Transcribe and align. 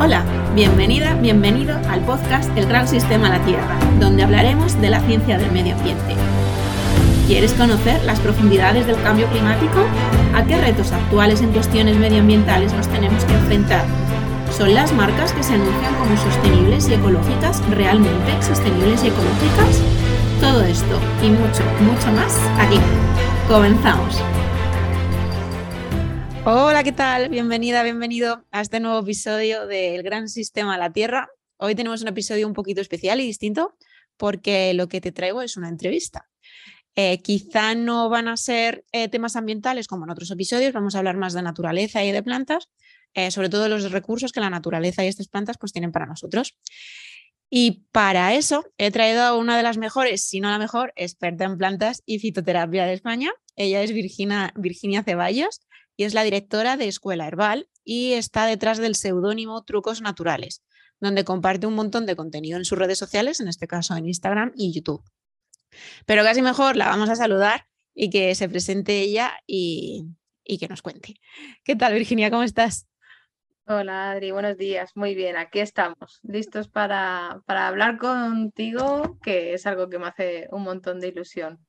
Hola, 0.00 0.24
bienvenida, 0.56 1.14
bienvenido 1.14 1.76
al 1.88 2.00
podcast 2.00 2.50
El 2.56 2.66
Gran 2.66 2.88
Sistema 2.88 3.28
La 3.28 3.38
Tierra, 3.44 3.78
donde 4.00 4.24
hablaremos 4.24 4.78
de 4.80 4.90
la 4.90 5.00
ciencia 5.00 5.38
del 5.38 5.52
medio 5.52 5.76
ambiente. 5.76 6.16
¿Quieres 7.28 7.52
conocer 7.52 8.02
las 8.02 8.18
profundidades 8.18 8.88
del 8.88 9.00
cambio 9.02 9.28
climático? 9.28 9.84
¿A 10.34 10.42
qué 10.44 10.60
retos 10.60 10.90
actuales 10.90 11.42
en 11.42 11.52
cuestiones 11.52 11.96
medioambientales 11.96 12.72
nos 12.72 12.88
tenemos 12.88 13.24
que 13.24 13.34
enfrentar? 13.34 13.84
¿Son 14.50 14.74
las 14.74 14.92
marcas 14.92 15.32
que 15.32 15.44
se 15.44 15.54
anuncian 15.54 15.94
como 15.94 16.16
sostenibles 16.16 16.88
y 16.88 16.94
ecológicas 16.94 17.62
realmente 17.70 18.42
sostenibles 18.42 19.04
y 19.04 19.08
ecológicas? 19.08 19.80
Todo 20.40 20.64
esto 20.64 20.98
y 21.22 21.28
mucho, 21.28 21.62
mucho 21.80 22.10
más 22.12 22.36
aquí. 22.58 22.80
Comenzamos. 23.48 24.20
Hola, 26.46 26.84
¿qué 26.84 26.92
tal? 26.92 27.30
Bienvenida, 27.30 27.82
bienvenido 27.82 28.44
a 28.50 28.60
este 28.60 28.78
nuevo 28.78 28.98
episodio 28.98 29.66
del 29.66 30.02
Gran 30.02 30.28
Sistema 30.28 30.76
La 30.76 30.92
Tierra. 30.92 31.30
Hoy 31.56 31.74
tenemos 31.74 32.02
un 32.02 32.08
episodio 32.08 32.46
un 32.46 32.52
poquito 32.52 32.82
especial 32.82 33.18
y 33.22 33.24
distinto 33.24 33.78
porque 34.18 34.74
lo 34.74 34.86
que 34.86 35.00
te 35.00 35.10
traigo 35.10 35.40
es 35.40 35.56
una 35.56 35.70
entrevista. 35.70 36.28
Eh, 36.96 37.22
quizá 37.22 37.74
no 37.74 38.10
van 38.10 38.28
a 38.28 38.36
ser 38.36 38.84
eh, 38.92 39.08
temas 39.08 39.36
ambientales 39.36 39.86
como 39.86 40.04
en 40.04 40.10
otros 40.10 40.30
episodios, 40.30 40.74
vamos 40.74 40.94
a 40.94 40.98
hablar 40.98 41.16
más 41.16 41.32
de 41.32 41.40
naturaleza 41.40 42.04
y 42.04 42.12
de 42.12 42.22
plantas, 42.22 42.68
eh, 43.14 43.30
sobre 43.30 43.48
todo 43.48 43.70
los 43.70 43.90
recursos 43.90 44.30
que 44.30 44.40
la 44.40 44.50
naturaleza 44.50 45.02
y 45.02 45.08
estas 45.08 45.28
plantas 45.28 45.56
pues, 45.58 45.72
tienen 45.72 45.92
para 45.92 46.04
nosotros. 46.04 46.58
Y 47.48 47.86
para 47.90 48.34
eso 48.34 48.66
he 48.76 48.90
traído 48.90 49.22
a 49.22 49.34
una 49.34 49.56
de 49.56 49.62
las 49.62 49.78
mejores, 49.78 50.26
si 50.26 50.40
no 50.40 50.50
la 50.50 50.58
mejor, 50.58 50.92
experta 50.94 51.46
en 51.46 51.56
plantas 51.56 52.02
y 52.04 52.18
fitoterapia 52.18 52.84
de 52.84 52.92
España. 52.92 53.32
Ella 53.56 53.80
es 53.80 53.94
Virginia, 53.94 54.52
Virginia 54.56 55.02
Ceballos 55.02 55.62
y 55.96 56.04
es 56.04 56.14
la 56.14 56.22
directora 56.22 56.76
de 56.76 56.88
Escuela 56.88 57.26
Herbal 57.26 57.68
y 57.84 58.12
está 58.12 58.46
detrás 58.46 58.78
del 58.78 58.94
seudónimo 58.94 59.62
Trucos 59.64 60.00
Naturales, 60.00 60.64
donde 61.00 61.24
comparte 61.24 61.66
un 61.66 61.74
montón 61.74 62.06
de 62.06 62.16
contenido 62.16 62.58
en 62.58 62.64
sus 62.64 62.78
redes 62.78 62.98
sociales, 62.98 63.40
en 63.40 63.48
este 63.48 63.66
caso 63.66 63.96
en 63.96 64.06
Instagram 64.06 64.52
y 64.56 64.72
YouTube. 64.72 65.04
Pero 66.06 66.22
casi 66.22 66.42
mejor 66.42 66.76
la 66.76 66.88
vamos 66.88 67.10
a 67.10 67.16
saludar 67.16 67.66
y 67.94 68.10
que 68.10 68.34
se 68.34 68.48
presente 68.48 69.00
ella 69.00 69.32
y, 69.46 70.06
que 70.58 70.68
nos 70.68 70.82
cuente. 70.82 71.14
¿Qué 71.64 71.76
tal, 71.76 71.94
Virginia? 71.94 72.30
¿Cómo 72.30 72.42
estás? 72.42 72.86
Hola 73.66 74.10
Adri, 74.10 74.30
buenos 74.30 74.58
días. 74.58 74.92
Muy 74.94 75.14
bien, 75.14 75.36
aquí 75.36 75.60
estamos, 75.60 76.20
listos 76.22 76.68
para, 76.68 77.42
para 77.46 77.66
hablar 77.66 77.96
contigo, 77.96 79.18
que 79.22 79.54
es 79.54 79.66
algo 79.66 79.88
que 79.88 79.98
me 79.98 80.06
hace 80.06 80.48
un 80.50 80.64
montón 80.64 81.00
de 81.00 81.08
ilusión. 81.08 81.64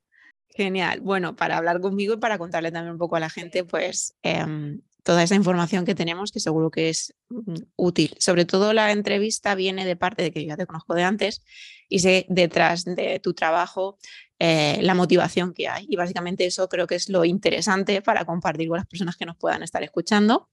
Genial. 0.50 1.02
Bueno, 1.02 1.36
para 1.36 1.58
hablar 1.58 1.82
conmigo 1.82 2.14
y 2.14 2.18
para 2.18 2.38
contarle 2.38 2.72
también 2.72 2.94
un 2.94 2.98
poco 2.98 3.18
a 3.18 3.20
la 3.20 3.30
gente, 3.30 3.64
pues 3.66 4.16
em, 4.24 4.82
toda 5.04 5.22
esa 5.22 5.36
información 5.36 5.86
que 5.86 5.96
tenemos, 5.96 6.32
que 6.32 6.40
seguro 6.40 6.72
que 6.72 6.90
es 6.90 7.14
mm, 7.30 7.56
útil. 7.76 8.16
Sobre 8.20 8.46
todo 8.46 8.74
la 8.74 8.92
entrevista 8.92 9.54
viene 9.54 9.86
de 9.86 9.96
parte 9.96 10.24
de 10.24 10.32
que 10.32 10.42
yo 10.42 10.50
ya 10.50 10.58
te 10.58 10.66
conozco 10.66 10.96
de 10.96 11.04
antes 11.04 11.44
y 11.90 12.00
sé 12.00 12.26
detrás 12.30 12.86
de 12.86 13.20
tu 13.20 13.34
trabajo 13.34 13.98
eh, 14.40 14.80
la 14.82 14.96
motivación 14.96 15.54
que 15.54 15.68
hay. 15.68 15.86
Y 15.90 15.96
básicamente 15.96 16.46
eso 16.46 16.68
creo 16.68 16.88
que 16.88 16.96
es 16.96 17.10
lo 17.10 17.24
interesante 17.24 18.02
para 18.02 18.26
compartir 18.26 18.68
con 18.68 18.78
las 18.78 18.88
personas 18.88 19.16
que 19.16 19.26
nos 19.26 19.38
puedan 19.38 19.62
estar 19.62 19.84
escuchando. 19.84 20.50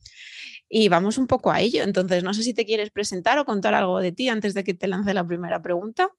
Y 0.68 0.88
vamos 0.88 1.18
un 1.18 1.26
poco 1.26 1.50
a 1.50 1.60
ello. 1.60 1.82
Entonces, 1.82 2.22
no 2.22 2.34
sé 2.34 2.42
si 2.42 2.54
te 2.54 2.64
quieres 2.64 2.90
presentar 2.90 3.38
o 3.38 3.44
contar 3.44 3.74
algo 3.74 4.00
de 4.00 4.12
ti 4.12 4.28
antes 4.28 4.54
de 4.54 4.64
que 4.64 4.74
te 4.74 4.86
lance 4.86 5.14
la 5.14 5.26
primera 5.26 5.62
pregunta. 5.62 6.10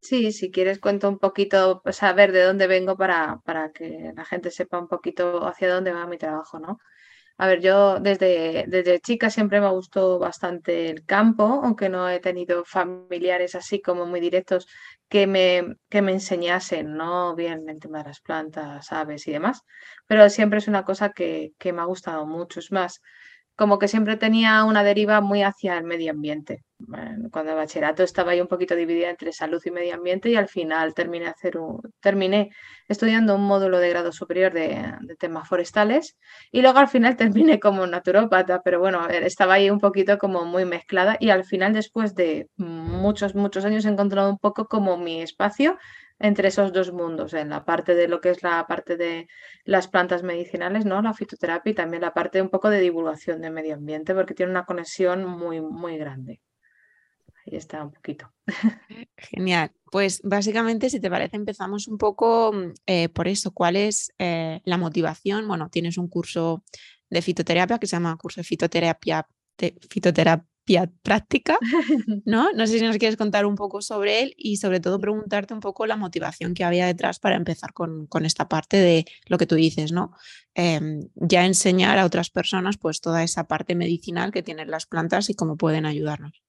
Sí, 0.00 0.32
si 0.32 0.50
quieres 0.50 0.78
cuento 0.78 1.08
un 1.08 1.18
poquito, 1.18 1.82
saber 1.92 2.32
de 2.32 2.42
dónde 2.44 2.66
vengo 2.68 2.96
para, 2.96 3.40
para 3.44 3.72
que 3.72 4.12
la 4.16 4.24
gente 4.24 4.50
sepa 4.50 4.78
un 4.78 4.88
poquito 4.88 5.44
hacia 5.46 5.72
dónde 5.74 5.92
va 5.92 6.06
mi 6.06 6.16
trabajo, 6.18 6.58
¿no? 6.60 6.78
A 7.38 7.48
ver, 7.48 7.60
yo 7.62 8.00
desde, 8.00 8.64
desde 8.68 9.00
chica 9.00 9.30
siempre 9.30 9.60
me 9.60 9.70
gustó 9.70 10.18
bastante 10.18 10.90
el 10.90 11.04
campo, 11.06 11.44
aunque 11.64 11.88
no 11.88 12.08
he 12.10 12.20
tenido 12.20 12.64
familiares 12.64 13.54
así 13.56 13.80
como 13.82 14.06
muy 14.06 14.20
directos 14.20 14.68
que 15.08 15.26
me, 15.26 15.76
que 15.90 16.02
me 16.02 16.12
enseñasen, 16.12 16.94
¿no? 16.96 17.34
Bien 17.36 17.68
el 17.68 17.80
tema 17.80 17.98
de 18.00 18.10
las 18.10 18.20
plantas, 18.20 18.92
aves 18.92 19.26
y 19.28 19.32
demás, 19.32 19.62
pero 20.06 20.28
siempre 20.30 20.58
es 20.60 20.68
una 20.68 20.84
cosa 20.84 21.12
que, 21.12 21.52
que 21.58 21.72
me 21.72 21.82
ha 21.82 21.86
gustado 21.86 22.26
mucho. 22.26 22.60
Es 22.60 22.72
más, 22.72 23.00
como 23.58 23.80
que 23.80 23.88
siempre 23.88 24.16
tenía 24.16 24.62
una 24.62 24.84
deriva 24.84 25.20
muy 25.20 25.42
hacia 25.42 25.76
el 25.76 25.82
medio 25.82 26.12
ambiente. 26.12 26.62
cuando 27.32 27.50
el 27.50 27.56
bachillerato 27.56 28.04
estaba 28.04 28.30
ahí 28.30 28.40
un 28.40 28.46
poquito 28.46 28.76
dividida 28.76 29.10
entre 29.10 29.32
salud 29.32 29.60
y 29.64 29.72
medio 29.72 29.96
ambiente 29.96 30.30
y 30.30 30.36
al 30.36 30.46
final 30.46 30.94
terminé, 30.94 31.26
hacer 31.26 31.58
terminé 31.98 32.50
estudiando 32.86 33.34
un 33.34 33.44
módulo 33.44 33.80
de 33.80 33.88
grado 33.88 34.12
superior 34.12 34.52
de, 34.52 34.80
temas 35.18 35.48
forestales 35.48 36.16
y 36.52 36.62
luego 36.62 36.78
al 36.78 36.86
final 36.86 37.16
terminé 37.16 37.58
como 37.58 37.84
naturópata, 37.84 38.62
pero 38.62 38.78
bueno, 38.78 39.08
estaba 39.08 39.54
ahí 39.54 39.70
un 39.70 39.80
poquito 39.80 40.18
como 40.18 40.44
muy 40.44 40.64
mezclada 40.64 41.16
y 41.18 41.30
al 41.30 41.44
final 41.44 41.72
después 41.72 42.14
de 42.14 42.46
muchos, 42.58 43.34
muchos 43.34 43.64
años 43.64 43.84
he 43.86 43.88
encontrado 43.88 44.30
un 44.30 44.38
poco 44.38 44.68
como 44.68 44.96
mi 44.98 45.20
espacio 45.20 45.76
entre 46.20 46.48
esos 46.48 46.72
dos 46.72 46.92
mundos, 46.92 47.34
en 47.34 47.48
la 47.48 47.64
parte 47.64 47.94
de 47.94 48.08
lo 48.08 48.20
que 48.20 48.30
es 48.30 48.42
la 48.42 48.66
parte 48.66 48.96
de 48.96 49.28
las 49.64 49.88
plantas 49.88 50.22
medicinales, 50.22 50.84
¿no? 50.84 51.00
La 51.00 51.14
fitoterapia 51.14 51.70
y 51.70 51.74
también 51.74 52.02
la 52.02 52.14
parte 52.14 52.42
un 52.42 52.48
poco 52.48 52.70
de 52.70 52.80
divulgación 52.80 53.40
de 53.40 53.50
medio 53.50 53.74
ambiente, 53.74 54.14
porque 54.14 54.34
tiene 54.34 54.50
una 54.50 54.64
conexión 54.64 55.24
muy, 55.24 55.60
muy 55.60 55.96
grande. 55.96 56.40
Ahí 57.46 57.56
está 57.56 57.82
un 57.82 57.92
poquito. 57.92 58.32
Genial. 59.16 59.70
Pues 59.90 60.20
básicamente, 60.22 60.90
si 60.90 61.00
te 61.00 61.08
parece, 61.08 61.36
empezamos 61.36 61.86
un 61.88 61.98
poco 61.98 62.52
eh, 62.86 63.08
por 63.08 63.28
eso. 63.28 63.52
¿Cuál 63.52 63.76
es 63.76 64.12
eh, 64.18 64.60
la 64.64 64.76
motivación? 64.76 65.46
Bueno, 65.46 65.70
tienes 65.70 65.98
un 65.98 66.08
curso 66.08 66.64
de 67.08 67.22
fitoterapia 67.22 67.78
que 67.78 67.86
se 67.86 67.96
llama 67.96 68.16
curso 68.16 68.40
de 68.40 68.44
fitoterapia, 68.44 69.26
de 69.56 69.78
fitoterapia 69.88 70.47
práctica, 71.02 71.58
¿no? 72.24 72.52
No 72.52 72.66
sé 72.66 72.78
si 72.78 72.84
nos 72.84 72.98
quieres 72.98 73.16
contar 73.16 73.46
un 73.46 73.54
poco 73.54 73.80
sobre 73.82 74.22
él 74.22 74.34
y 74.36 74.58
sobre 74.58 74.80
todo 74.80 74.98
preguntarte 74.98 75.54
un 75.54 75.60
poco 75.60 75.86
la 75.86 75.96
motivación 75.96 76.54
que 76.54 76.64
había 76.64 76.86
detrás 76.86 77.18
para 77.18 77.36
empezar 77.36 77.72
con, 77.72 78.06
con 78.06 78.24
esta 78.26 78.48
parte 78.48 78.76
de 78.76 79.04
lo 79.26 79.38
que 79.38 79.46
tú 79.46 79.54
dices, 79.54 79.92
¿no? 79.92 80.12
Em, 80.54 81.08
ya 81.14 81.44
enseñar 81.46 81.98
a 81.98 82.04
otras 82.04 82.30
personas 82.30 82.76
pues 82.76 83.00
toda 83.00 83.22
esa 83.22 83.44
parte 83.44 83.74
medicinal 83.74 84.32
que 84.32 84.42
tienen 84.42 84.70
las 84.70 84.86
plantas 84.86 85.30
y 85.30 85.34
cómo 85.34 85.56
pueden 85.56 85.86
ayudarnos. 85.86 86.42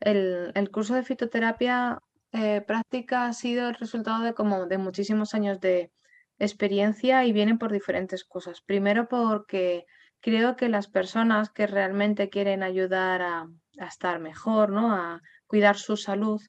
El, 0.00 0.52
el 0.54 0.70
curso 0.70 0.94
de 0.94 1.02
fitoterapia 1.02 2.00
eh, 2.32 2.60
práctica 2.60 3.26
ha 3.26 3.32
sido 3.32 3.68
el 3.68 3.74
resultado 3.74 4.22
de 4.22 4.34
como 4.34 4.66
de 4.66 4.78
muchísimos 4.78 5.34
años 5.34 5.60
de 5.60 5.90
experiencia 6.38 7.24
y 7.24 7.32
vienen 7.32 7.58
por 7.58 7.72
diferentes 7.72 8.24
cosas. 8.24 8.60
Primero 8.60 9.08
porque 9.08 9.86
creo 10.20 10.56
que 10.56 10.68
las 10.68 10.88
personas 10.88 11.50
que 11.50 11.66
realmente 11.66 12.28
quieren 12.28 12.62
ayudar 12.62 13.22
a, 13.22 13.48
a 13.78 13.86
estar 13.86 14.18
mejor, 14.20 14.70
¿no? 14.70 14.92
a 14.92 15.20
cuidar 15.46 15.76
su 15.76 15.96
salud, 15.96 16.40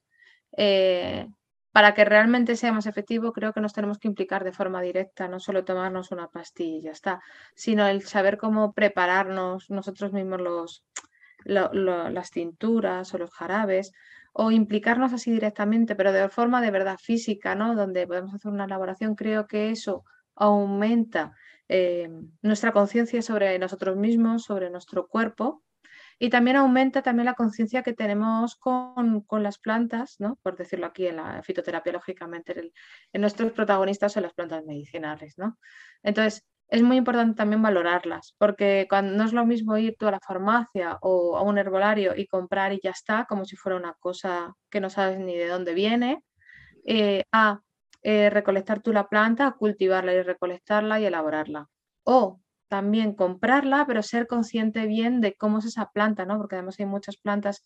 eh, 0.55 1.27
para 1.71 1.93
que 1.93 2.05
realmente 2.05 2.55
sea 2.55 2.73
más 2.73 2.87
efectivo, 2.87 3.31
creo 3.33 3.53
que 3.53 3.61
nos 3.61 3.73
tenemos 3.73 3.99
que 3.99 4.07
implicar 4.07 4.43
de 4.43 4.51
forma 4.51 4.81
directa, 4.81 5.27
no 5.27 5.39
solo 5.39 5.63
tomarnos 5.63 6.11
una 6.11 6.27
pastilla 6.27 6.77
y 6.77 6.81
ya 6.81 6.91
está, 6.91 7.21
sino 7.53 7.87
el 7.87 8.01
saber 8.01 8.37
cómo 8.37 8.73
prepararnos 8.73 9.69
nosotros 9.69 10.11
mismos 10.11 10.41
los, 10.41 10.83
las 11.45 12.31
cinturas 12.31 13.13
o 13.13 13.19
los 13.19 13.31
jarabes, 13.31 13.91
o 14.33 14.49
implicarnos 14.49 15.13
así 15.13 15.31
directamente, 15.31 15.95
pero 15.95 16.11
de 16.11 16.29
forma 16.29 16.61
de 16.61 16.71
verdad 16.71 16.97
física, 16.97 17.53
¿no? 17.53 17.75
Donde 17.75 18.07
podemos 18.07 18.33
hacer 18.33 18.51
una 18.51 18.65
elaboración, 18.65 19.13
creo 19.13 19.45
que 19.45 19.69
eso 19.69 20.03
aumenta 20.35 21.33
eh, 21.69 22.09
nuestra 22.41 22.71
conciencia 22.71 23.21
sobre 23.21 23.57
nosotros 23.59 23.97
mismos, 23.97 24.43
sobre 24.43 24.69
nuestro 24.69 25.07
cuerpo 25.07 25.63
y 26.19 26.29
también 26.29 26.57
aumenta 26.57 27.01
también 27.01 27.25
la 27.25 27.35
conciencia 27.35 27.83
que 27.83 27.93
tenemos 27.93 28.55
con, 28.55 29.25
las 29.29 29.59
plantas, 29.59 30.15
¿no? 30.19 30.37
por 30.41 30.57
decirlo 30.57 30.87
aquí 30.87 31.07
en 31.07 31.17
la 31.17 31.43
fitoterapia, 31.43 31.93
lógicamente, 31.93 32.71
en, 33.13 33.21
nuestros 33.21 33.51
protagonistas 33.51 34.13
son 34.13 34.23
las 34.23 34.33
plantas 34.33 34.63
medicinales. 34.65 35.37
¿no? 35.37 35.57
Entonces, 36.01 36.43
es 36.69 36.81
muy 36.81 36.97
importante 36.97 37.35
también 37.35 37.61
valorarlas, 37.61 38.35
porque 38.37 38.87
cuando 38.89 39.15
no 39.15 39.23
es 39.23 39.31
lo 39.31 39.45
mismo 39.45 39.77
ir 39.77 39.95
tú 39.97 40.07
a 40.07 40.11
la 40.11 40.19
farmacia 40.19 40.97
o 41.01 41.37
a 41.37 41.41
un 41.41 41.57
herbolario 41.57 42.13
y 42.15 42.27
comprar 42.27 42.73
y 42.73 42.79
ya 42.83 42.91
está, 42.91 43.25
como 43.25 43.45
si 43.45 43.55
fuera 43.55 43.77
una 43.77 43.93
cosa 43.99 44.53
que 44.69 44.81
no 44.81 44.89
sabes 44.89 45.19
ni 45.19 45.35
de 45.35 45.47
dónde 45.47 45.73
viene, 45.73 46.23
eh, 46.85 47.23
a 47.31 47.61
eh, 48.01 48.29
recolectar 48.29 48.81
tú 48.81 48.91
la 48.91 49.07
planta, 49.07 49.51
cultivarla 49.57 50.13
y 50.13 50.21
recolectarla 50.23 50.99
y 50.99 51.05
elaborarla. 51.05 51.67
O 52.03 52.41
también 52.67 53.13
comprarla, 53.13 53.85
pero 53.87 54.03
ser 54.03 54.27
consciente 54.27 54.85
bien 54.85 55.21
de 55.21 55.35
cómo 55.35 55.59
es 55.59 55.65
esa 55.65 55.89
planta, 55.91 56.25
¿no? 56.25 56.37
Porque 56.37 56.55
además 56.55 56.79
hay 56.79 56.85
muchas 56.85 57.17
plantas 57.17 57.63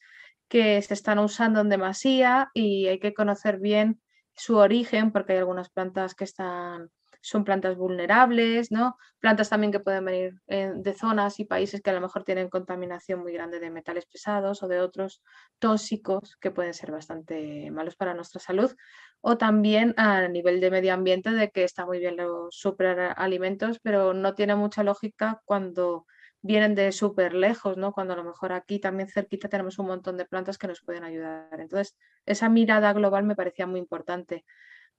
que 0.48 0.81
se 0.81 0.94
están 0.94 1.19
usando 1.19 1.62
en 1.62 1.69
demasía 1.69 2.50
y 2.53 2.88
hay 2.88 3.00
que 3.00 3.13
conocer 3.13 3.59
bien 3.59 4.01
su 4.36 4.57
origen, 4.57 5.12
porque 5.12 5.33
hay 5.33 5.39
algunas 5.39 5.69
plantas 5.69 6.15
que 6.15 6.24
están 6.24 6.89
son 7.21 7.44
plantas 7.44 7.77
vulnerables, 7.77 8.71
¿no? 8.71 8.97
Plantas 9.19 9.50
también 9.50 9.71
que 9.71 9.79
pueden 9.79 10.06
venir 10.06 10.33
eh, 10.47 10.71
de 10.75 10.94
zonas 10.94 11.39
y 11.39 11.45
países 11.45 11.81
que 11.81 11.89
a 11.91 11.94
lo 11.94 12.01
mejor 12.01 12.23
tienen 12.23 12.50
contaminación 12.50 13.21
muy 13.21 13.33
grande 13.33 13.59
de 13.59 13.69
metales 13.69 14.06
pesados 14.07 14.63
o 14.63 14.68
de 14.68 14.81
otros 14.81 15.21
tóxicos 15.59 16.35
que 16.38 16.51
pueden 16.51 16.73
ser 16.73 16.91
bastante 16.91 17.69
malos 17.71 17.95
para 17.95 18.13
nuestra 18.13 18.41
salud. 18.41 18.75
O 19.21 19.38
también 19.38 19.94
a 19.97 20.27
nivel 20.27 20.59
de 20.59 20.71
medio 20.71 20.94
ambiente 20.94 21.31
de 21.31 21.51
que 21.51 21.63
está 21.63 21.85
muy 21.85 22.00
bien 22.00 22.18
los 22.18 22.56
superalimentos, 22.56 23.79
pero 23.79 24.13
no 24.13 24.33
tiene 24.33 24.56
mucha 24.56 24.83
lógica 24.83 25.41
cuando 25.45 26.06
vienen 26.41 26.75
de 26.75 26.91
súper 26.91 27.33
lejos, 27.33 27.77
¿no? 27.77 27.94
Cuando 27.94 28.13
a 28.13 28.18
lo 28.18 28.23
mejor 28.23 28.51
aquí 28.53 28.79
también 28.79 29.09
cerquita 29.09 29.47
tenemos 29.47 29.77
un 29.79 29.88
montón 29.88 30.18
de 30.18 30.25
plantas 30.25 30.57
que 30.57 30.68
nos 30.68 30.81
pueden 30.81 31.03
ayudar. 31.03 31.59
Entonces, 31.59 31.95
esa 32.25 32.50
mirada 32.50 32.94
global 32.94 33.23
me 33.23 33.35
parecía 33.35 33.68
muy 33.68 33.79
importante, 33.79 34.44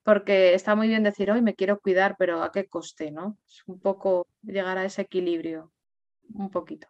porque 0.02 0.54
está 0.54 0.74
muy 0.74 0.88
bien 0.88 1.02
decir, 1.02 1.30
hoy 1.30 1.42
me 1.42 1.54
quiero 1.54 1.80
cuidar, 1.80 2.16
pero 2.18 2.42
¿a 2.42 2.52
qué 2.52 2.66
coste, 2.66 3.10
no? 3.10 3.38
Es 3.46 3.62
un 3.66 3.80
poco 3.80 4.26
llegar 4.42 4.78
a 4.78 4.84
ese 4.84 5.02
equilibrio, 5.02 5.72
un 6.34 6.50
poquito. 6.50 6.88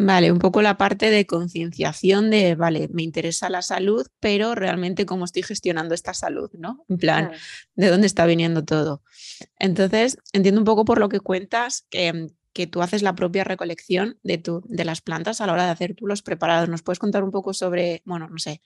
Vale, 0.00 0.30
un 0.30 0.38
poco 0.38 0.62
la 0.62 0.76
parte 0.76 1.10
de 1.10 1.26
concienciación 1.26 2.30
de, 2.30 2.54
vale, 2.54 2.88
me 2.92 3.02
interesa 3.02 3.50
la 3.50 3.62
salud, 3.62 4.06
pero 4.20 4.54
realmente 4.54 5.06
cómo 5.06 5.24
estoy 5.24 5.42
gestionando 5.42 5.92
esta 5.92 6.14
salud, 6.14 6.50
¿no? 6.52 6.84
En 6.88 6.98
plan, 6.98 7.32
¿de 7.74 7.88
dónde 7.88 8.06
está 8.06 8.24
viniendo 8.24 8.64
todo? 8.64 9.02
Entonces, 9.58 10.18
entiendo 10.32 10.60
un 10.60 10.64
poco 10.64 10.84
por 10.84 11.00
lo 11.00 11.08
que 11.08 11.18
cuentas 11.18 11.84
que, 11.90 12.28
que 12.58 12.66
tú 12.66 12.82
haces 12.82 13.02
la 13.02 13.14
propia 13.14 13.44
recolección 13.44 14.18
de, 14.24 14.36
tu, 14.38 14.62
de 14.66 14.84
las 14.84 15.00
plantas 15.00 15.40
a 15.40 15.46
la 15.46 15.52
hora 15.52 15.64
de 15.64 15.70
hacer 15.70 15.94
tú 15.94 16.08
los 16.08 16.22
preparados. 16.22 16.68
¿Nos 16.68 16.82
puedes 16.82 16.98
contar 16.98 17.22
un 17.22 17.30
poco 17.30 17.54
sobre, 17.54 18.02
bueno, 18.04 18.28
no 18.28 18.38
sé, 18.38 18.62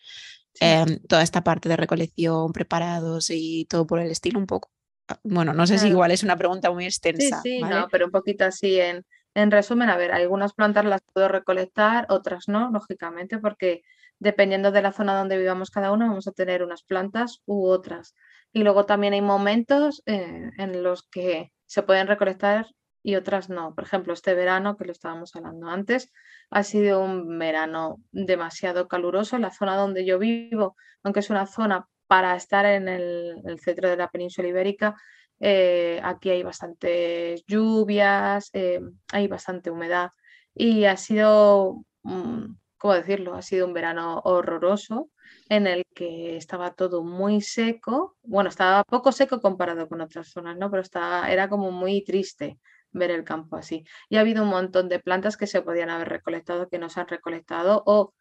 em, 0.61 0.99
toda 1.07 1.23
esta 1.23 1.45
parte 1.45 1.69
de 1.69 1.77
recolección, 1.77 2.53
preparados 2.53 3.29
y 3.31 3.67
todo 3.67 3.87
por 3.87 4.01
el 4.01 4.11
estilo 4.11 4.39
un 4.39 4.47
poco? 4.47 4.71
Ah, 5.09 5.21
bueno, 5.25 5.53
no 5.53 5.67
sé 5.67 5.77
si 5.79 5.89
igual 5.89 6.11
es 6.11 6.23
una 6.23 6.39
pregunta 6.39 6.71
muy 6.71 6.87
extensa. 6.87 7.43
Sí, 7.43 7.59
sí, 7.59 7.61
no, 7.61 7.87
pero 7.91 8.07
un 8.07 8.13
poquito 8.13 8.47
así 8.47 8.81
en 8.81 9.05
en 9.35 9.51
resumen, 9.51 9.89
a 9.89 9.97
ver, 9.97 10.13
algunas 10.13 10.53
plantas 10.53 10.85
las 10.85 11.01
puedo 11.13 11.29
recolectar, 11.29 12.07
otras 12.11 12.49
no, 12.49 12.71
lógicamente, 12.71 13.39
porque 13.39 13.83
dependiendo 14.19 14.73
de 14.73 14.83
la 14.83 14.93
zona 14.93 15.17
donde 15.17 15.39
vivamos 15.39 15.71
cada 15.71 15.91
uno, 15.93 16.07
vamos 16.07 16.29
a 16.29 16.33
tener 16.33 16.63
unas 16.63 16.83
plantas 16.83 17.41
u 17.47 17.67
otras. 17.67 18.15
Y 18.53 18.63
luego 18.63 18.85
también 18.85 19.15
hay 19.15 19.23
momentos 19.23 20.03
eh, 20.07 20.51
en 20.59 20.83
los 20.83 21.09
que 21.09 21.51
se 21.67 21.83
pueden 21.83 22.07
recolectar 22.07 22.67
y 23.03 23.17
otras 23.17 23.49
no. 23.49 23.75
Por 23.75 23.85
ejemplo, 23.85 24.13
este 24.13 24.35
verano, 24.35 24.77
que 24.77 24.85
lo 24.85 24.93
estábamos 24.93 25.35
hablando 25.37 25.69
antes, 25.69 26.13
ha 26.51 26.63
sido 26.63 27.03
un 27.03 27.39
verano 27.39 28.01
demasiado 28.13 28.89
caluroso. 28.89 29.39
La 29.39 29.51
zona 29.51 29.77
donde 29.77 30.05
yo 30.05 30.19
vivo, 30.19 30.77
aunque 31.03 31.21
es 31.21 31.31
una 31.31 31.47
zona 31.47 31.89
para 32.07 32.37
estar 32.37 32.67
en 32.67 32.89
el 32.89 33.59
centro 33.61 33.89
de 33.89 33.97
la 33.97 34.11
península 34.11 34.49
ibérica, 34.49 34.97
eh, 35.45 36.01
aquí 36.05 36.31
hay 36.31 36.45
bastantes 36.45 37.45
lluvias, 37.49 38.49
eh, 38.53 38.81
hay 39.13 39.27
bastante 39.27 39.73
humedad 39.73 40.11
y 40.55 40.85
ha 40.85 40.97
sido, 40.97 41.85
mm, 42.05 42.45
¿cómo 42.79 42.95
decirlo? 42.95 43.35
Ha 43.35 43.43
sido 43.43 43.67
un 43.67 43.73
verano 43.73 44.21
horroroso 44.25 45.11
en 45.49 45.67
el 45.67 45.85
que 45.97 46.37
estaba 46.37 46.75
todo 46.75 47.03
muy 47.03 47.41
seco. 47.41 48.17
Bueno, 48.23 48.51
estaba 48.51 48.85
poco 48.85 49.11
seco 49.11 49.41
comparado 49.41 49.89
con 49.89 50.01
otras 50.01 50.29
zonas, 50.29 50.57
¿no? 50.57 50.71
Pero 50.71 50.83
estaba, 50.83 51.29
era 51.29 51.49
como 51.49 51.73
muy 51.73 52.05
triste 52.05 52.59
ver 52.93 53.11
el 53.11 53.25
campo 53.25 53.57
así. 53.57 53.85
Y 54.09 54.17
ha 54.17 54.21
habido 54.21 54.43
un 54.45 54.51
montón 54.51 54.89
de 54.89 55.01
plantas 55.01 55.37
que 55.37 55.47
se 55.47 55.63
podían 55.63 55.91
haber 55.91 56.09
recolectado, 56.09 56.69
que 56.69 56.79
no 56.79 56.89
se 56.91 57.01
han 57.01 57.09
recolectado 57.09 57.83
o 57.87 58.15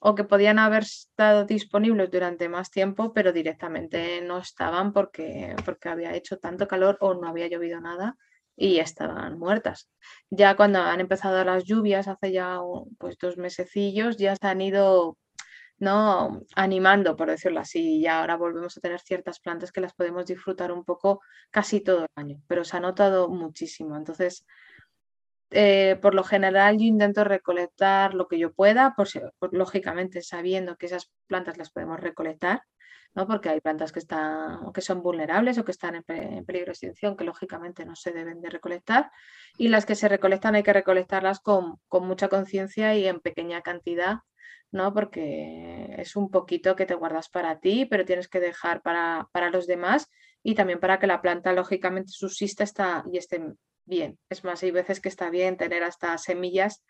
o 0.00 0.14
que 0.14 0.24
podían 0.24 0.58
haber 0.58 0.82
estado 0.82 1.44
disponibles 1.44 2.10
durante 2.10 2.48
más 2.48 2.70
tiempo, 2.70 3.12
pero 3.12 3.32
directamente 3.32 4.20
no 4.22 4.38
estaban 4.38 4.92
porque, 4.92 5.54
porque 5.64 5.88
había 5.88 6.14
hecho 6.14 6.38
tanto 6.38 6.68
calor 6.68 6.98
o 7.00 7.14
no 7.14 7.28
había 7.28 7.48
llovido 7.48 7.80
nada 7.80 8.16
y 8.56 8.78
estaban 8.78 9.38
muertas. 9.38 9.88
Ya 10.30 10.56
cuando 10.56 10.80
han 10.80 11.00
empezado 11.00 11.44
las 11.44 11.64
lluvias, 11.64 12.08
hace 12.08 12.32
ya 12.32 12.58
pues, 12.98 13.16
dos 13.18 13.36
mesecillos, 13.36 14.16
ya 14.16 14.36
se 14.36 14.46
han 14.46 14.60
ido 14.60 15.18
¿no? 15.82 16.42
animando, 16.54 17.16
por 17.16 17.28
decirlo 17.28 17.58
así, 17.58 17.98
y 17.98 18.06
ahora 18.06 18.36
volvemos 18.36 18.76
a 18.76 18.80
tener 18.80 19.00
ciertas 19.00 19.40
plantas 19.40 19.72
que 19.72 19.80
las 19.80 19.94
podemos 19.94 20.26
disfrutar 20.26 20.70
un 20.70 20.84
poco 20.84 21.22
casi 21.50 21.80
todo 21.80 22.02
el 22.02 22.08
año, 22.14 22.40
pero 22.46 22.62
se 22.62 22.76
ha 22.76 22.80
notado 22.80 23.28
muchísimo. 23.28 23.96
Entonces, 23.96 24.46
eh, 25.50 25.98
por 26.00 26.14
lo 26.14 26.22
general 26.22 26.78
yo 26.78 26.84
intento 26.84 27.24
recolectar 27.24 28.14
lo 28.14 28.28
que 28.28 28.38
yo 28.38 28.52
pueda, 28.52 28.94
por, 28.94 29.08
lógicamente 29.52 30.22
sabiendo 30.22 30.76
que 30.76 30.86
esas 30.86 31.10
plantas 31.26 31.58
las 31.58 31.72
podemos 31.72 31.98
recolectar, 31.98 32.62
¿no? 33.16 33.26
porque 33.26 33.48
hay 33.48 33.60
plantas 33.60 33.90
que, 33.90 33.98
están, 33.98 34.72
que 34.72 34.82
son 34.82 35.02
vulnerables 35.02 35.58
o 35.58 35.64
que 35.64 35.72
están 35.72 35.96
en, 35.96 36.44
peligro 36.44 36.66
de 36.66 36.72
extinción, 36.74 37.16
que 37.16 37.24
lógicamente 37.24 37.84
no 37.84 37.96
se 37.96 38.12
deben 38.12 38.40
de 38.40 38.50
recolectar, 38.50 39.10
y 39.58 39.66
las 39.66 39.84
que 39.84 39.96
se 39.96 40.08
recolectan 40.08 40.54
hay 40.54 40.62
que 40.62 40.72
recolectarlas 40.72 41.40
con, 41.40 41.80
mucha 41.90 42.28
conciencia 42.28 42.94
y 42.94 43.08
en 43.08 43.18
pequeña 43.18 43.62
cantidad, 43.62 44.20
¿no? 44.72 44.92
porque 44.92 45.94
es 45.98 46.16
un 46.16 46.30
poquito 46.30 46.74
que 46.74 46.86
te 46.86 46.94
guardas 46.94 47.28
para 47.28 47.60
ti, 47.60 47.86
pero 47.86 48.04
tienes 48.04 48.28
que 48.28 48.40
dejar 48.40 48.82
para, 48.82 49.28
para 49.32 49.50
los 49.50 49.66
demás 49.66 50.08
y 50.42 50.54
también 50.54 50.80
para 50.80 50.98
que 50.98 51.06
la 51.06 51.22
planta 51.22 51.52
lógicamente 51.52 52.10
subsista 52.10 53.04
y 53.12 53.18
esté 53.18 53.40
bien. 53.84 54.18
Es 54.28 54.44
más, 54.44 54.62
hay 54.62 54.70
veces 54.70 55.00
que 55.00 55.08
está 55.08 55.30
bien 55.30 55.56
tener 55.56 55.82
hasta 55.82 56.16
semillas 56.18 56.82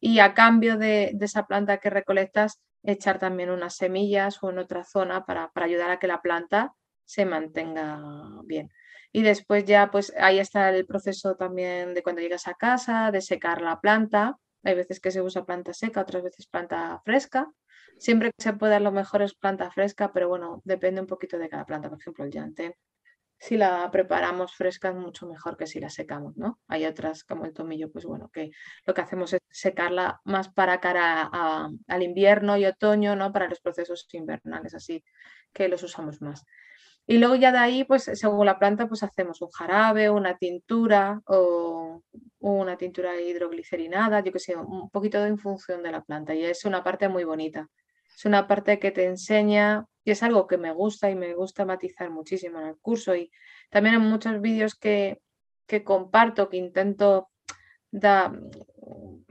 y 0.00 0.18
a 0.20 0.34
cambio 0.34 0.78
de, 0.78 1.16
esa 1.20 1.46
planta 1.46 1.78
que 1.78 1.90
recolectas, 1.90 2.60
echar 2.82 3.18
también 3.18 3.50
unas 3.50 3.76
semillas 3.76 4.42
o 4.42 4.50
en 4.50 4.58
otra 4.58 4.84
zona 4.84 5.26
para, 5.26 5.50
ayudar 5.54 5.90
a 5.90 5.98
que 5.98 6.06
la 6.06 6.22
planta 6.22 6.72
se 7.04 7.26
mantenga 7.26 8.00
bien. 8.44 8.70
Y 9.12 9.22
después 9.22 9.64
ya, 9.64 9.90
pues 9.90 10.12
ahí 10.18 10.38
está 10.38 10.70
el 10.70 10.86
proceso 10.86 11.34
también 11.34 11.94
de 11.94 12.02
cuando 12.02 12.22
llegas 12.22 12.46
a 12.48 12.54
casa, 12.54 13.10
de 13.10 13.20
secar 13.20 13.60
la 13.60 13.80
planta. 13.80 14.38
Hay 14.62 14.74
veces 14.74 15.00
que 15.00 15.10
se 15.10 15.22
usa 15.22 15.44
planta 15.44 15.72
seca, 15.72 16.02
otras 16.02 16.22
veces 16.22 16.46
planta 16.46 17.00
fresca. 17.04 17.50
Siempre 17.98 18.30
que 18.32 18.42
se 18.42 18.52
pueda, 18.54 18.80
lo 18.80 18.92
mejor 18.92 19.22
es 19.22 19.34
planta 19.34 19.70
fresca, 19.70 20.12
pero 20.12 20.28
bueno, 20.28 20.62
depende 20.64 21.00
un 21.00 21.06
poquito 21.06 21.38
de 21.38 21.48
cada 21.48 21.66
planta. 21.66 21.88
Por 21.88 21.98
ejemplo, 22.00 22.24
el 22.24 22.30
llante 22.30 22.76
si 23.40 23.56
la 23.56 23.90
preparamos 23.90 24.54
fresca 24.54 24.90
es 24.90 24.94
mucho 24.94 25.26
mejor 25.26 25.56
que 25.56 25.66
si 25.66 25.80
la 25.80 25.88
secamos, 25.88 26.36
¿no? 26.36 26.60
Hay 26.68 26.84
otras 26.84 27.24
como 27.24 27.46
el 27.46 27.54
tomillo, 27.54 27.90
pues 27.90 28.04
bueno, 28.04 28.28
que 28.28 28.50
lo 28.84 28.92
que 28.92 29.00
hacemos 29.00 29.32
es 29.32 29.40
secarla 29.48 30.20
más 30.24 30.50
para 30.50 30.78
cara 30.78 31.30
al 31.88 32.02
invierno 32.02 32.58
y 32.58 32.66
otoño, 32.66 33.16
¿no? 33.16 33.32
Para 33.32 33.48
los 33.48 33.60
procesos 33.60 34.06
invernales, 34.12 34.74
así 34.74 35.02
que 35.54 35.68
los 35.68 35.82
usamos 35.82 36.20
más. 36.20 36.44
Y 37.06 37.18
luego 37.18 37.34
ya 37.34 37.50
de 37.50 37.58
ahí, 37.58 37.84
pues 37.84 38.04
según 38.14 38.46
la 38.46 38.58
planta, 38.58 38.86
pues 38.86 39.02
hacemos 39.02 39.42
un 39.42 39.50
jarabe, 39.50 40.10
una 40.10 40.36
tintura 40.38 41.20
o 41.26 42.02
una 42.38 42.76
tintura 42.76 43.20
hidroglicerinada, 43.20 44.20
yo 44.20 44.32
que 44.32 44.38
sé, 44.38 44.56
un 44.56 44.90
poquito 44.90 45.24
en 45.26 45.38
función 45.38 45.82
de 45.82 45.90
la 45.90 46.02
planta. 46.02 46.34
Y 46.34 46.44
es 46.44 46.64
una 46.64 46.84
parte 46.84 47.08
muy 47.08 47.24
bonita. 47.24 47.68
Es 48.16 48.24
una 48.24 48.46
parte 48.46 48.78
que 48.78 48.90
te 48.90 49.06
enseña 49.06 49.86
y 50.04 50.10
es 50.10 50.22
algo 50.22 50.46
que 50.46 50.58
me 50.58 50.72
gusta 50.72 51.10
y 51.10 51.14
me 51.14 51.34
gusta 51.34 51.64
matizar 51.64 52.10
muchísimo 52.10 52.60
en 52.60 52.68
el 52.68 52.78
curso 52.78 53.14
y 53.16 53.30
también 53.70 53.96
en 53.96 54.02
muchos 54.02 54.40
vídeos 54.40 54.74
que, 54.74 55.20
comparto, 55.84 56.48
que 56.48 56.58
intento 56.58 57.30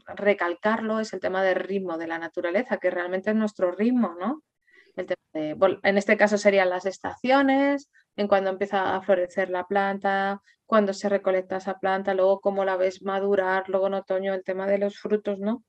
recalcarlo, 0.06 1.00
es 1.00 1.14
el 1.14 1.20
tema 1.20 1.44
del 1.44 1.56
ritmo 1.56 1.98
de 1.98 2.08
la 2.08 2.18
naturaleza, 2.18 2.78
que 2.78 2.90
realmente 2.90 3.30
es 3.30 3.36
nuestro 3.36 3.72
ritmo, 3.72 4.16
¿no? 4.20 4.44
En 4.96 5.98
este 5.98 6.18
caso 6.18 6.38
serían 6.38 6.70
las 6.70 6.86
estaciones, 6.86 7.90
en 8.16 8.28
cuando 8.28 8.50
empieza 8.50 8.96
a 8.96 9.02
florecer 9.02 9.50
la 9.50 9.66
planta, 9.66 10.42
cuando 10.66 10.94
se 10.94 11.10
recolecta 11.10 11.58
esa 11.58 11.80
planta, 11.80 12.14
luego 12.14 12.42
cómo 12.42 12.66
la 12.66 12.78
ves 12.78 13.02
madurar, 13.02 13.70
luego 13.70 13.88
en 13.88 13.96
otoño 13.96 14.34
el 14.34 14.44
tema 14.44 14.68
de 14.68 14.78
los 14.78 15.00
frutos, 15.00 15.40
¿no? 15.40 15.64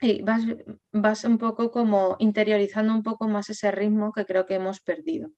Y 0.00 0.20
vas, 0.22 0.42
vas 0.90 1.24
un 1.24 1.38
poco 1.38 1.70
como 1.70 2.16
interiorizando 2.18 2.92
un 2.92 3.04
poco 3.04 3.28
más 3.28 3.48
ese 3.50 3.70
ritmo 3.70 4.12
que 4.12 4.26
creo 4.26 4.46
que 4.46 4.56
hemos 4.56 4.80
perdido. 4.80 5.30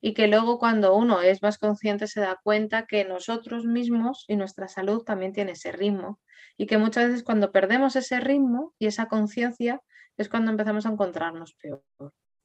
Y 0.00 0.14
que 0.14 0.28
luego 0.28 0.58
cuando 0.58 0.94
uno 0.94 1.20
es 1.20 1.42
más 1.42 1.58
consciente 1.58 2.06
se 2.06 2.20
da 2.20 2.38
cuenta 2.42 2.86
que 2.86 3.04
nosotros 3.04 3.64
mismos 3.64 4.24
y 4.28 4.36
nuestra 4.36 4.68
salud 4.68 5.02
también 5.02 5.32
tiene 5.32 5.52
ese 5.52 5.72
ritmo. 5.72 6.20
Y 6.56 6.66
que 6.66 6.78
muchas 6.78 7.08
veces 7.08 7.24
cuando 7.24 7.50
perdemos 7.50 7.96
ese 7.96 8.20
ritmo 8.20 8.72
y 8.78 8.86
esa 8.86 9.06
conciencia 9.06 9.80
es 10.16 10.28
cuando 10.28 10.50
empezamos 10.50 10.86
a 10.86 10.90
encontrarnos 10.90 11.54
peor. 11.54 11.82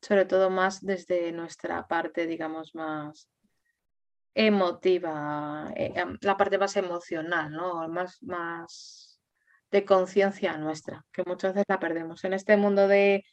Sobre 0.02 0.26
todo 0.26 0.50
más 0.50 0.82
desde 0.82 1.32
nuestra 1.32 1.88
parte, 1.88 2.26
digamos, 2.26 2.74
más 2.74 3.30
emotiva, 4.34 5.72
eh, 5.76 5.92
em, 5.96 6.18
la 6.22 6.38
parte 6.38 6.58
más 6.58 6.76
emocional, 6.78 7.52
¿no? 7.52 7.88
Más, 7.90 8.22
más 8.24 9.20
de 9.72 9.86
conciencia 9.86 10.58
nuestra, 10.58 11.06
que 11.12 11.24
muchas 11.26 11.54
veces 11.54 11.66
la 11.68 11.80
perdemos. 11.80 12.24
En 12.24 12.34
este 12.34 12.58
mundo 12.58 12.88
de, 12.88 13.24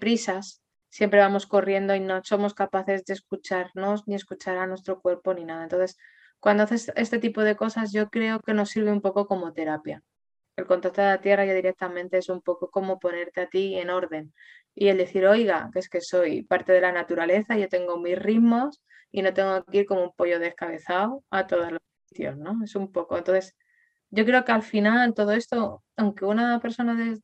prisas 0.00 0.62
siempre 0.88 1.20
vamos 1.20 1.46
corriendo 1.46 1.94
y 1.94 2.00
no 2.00 2.22
somos 2.22 2.54
capaces 2.54 3.04
de 3.04 3.14
escucharnos 3.14 4.06
ni 4.06 4.14
escuchar 4.14 4.58
a 4.58 4.66
nuestro 4.66 5.00
cuerpo 5.00 5.34
ni 5.34 5.44
nada. 5.44 5.64
Entonces, 5.64 5.96
cuando 6.38 6.62
haces 6.64 6.92
este 6.96 7.18
tipo 7.18 7.42
de 7.42 7.56
cosas, 7.56 7.92
yo 7.92 8.08
creo 8.08 8.40
que 8.40 8.54
nos 8.54 8.70
sirve 8.70 8.92
un 8.92 9.00
poco 9.00 9.26
como 9.26 9.52
terapia. 9.52 10.02
El 10.56 10.66
contacto 10.66 11.00
de 11.00 11.08
la 11.08 11.20
tierra 11.20 11.44
ya 11.44 11.54
directamente 11.54 12.18
es 12.18 12.28
un 12.28 12.42
poco 12.42 12.70
como 12.70 12.98
ponerte 12.98 13.40
a 13.40 13.48
ti 13.48 13.76
en 13.76 13.90
orden 13.90 14.32
y 14.74 14.88
el 14.88 14.98
decir, 14.98 15.26
oiga, 15.26 15.70
que 15.72 15.78
es 15.78 15.88
que 15.88 16.00
soy 16.00 16.42
parte 16.42 16.72
de 16.72 16.80
la 16.80 16.92
naturaleza, 16.92 17.56
yo 17.56 17.68
tengo 17.68 17.98
mis 17.98 18.18
ritmos 18.18 18.82
y 19.10 19.22
no 19.22 19.34
tengo 19.34 19.64
que 19.64 19.78
ir 19.78 19.86
como 19.86 20.04
un 20.04 20.12
pollo 20.12 20.38
descabezado 20.38 21.22
a 21.30 21.46
todos 21.46 21.72
los 21.72 21.80
sitios, 22.06 22.36
¿no? 22.38 22.62
Es 22.64 22.74
un 22.74 22.90
poco. 22.92 23.18
Entonces, 23.18 23.54
yo 24.10 24.24
creo 24.24 24.44
que 24.44 24.52
al 24.52 24.62
final 24.62 25.14
todo 25.14 25.32
esto, 25.32 25.82
aunque 25.96 26.24
una 26.24 26.60
persona 26.60 27.16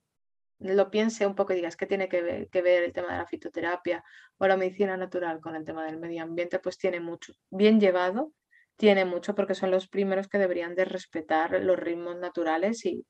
lo 0.58 0.90
piense 0.90 1.26
un 1.26 1.34
poco 1.34 1.52
y 1.52 1.56
digas 1.56 1.76
que 1.76 1.86
tiene 1.86 2.08
que 2.08 2.22
ver, 2.22 2.48
que 2.48 2.62
ver 2.62 2.82
el 2.84 2.92
tema 2.92 3.12
de 3.12 3.18
la 3.18 3.26
fitoterapia 3.26 4.04
o 4.38 4.46
la 4.46 4.56
medicina 4.56 4.96
natural 4.96 5.40
con 5.40 5.54
el 5.54 5.64
tema 5.64 5.84
del 5.84 5.98
medio 5.98 6.22
ambiente, 6.22 6.58
pues 6.58 6.78
tiene 6.78 7.00
mucho. 7.00 7.32
Bien 7.50 7.80
llevado, 7.80 8.32
tiene 8.76 9.04
mucho 9.04 9.34
porque 9.34 9.54
son 9.54 9.70
los 9.70 9.88
primeros 9.88 10.28
que 10.28 10.38
deberían 10.38 10.74
de 10.74 10.84
respetar 10.84 11.62
los 11.62 11.78
ritmos 11.78 12.16
naturales 12.16 12.84
y, 12.84 13.06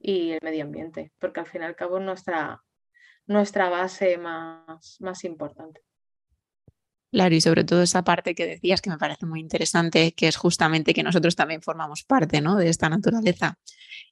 y 0.00 0.32
el 0.32 0.40
medio 0.42 0.64
ambiente, 0.64 1.12
porque 1.18 1.40
al 1.40 1.46
fin 1.46 1.62
y 1.62 1.64
al 1.64 1.76
cabo 1.76 1.98
es 1.98 2.04
nuestra, 2.04 2.62
nuestra 3.26 3.68
base 3.68 4.18
más, 4.18 4.96
más 5.00 5.24
importante. 5.24 5.82
Claro, 7.12 7.34
y 7.34 7.40
sobre 7.40 7.64
todo 7.64 7.82
esa 7.82 8.04
parte 8.04 8.34
que 8.34 8.46
decías 8.46 8.82
que 8.82 8.90
me 8.90 8.98
parece 8.98 9.26
muy 9.26 9.40
interesante, 9.40 10.12
que 10.12 10.28
es 10.28 10.36
justamente 10.36 10.92
que 10.92 11.02
nosotros 11.02 11.36
también 11.36 11.62
formamos 11.62 12.02
parte 12.02 12.40
¿no? 12.40 12.56
de 12.56 12.68
esta 12.68 12.88
naturaleza 12.88 13.58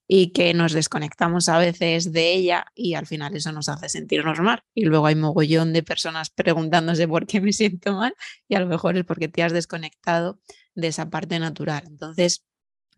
y 0.06 0.32
que 0.32 0.54
nos 0.54 0.72
desconectamos 0.72 1.48
a 1.48 1.58
veces 1.58 2.12
de 2.12 2.32
ella 2.32 2.66
y 2.74 2.94
al 2.94 3.06
final 3.06 3.34
eso 3.34 3.52
nos 3.52 3.68
hace 3.68 3.88
sentirnos 3.88 4.40
mal. 4.40 4.62
Y 4.74 4.84
luego 4.84 5.06
hay 5.06 5.16
mogollón 5.16 5.72
de 5.72 5.82
personas 5.82 6.30
preguntándose 6.30 7.08
por 7.08 7.26
qué 7.26 7.40
me 7.40 7.52
siento 7.52 7.92
mal 7.94 8.14
y 8.48 8.54
a 8.54 8.60
lo 8.60 8.66
mejor 8.66 8.96
es 8.96 9.04
porque 9.04 9.28
te 9.28 9.42
has 9.42 9.52
desconectado 9.52 10.40
de 10.74 10.88
esa 10.88 11.10
parte 11.10 11.38
natural. 11.38 11.84
Entonces, 11.86 12.46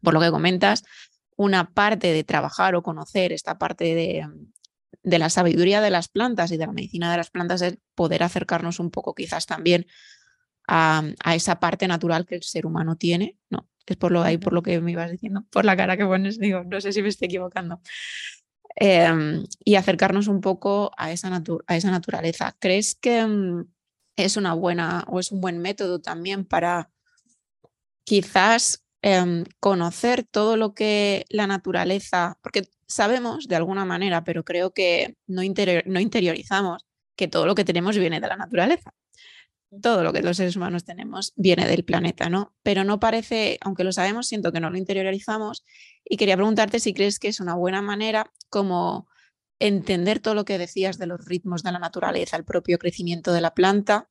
por 0.03 0.15
lo 0.15 0.21
que 0.21 0.31
comentas, 0.31 0.85
una 1.37 1.73
parte 1.73 2.13
de 2.13 2.25
trabajar 2.25 2.75
o 2.75 2.83
conocer 2.83 3.33
esta 3.33 3.59
parte 3.59 3.95
de, 3.95 4.27
de 5.03 5.19
la 5.19 5.31
sabiduría 5.31 5.81
de 5.81 5.91
las 5.91 6.09
plantas 6.09 6.51
y 6.51 6.57
de 6.57 6.67
la 6.67 6.73
medicina 6.73 7.11
de 7.11 7.17
las 7.19 7.31
plantas 7.31 7.63
es 7.63 7.79
poder 7.95 8.23
acercarnos 8.23 8.81
un 8.81 8.91
poco 8.91 9.15
quizás 9.15 9.47
también 9.47 9.87
a, 10.67 11.05
esa 11.35 11.61
parte 11.61 11.87
natural 11.87 12.27
que 12.27 12.35
el 12.35 12.43
ser 12.43 12.67
humano 12.67 12.97
tiene, 12.97 13.39
¿no? 13.51 13.69
Es 13.87 13.97
por 13.97 14.11
lo, 14.11 14.23
ahí 14.23 14.37
por 14.37 14.53
lo 14.53 14.63
que 14.63 14.81
me 14.81 14.91
ibas 14.91 15.13
diciendo, 15.13 15.45
por 15.51 15.65
la 15.65 15.77
cara 15.77 15.97
que 15.97 16.05
pones, 16.05 16.41
digo, 16.41 16.65
no 16.65 16.81
sé 16.81 16.93
si 16.93 17.03
me 17.03 17.09
estoy 17.09 17.27
equivocando. 17.27 17.81
Em, 18.75 19.45
y 19.65 19.77
acercarnos 19.77 20.27
un 20.27 20.41
poco 20.41 20.91
a 20.97 21.13
esa, 21.13 21.31
a 21.67 21.77
esa 21.77 21.91
naturaleza. 21.91 22.57
¿Crees 22.59 22.97
que 22.97 23.25
mm, 23.25 23.65
es 24.17 24.37
una 24.37 24.55
buena 24.55 25.05
o 25.07 25.21
es 25.21 25.31
un 25.31 25.41
buen 25.41 25.59
método 25.61 26.01
también 26.01 26.45
para 26.45 26.91
quizás 28.05 28.85
em, 29.07 29.45
conocer 29.61 30.25
todo 30.25 30.57
lo 30.57 30.75
que 30.75 31.27
la 31.29 31.47
naturaleza, 31.47 32.39
porque 32.43 32.65
sabemos 32.89 33.47
de 33.47 33.55
alguna 33.55 33.85
manera, 33.85 34.25
pero 34.25 34.45
creo 34.45 34.73
que 34.73 35.17
no, 35.29 35.43
no 35.87 36.01
interiorizamos 36.01 36.85
que 37.15 37.29
todo 37.29 37.47
lo 37.47 37.55
que 37.55 37.65
tenemos 37.65 37.97
viene 37.97 38.21
de 38.21 38.27
la 38.27 38.37
naturaleza. 38.37 38.93
Todo 39.81 40.03
lo 40.03 40.13
que 40.13 40.23
los 40.23 40.39
seres 40.39 40.57
humanos 40.57 40.85
tenemos 40.85 41.33
viene 41.37 41.69
del 41.69 41.85
planeta, 41.85 42.29
¿no? 42.29 42.57
Pero 42.65 42.83
no 42.83 42.99
parece, 42.99 43.59
aunque 43.61 43.85
lo 43.85 43.93
sabemos, 43.93 44.27
siento 44.27 44.51
que 44.51 44.59
no 44.59 44.71
lo 44.71 44.77
interiorizamos 44.77 45.65
y 46.05 46.17
quería 46.17 46.37
preguntarte 46.37 46.81
si 46.81 46.93
crees 46.93 47.21
que 47.21 47.29
es 47.29 47.39
una 47.39 47.55
buena 47.55 47.83
manera 47.83 48.33
como 48.49 49.07
entender 49.61 50.19
todo 50.19 50.35
lo 50.35 50.45
que 50.45 50.59
decías 50.59 50.99
de 50.99 51.07
los 51.07 51.25
ritmos 51.25 51.63
de 51.63 51.71
la 51.71 51.79
naturaleza, 51.79 52.37
el 52.37 52.45
propio 52.45 52.77
crecimiento 52.77 53.33
de 53.33 53.41
la 53.41 53.55
planta, 53.55 54.09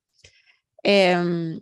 em, 0.84 1.60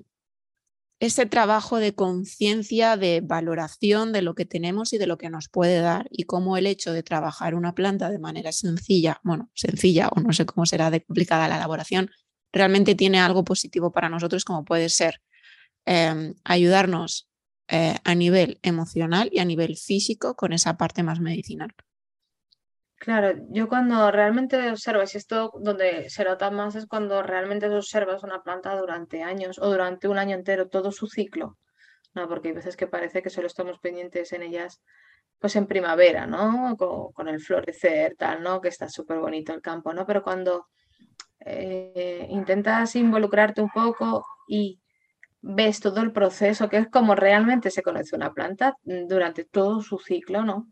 ese 1.06 1.26
trabajo 1.26 1.80
de 1.80 1.94
conciencia, 1.94 2.96
de 2.96 3.20
valoración 3.20 4.14
de 4.14 4.22
lo 4.22 4.36
que 4.36 4.46
tenemos 4.46 4.94
y 4.94 4.98
de 4.98 5.06
lo 5.06 5.18
que 5.18 5.30
nos 5.30 5.50
puede 5.50 5.82
dar 5.82 6.08
y 6.10 6.24
cómo 6.24 6.56
el 6.56 6.66
hecho 6.66 6.94
de 6.94 7.04
trabajar 7.04 7.56
una 7.56 7.76
planta 7.76 8.10
de 8.10 8.20
manera 8.20 8.54
sencilla, 8.54 9.20
bueno, 9.22 9.50
sencilla 9.54 10.08
o 10.16 10.22
no 10.22 10.32
sé 10.32 10.46
cómo 10.46 10.66
será 10.66 10.92
de 10.92 11.04
complicada 11.04 11.50
la 11.50 11.58
elaboración, 11.58 12.10
realmente 12.54 12.96
tiene 12.96 13.20
algo 13.20 13.44
positivo 13.44 13.92
para 13.92 14.08
nosotros 14.08 14.46
como 14.46 14.64
puede 14.64 14.88
ser 14.88 15.22
em, 15.84 16.36
ayudarnos 16.46 17.28
eh, 17.68 17.98
a 18.06 18.16
nivel 18.16 18.60
emocional 18.62 19.30
y 19.34 19.40
a 19.40 19.46
nivel 19.46 19.76
físico 19.76 20.36
con 20.36 20.54
esa 20.54 20.78
parte 20.78 21.04
más 21.04 21.20
medicinal. 21.20 21.76
Claro, 23.04 23.38
yo 23.50 23.68
cuando 23.68 24.12
realmente 24.12 24.72
observas, 24.72 25.14
y 25.14 25.18
esto 25.18 25.52
donde 25.60 26.10
se 26.10 26.24
nota 26.24 26.50
más 26.52 26.76
es 26.76 26.86
cuando 26.86 27.22
realmente 27.22 27.68
observas 27.68 28.24
una 28.24 28.44
planta 28.44 28.78
durante 28.80 29.24
años 29.24 29.60
o 29.60 29.70
durante 29.70 30.08
un 30.08 30.18
año 30.18 30.38
entero, 30.38 30.70
todo 30.70 30.90
su 30.90 31.08
ciclo, 31.08 31.58
¿no? 32.14 32.30
Porque 32.30 32.48
hay 32.48 32.54
veces 32.54 32.78
que 32.78 32.88
parece 32.88 33.22
que 33.22 33.30
solo 33.30 33.48
estamos 33.48 33.78
pendientes 33.80 34.32
en 34.32 34.44
ellas 34.44 34.82
pues 35.38 35.58
en 35.58 35.68
primavera, 35.68 36.28
¿no? 36.28 36.78
Con, 36.78 37.28
el 37.28 37.42
florecer, 37.42 38.16
tal, 38.18 38.42
¿no? 38.42 38.62
Que 38.62 38.70
está 38.70 38.88
súper 38.88 39.18
bonito 39.20 39.54
el 39.54 39.62
campo, 39.62 39.94
¿no? 39.94 40.06
Pero 40.06 40.24
cuando 40.24 40.68
eh, 41.42 42.26
intentas 42.30 42.96
involucrarte 42.96 43.62
un 43.62 43.70
poco 43.70 44.26
y 44.48 44.80
ves 45.42 45.82
todo 45.82 46.00
el 46.00 46.14
proceso, 46.14 46.70
que 46.70 46.78
es 46.78 46.88
como 46.88 47.16
realmente 47.16 47.70
se 47.70 47.84
conoce 47.84 48.16
una 48.16 48.32
planta 48.32 48.78
durante 48.84 49.44
todo 49.44 49.82
su 49.82 50.00
ciclo, 50.00 50.46
¿no? 50.46 50.70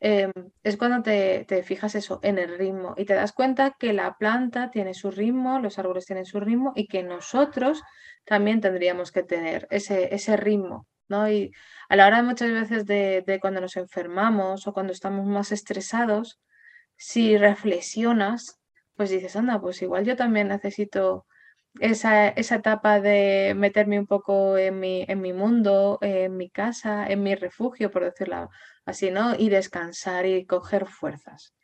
Em, 0.00 0.32
es 0.62 0.76
cuando 0.76 1.02
te, 1.02 1.44
fijas 1.64 1.94
eso 1.96 2.20
en 2.22 2.38
el 2.38 2.56
ritmo 2.56 2.94
y 2.96 3.04
te 3.04 3.14
das 3.14 3.32
cuenta 3.32 3.74
que 3.78 3.92
la 3.92 4.16
planta 4.16 4.70
tiene 4.70 4.94
su 4.94 5.10
ritmo, 5.10 5.58
los 5.58 5.78
árboles 5.78 6.06
tienen 6.06 6.24
su 6.24 6.38
ritmo 6.38 6.72
y 6.76 6.86
que 6.86 7.02
nosotros 7.02 7.82
también 8.24 8.60
tendríamos 8.60 9.10
que 9.10 9.24
tener 9.24 9.66
ese, 9.70 10.14
ese 10.14 10.36
ritmo, 10.36 10.86
¿no? 11.08 11.28
Y 11.28 11.52
a 11.88 11.96
la 11.96 12.06
hora 12.06 12.22
muchas 12.22 12.52
veces 12.52 12.86
de, 12.86 13.24
de 13.26 13.40
cuando 13.40 13.60
nos 13.60 13.76
enfermamos 13.76 14.66
o 14.66 14.72
cuando 14.72 14.92
estamos 14.92 15.26
más 15.26 15.50
estresados, 15.50 16.40
si 16.96 17.36
reflexionas, 17.36 18.60
pues 18.96 19.10
dices, 19.10 19.36
anda, 19.36 19.60
pues 19.60 19.82
igual 19.82 20.04
yo 20.04 20.16
también 20.16 20.48
necesito 20.48 21.26
esa, 21.80 22.28
esa, 22.28 22.56
etapa 22.56 23.00
de 23.00 23.54
meterme 23.56 23.98
un 23.98 24.06
poco 24.06 24.58
en 24.58 24.80
mi, 24.80 25.04
en 25.08 25.20
mi 25.20 25.32
mundo, 25.32 25.98
en 26.02 26.36
mi 26.36 26.50
casa, 26.50 27.06
en 27.06 27.22
mi 27.22 27.34
refugio, 27.34 27.90
por 27.90 28.04
decirlo 28.04 28.50
Y 29.38 29.48
descansar 29.50 30.26
y 30.26 30.46
coger 30.46 30.86
fuerzas. 30.86 31.54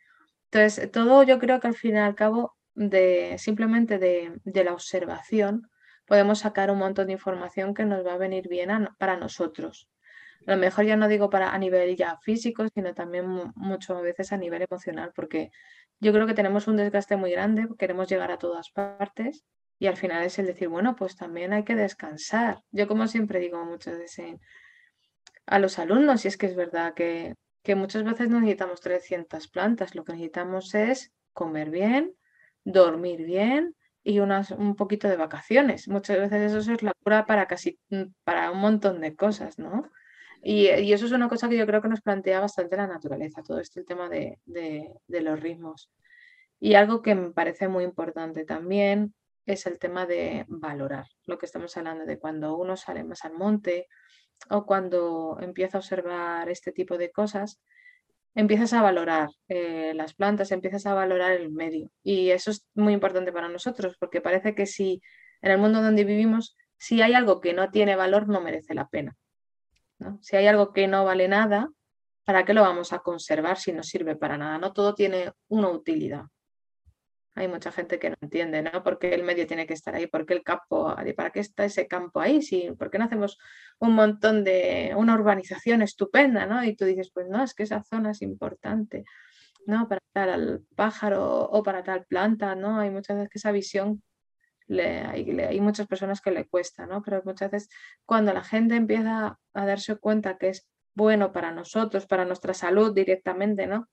Entonces, 0.51 0.91
todo 0.91 1.23
yo 1.23 1.39
creo 1.39 1.59
que 1.59 1.67
al 1.67 1.75
fin 1.75 1.95
y 1.95 1.99
al 1.99 2.15
cabo, 2.15 2.55
de, 2.75 3.35
simplemente 3.39 3.97
de, 3.97 4.63
la 4.63 4.73
observación, 4.73 5.69
podemos 6.05 6.39
sacar 6.39 6.69
un 6.69 6.77
montón 6.77 7.07
de 7.07 7.13
información 7.13 7.73
que 7.73 7.85
nos 7.85 8.05
va 8.05 8.13
a 8.13 8.17
venir 8.17 8.47
bien 8.47 8.69
para 8.99 9.17
nosotros. 9.17 9.89
A 10.45 10.51
lo 10.51 10.57
mejor 10.57 10.85
ya 10.85 10.95
no 10.95 11.07
digo 11.07 11.29
para 11.31 11.51
a 11.51 11.57
nivel 11.57 11.95
ya 11.95 12.17
físico, 12.17 12.67
sino 12.73 12.93
también 12.93 13.25
muchas 13.55 14.01
veces 14.01 14.31
a 14.31 14.37
nivel 14.37 14.61
emocional, 14.61 15.11
porque 15.15 15.49
yo 15.99 16.13
creo 16.13 16.27
que 16.27 16.35
tenemos 16.35 16.67
un 16.67 16.77
desgaste 16.77 17.15
muy 17.15 17.31
grande, 17.31 17.67
queremos 17.79 18.07
llegar 18.07 18.31
a 18.31 18.37
todas 18.37 18.69
partes 18.69 19.45
y 19.79 19.87
al 19.87 19.97
final 19.97 20.23
es 20.23 20.37
el 20.37 20.45
decir, 20.45 20.67
bueno, 20.67 20.95
pues 20.95 21.15
también 21.15 21.53
hay 21.53 21.63
que 21.63 21.75
descansar. 21.75 22.59
Yo 22.71 22.87
como 22.87 23.07
siempre 23.07 23.39
digo 23.39 23.65
muchas 23.65 23.97
veces 23.97 24.35
a 25.47 25.59
los 25.59 25.79
alumnos, 25.79 26.25
y 26.25 26.27
es 26.27 26.37
que 26.37 26.47
es 26.47 26.55
verdad 26.55 26.93
que, 26.93 27.35
que 27.63 27.75
muchas 27.75 28.03
veces 28.03 28.29
no 28.29 28.39
necesitamos 28.39 28.81
300 28.81 29.47
plantas, 29.47 29.95
lo 29.95 30.03
que 30.03 30.13
necesitamos 30.13 30.73
es 30.75 31.13
comer 31.33 31.69
bien, 31.69 32.15
dormir 32.63 33.25
bien 33.25 33.75
y 34.03 34.19
unas, 34.19 34.51
un 34.51 34.75
poquito 34.75 35.07
de 35.07 35.17
vacaciones. 35.17 35.87
Muchas 35.87 36.19
veces 36.19 36.53
eso 36.53 36.71
es 36.71 36.83
la 36.83 36.93
cura 37.03 37.25
para 37.25 37.47
casi 37.47 37.79
mm, 37.89 38.03
para 38.23 38.51
un 38.51 38.59
montón 38.59 39.01
de 39.01 39.15
cosas, 39.15 39.59
¿no? 39.59 39.89
Y, 40.43 40.69
y, 40.69 40.93
eso 40.93 41.07
es 41.07 41.11
una 41.11 41.27
cosa 41.27 41.49
que 41.49 41.57
yo 41.57 41.65
creo 41.65 41.81
que 41.81 41.87
nos 41.87 42.01
plantea 42.01 42.39
bastante 42.39 42.77
la 42.77 42.85
naturaleza, 42.87 43.41
todo 43.41 43.59
este 43.59 43.83
tema 43.83 44.09
de, 44.09 44.39
de, 44.45 44.93
de 45.07 45.21
los 45.21 45.39
ritmos. 45.39 45.89
Y 46.59 46.75
algo 46.75 47.01
que 47.01 47.15
me 47.15 47.31
parece 47.31 47.67
muy 47.67 47.83
importante 47.83 48.45
también 48.45 49.15
es 49.45 49.65
el 49.65 49.79
tema 49.79 50.05
de 50.05 50.45
valorar 50.47 51.07
lo 51.25 51.37
que 51.37 51.45
estamos 51.45 51.75
hablando 51.77 52.05
de 52.05 52.19
cuando 52.19 52.57
uno 52.57 52.77
sale 52.77 53.03
más 53.03 53.25
al 53.25 53.33
monte 53.33 53.87
o 54.49 54.65
cuando 54.65 55.37
empieza 55.41 55.77
a 55.77 55.81
observar 55.81 56.49
este 56.49 56.71
tipo 56.71 56.97
de 56.97 57.11
cosas, 57.11 57.59
empiezas 58.35 58.73
a 58.73 58.81
valorar 58.81 59.29
eh, 59.47 59.93
las 59.95 60.13
plantas, 60.13 60.51
empiezas 60.51 60.85
a 60.85 60.93
valorar 60.93 61.31
el 61.31 61.51
medio. 61.51 61.89
Y 62.03 62.29
eso 62.31 62.51
es 62.51 62.67
muy 62.75 62.93
importante 62.93 63.31
para 63.31 63.49
nosotros, 63.49 63.95
porque 63.99 64.21
parece 64.21 64.53
que 64.53 64.65
si 64.65 65.01
en 65.41 65.51
el 65.51 65.57
mundo 65.57 65.81
donde 65.81 66.03
vivimos, 66.03 66.57
si 66.77 67.01
hay 67.01 67.13
algo 67.13 67.39
que 67.39 67.53
no 67.53 67.71
tiene 67.71 67.95
valor, 67.95 68.27
no 68.27 68.41
merece 68.41 68.73
la 68.73 68.87
pena. 68.87 69.15
Si 70.21 70.35
hay 70.35 70.47
algo 70.47 70.73
que 70.73 70.87
no 70.87 71.05
vale 71.05 71.27
nada, 71.27 71.69
¿para 72.25 72.43
qué 72.43 72.53
lo 72.53 72.61
vamos 72.61 72.91
a 72.91 72.99
conservar 72.99 73.57
si 73.57 73.71
no 73.71 73.81
sirve 73.81 74.15
para 74.15 74.37
nada? 74.37 74.57
No 74.57 74.73
todo 74.73 74.93
tiene 74.93 75.31
una 75.47 75.69
utilidad. 75.69 76.25
Hay 77.35 77.49
mucha 77.49 77.71
gente 77.71 77.99
que 77.99 78.09
no 78.09 78.15
entiende, 78.21 78.61
¿no? 78.61 78.81
¿Por 78.81 78.97
qué 78.97 79.13
el 79.13 79.23
medio 79.23 79.45
tiene 79.45 79.67
que 79.67 79.73
estar 79.73 79.93
ahí? 79.93 80.07
¿Por 80.07 80.25
qué 80.25 80.33
el 80.33 80.43
campo? 80.43 80.95
¿Para 81.17 81.31
qué 81.31 81.41
está 81.41 81.65
ese 81.65 81.85
campo 81.85 82.21
ahí? 82.21 82.41
Sí, 82.41 82.71
¿Por 82.79 82.89
qué 82.89 82.97
no 82.97 83.05
hacemos 83.05 83.37
un 83.79 83.93
montón 83.93 84.45
de, 84.45 84.93
una 84.95 85.15
urbanización 85.15 85.81
estupenda, 85.81 86.45
¿no? 86.45 86.63
Y 86.63 86.75
tú 86.75 86.85
dices, 86.85 87.11
pues 87.13 87.27
no, 87.27 87.43
es 87.43 87.53
que 87.53 87.63
esa 87.63 87.83
zona 87.83 88.11
es 88.11 88.21
importante, 88.21 89.03
¿no? 89.67 89.89
Para 89.89 90.01
tal 90.13 90.63
pájaro 90.75 91.43
o 91.43 91.61
para 91.61 91.83
tal 91.83 92.05
planta, 92.05 92.55
¿no? 92.55 92.79
Hay 92.79 92.89
muchas 92.89 93.17
veces 93.17 93.29
que 93.29 93.37
esa 93.39 93.51
visión 93.51 94.01
hay, 94.69 95.39
hay, 95.39 95.61
muchas 95.61 95.87
personas 95.87 96.21
que 96.21 96.31
le 96.31 96.47
cuesta, 96.47 96.85
¿no? 96.85 97.03
Pero 97.03 97.21
muchas 97.25 97.51
veces 97.51 97.69
cuando 98.05 98.33
la 98.33 98.43
gente 98.43 98.75
empieza 98.75 99.37
a 99.53 99.65
darse 99.65 99.97
cuenta 99.97 100.37
que 100.37 100.49
es 100.49 100.67
bueno 100.95 101.31
para 101.31 101.51
nosotros, 101.51 102.07
para 102.07 102.25
nuestra 102.25 102.53
salud 102.53 102.93
directamente, 102.93 103.67
¿no? 103.67 103.89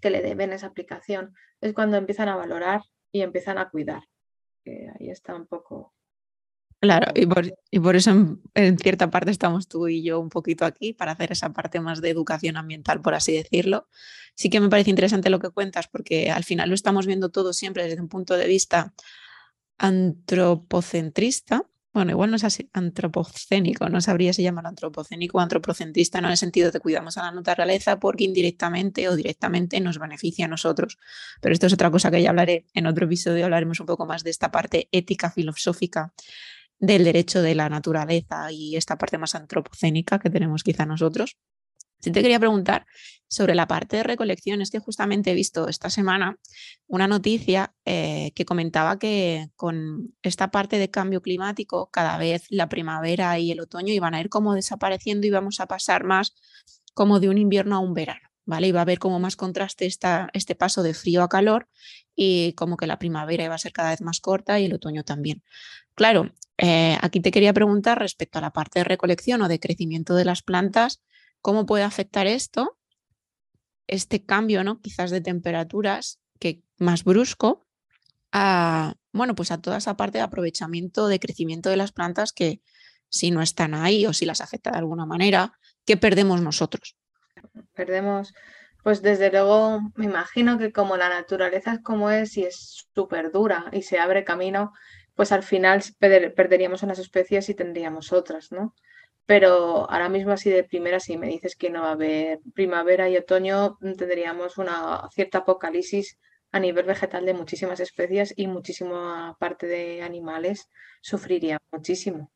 Que 0.00 0.10
le 0.10 0.22
deben 0.22 0.52
esa 0.52 0.66
aplicación, 0.66 1.34
es 1.60 1.72
cuando 1.74 1.96
empiezan 1.96 2.28
a 2.28 2.36
valorar 2.36 2.82
y 3.12 3.22
empiezan 3.22 3.58
a 3.58 3.70
cuidar. 3.70 4.04
ahí 4.64 5.10
está 5.10 5.34
un 5.34 5.46
poco. 5.46 5.92
Claro, 6.80 7.12
y 7.14 7.26
por, 7.26 7.96
eso 7.96 8.10
en, 8.54 8.78
cierta 8.78 9.10
parte 9.10 9.30
estamos 9.30 9.68
tú 9.68 9.86
y 9.88 10.02
yo 10.02 10.18
un 10.18 10.30
poquito 10.30 10.64
aquí 10.64 10.94
para 10.94 11.12
hacer 11.12 11.30
esa 11.30 11.52
parte 11.52 11.78
más 11.78 12.00
de 12.00 12.08
educación 12.08 12.56
ambiental, 12.56 13.02
por 13.02 13.14
así 13.14 13.34
decirlo. 13.34 13.86
Sí 14.34 14.48
que 14.48 14.60
me 14.60 14.70
parece 14.70 14.88
interesante 14.88 15.28
lo 15.28 15.40
que 15.40 15.50
cuentas 15.50 15.88
porque 15.88 16.30
al 16.30 16.42
final 16.42 16.70
lo 16.70 16.74
estamos 16.74 17.06
viendo 17.06 17.28
todo 17.28 17.52
siempre 17.52 17.84
desde 17.84 18.00
un 18.00 18.08
punto 18.08 18.34
de 18.34 18.46
vista 18.46 18.94
antropocentrista, 19.76 21.64
bueno, 21.92 22.12
igual 22.12 22.30
no 22.30 22.36
es 22.36 22.44
así 22.44 22.70
antropocénico, 22.72 23.88
no 23.88 24.00
sabría 24.00 24.32
si 24.32 24.42
llamarlo 24.42 24.68
antropocénico 24.68 25.38
o 25.38 25.40
antropocentista, 25.40 26.20
no 26.20 26.28
en 26.28 26.32
el 26.32 26.36
sentido 26.36 26.70
de 26.70 26.78
cuidamos 26.78 27.18
a 27.18 27.22
la 27.22 27.32
naturaleza 27.32 27.98
porque 27.98 28.24
indirectamente 28.24 29.08
o 29.08 29.16
directamente 29.16 29.80
nos 29.80 29.98
beneficia 29.98 30.44
a 30.44 30.48
nosotros. 30.48 30.98
Pero 31.40 31.52
esto 31.52 31.66
es 31.66 31.72
otra 31.72 31.90
cosa 31.90 32.10
que 32.10 32.22
ya 32.22 32.30
hablaré 32.30 32.66
en 32.74 32.86
otro 32.86 33.06
episodio, 33.06 33.44
hablaremos 33.44 33.80
un 33.80 33.86
poco 33.86 34.06
más 34.06 34.22
de 34.22 34.30
esta 34.30 34.52
parte 34.52 34.88
ética, 34.92 35.30
filosófica 35.30 36.12
del 36.78 37.04
derecho 37.04 37.42
de 37.42 37.56
la 37.56 37.68
naturaleza 37.68 38.52
y 38.52 38.76
esta 38.76 38.96
parte 38.96 39.18
más 39.18 39.34
antropocénica 39.34 40.20
que 40.20 40.30
tenemos 40.30 40.62
quizá 40.62 40.86
nosotros. 40.86 41.38
Sí 41.98 42.12
te 42.12 42.22
quería 42.22 42.38
preguntar 42.38 42.86
sobre 43.30 43.54
la 43.54 43.68
parte 43.68 43.96
de 43.96 44.02
recolección. 44.02 44.60
Es 44.60 44.70
que 44.70 44.80
justamente 44.80 45.30
he 45.30 45.34
visto 45.34 45.68
esta 45.68 45.88
semana 45.88 46.38
una 46.88 47.06
noticia 47.06 47.72
eh, 47.84 48.32
que 48.34 48.44
comentaba 48.44 48.98
que 48.98 49.48
con 49.54 50.14
esta 50.22 50.50
parte 50.50 50.78
de 50.78 50.90
cambio 50.90 51.22
climático, 51.22 51.90
cada 51.90 52.18
vez 52.18 52.44
la 52.50 52.68
primavera 52.68 53.38
y 53.38 53.52
el 53.52 53.60
otoño 53.60 53.94
iban 53.94 54.14
a 54.14 54.20
ir 54.20 54.28
como 54.28 54.54
desapareciendo 54.54 55.26
y 55.26 55.30
vamos 55.30 55.60
a 55.60 55.66
pasar 55.66 56.04
más 56.04 56.34
como 56.92 57.20
de 57.20 57.28
un 57.28 57.38
invierno 57.38 57.76
a 57.76 57.78
un 57.78 57.94
verano. 57.94 58.28
¿Vale? 58.46 58.66
Iba 58.66 58.80
a 58.80 58.82
haber 58.82 58.98
como 58.98 59.20
más 59.20 59.36
contraste 59.36 59.86
esta, 59.86 60.28
este 60.32 60.56
paso 60.56 60.82
de 60.82 60.92
frío 60.92 61.22
a 61.22 61.28
calor 61.28 61.68
y 62.16 62.54
como 62.54 62.76
que 62.76 62.88
la 62.88 62.98
primavera 62.98 63.44
iba 63.44 63.54
a 63.54 63.58
ser 63.58 63.72
cada 63.72 63.90
vez 63.90 64.00
más 64.00 64.18
corta 64.18 64.58
y 64.58 64.64
el 64.64 64.74
otoño 64.74 65.04
también. 65.04 65.44
Claro, 65.94 66.32
eh, 66.58 66.98
aquí 67.00 67.20
te 67.20 67.30
quería 67.30 67.52
preguntar 67.52 68.00
respecto 68.00 68.38
a 68.38 68.42
la 68.42 68.50
parte 68.50 68.80
de 68.80 68.84
recolección 68.84 69.42
o 69.42 69.48
de 69.48 69.60
crecimiento 69.60 70.16
de 70.16 70.24
las 70.24 70.42
plantas, 70.42 71.00
¿Cómo 71.42 71.64
puede 71.64 71.84
afectar 71.84 72.26
esto, 72.26 72.76
este 73.90 74.24
cambio, 74.24 74.64
¿no? 74.64 74.80
Quizás 74.80 75.10
de 75.10 75.20
temperaturas 75.20 76.20
que 76.38 76.62
más 76.78 77.04
brusco, 77.04 77.66
a, 78.32 78.94
bueno, 79.12 79.34
pues 79.34 79.50
a 79.50 79.60
toda 79.60 79.78
esa 79.78 79.96
parte 79.96 80.18
de 80.18 80.24
aprovechamiento, 80.24 81.08
de 81.08 81.18
crecimiento 81.18 81.68
de 81.68 81.76
las 81.76 81.92
plantas 81.92 82.32
que 82.32 82.62
si 83.08 83.32
no 83.32 83.42
están 83.42 83.74
ahí 83.74 84.06
o 84.06 84.12
si 84.12 84.24
las 84.24 84.40
afecta 84.40 84.70
de 84.70 84.78
alguna 84.78 85.04
manera, 85.04 85.52
¿qué 85.84 85.96
perdemos 85.96 86.40
nosotros? 86.40 86.96
Perdemos, 87.74 88.32
pues 88.84 89.02
desde 89.02 89.30
luego 89.30 89.80
me 89.96 90.04
imagino 90.04 90.56
que 90.58 90.72
como 90.72 90.96
la 90.96 91.08
naturaleza 91.08 91.74
es 91.74 91.80
como 91.80 92.10
es 92.10 92.36
y 92.36 92.44
es 92.44 92.86
súper 92.94 93.32
dura 93.32 93.66
y 93.72 93.82
se 93.82 93.98
abre 93.98 94.24
camino, 94.24 94.72
pues 95.16 95.32
al 95.32 95.42
final 95.42 95.82
perderíamos 95.98 96.84
unas 96.84 97.00
especies 97.00 97.48
y 97.48 97.54
tendríamos 97.54 98.12
otras, 98.12 98.52
¿no? 98.52 98.76
Pero 99.30 99.88
ahora 99.88 100.08
mismo 100.08 100.32
así 100.32 100.50
de 100.50 100.64
primera, 100.64 100.98
si 100.98 101.16
me 101.16 101.28
dices 101.28 101.54
que 101.54 101.70
no 101.70 101.82
va 101.82 101.90
a 101.90 101.92
haber 101.92 102.40
primavera 102.52 103.08
y 103.08 103.16
otoño, 103.16 103.78
mm, 103.80 103.92
tendríamos 103.92 104.58
una 104.58 105.08
cierta 105.14 105.38
apocalipsis 105.38 106.18
a 106.50 106.58
nivel 106.58 106.84
vegetal 106.84 107.24
de 107.24 107.32
muchísimas 107.34 107.78
especies 107.78 108.34
y 108.36 108.48
muchísima 108.48 109.36
parte 109.38 109.68
de 109.68 110.02
animales 110.02 110.68
sufriría 111.00 111.58
muchísimo. 111.70 112.32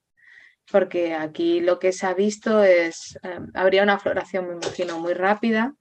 Porque 0.71 1.15
aquí 1.15 1.59
lo 1.61 1.81
que 1.81 1.91
se 1.93 2.07
ha 2.07 2.15
visto 2.15 2.63
es, 2.63 3.19
eh, 3.25 3.41
habría 3.55 3.83
una 3.83 3.99
floración, 3.99 4.47
me 4.47 4.55
imagino, 4.55 5.01
muy 5.01 5.15
rápida. 5.15 5.75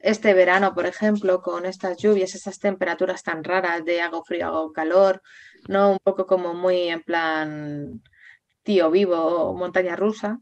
Este 0.00 0.34
verano, 0.34 0.74
por 0.74 0.86
ejemplo, 0.86 1.40
con 1.40 1.66
estas 1.66 1.98
lluvias, 1.98 2.34
estas 2.34 2.58
temperaturas 2.58 3.22
tan 3.22 3.44
raras 3.44 3.84
de 3.84 4.00
hago 4.00 4.24
frío, 4.24 4.48
hago 4.48 4.72
calor, 4.72 5.22
¿no? 5.68 5.92
Un 5.92 5.98
poco 6.02 6.26
como 6.26 6.52
muy 6.52 6.88
en 6.88 7.02
plan 7.02 8.02
tío 8.64 8.90
vivo 8.90 9.54
montaña 9.54 9.94
rusa, 9.96 10.40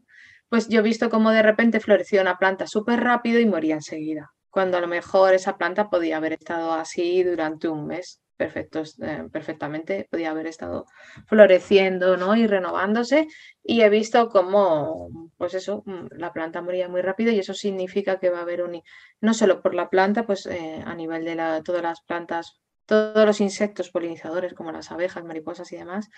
pues 0.49 0.69
yo 0.69 0.79
he 0.79 0.83
visto 0.83 1.09
cómo 1.09 1.31
de 1.31 1.43
repente 1.43 1.79
floreció 1.79 2.21
una 2.21 2.37
planta 2.37 2.67
súper 2.67 2.99
rápido 3.01 3.39
y 3.39 3.45
moría 3.45 3.75
enseguida, 3.75 4.31
cuando 4.49 4.77
a 4.77 4.81
lo 4.81 4.87
mejor 4.87 5.33
esa 5.33 5.57
planta 5.57 5.89
podía 5.89 6.17
haber 6.17 6.33
estado 6.33 6.73
así 6.73 7.23
durante 7.23 7.67
un 7.67 7.87
mes. 7.87 8.19
Perfecto, 8.35 8.81
eh, 9.01 9.27
perfectamente 9.31 10.07
podía 10.09 10.31
haber 10.31 10.47
estado 10.47 10.85
floreciendo 11.27 12.17
¿no? 12.17 12.35
y 12.35 12.47
renovándose 12.47 13.27
y 13.63 13.81
he 13.81 13.89
visto 13.89 14.29
cómo 14.29 15.07
pues 15.37 15.53
eso 15.53 15.83
mm, 15.85 16.07
la 16.17 16.33
planta 16.33 16.61
moría 16.61 16.89
muy 16.89 17.01
rápido 17.01 17.31
y 17.31 17.37
eso 17.39 17.53
significa 17.53 18.19
que 18.19 18.31
va 18.31 18.39
a 18.39 18.41
haber 18.41 18.63
un 18.63 18.81
no 19.21 19.33
solo 19.35 19.61
por 19.61 19.75
la 19.75 19.87
planta 19.89 20.25
pues 20.25 20.47
eh, 20.47 20.81
a 20.83 20.95
nivel 20.95 21.25
de 21.25 21.61
todas 21.63 21.83
las 21.83 22.01
plantas 22.01 22.59
todos 22.85 23.25
los 23.25 23.41
insectos 23.41 23.89
polinizadores 23.89 24.53
como 24.53 24.71
las 24.71 24.91
abejas, 24.91 25.23
mariposas 25.23 25.71
y 25.71 25.77
demás, 25.77 26.09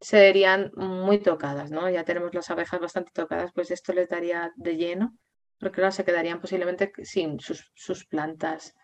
serían 0.00 0.72
muy 0.76 1.18
tocadas, 1.18 1.70
¿no? 1.70 1.88
Ya 1.90 2.04
tenemos 2.04 2.34
las 2.34 2.50
abejas 2.50 2.80
bastante 2.80 3.10
tocadas, 3.12 3.52
pues 3.52 3.70
esto 3.70 3.92
les 3.92 4.08
daría 4.08 4.52
de 4.56 4.76
lleno, 4.76 5.16
porque 5.58 5.76
claro, 5.76 5.92
se 5.92 6.04
quedarían 6.04 6.40
posiblemente 6.40 6.92
sin 7.04 7.38
sus, 7.40 8.04
plantas 8.06 8.74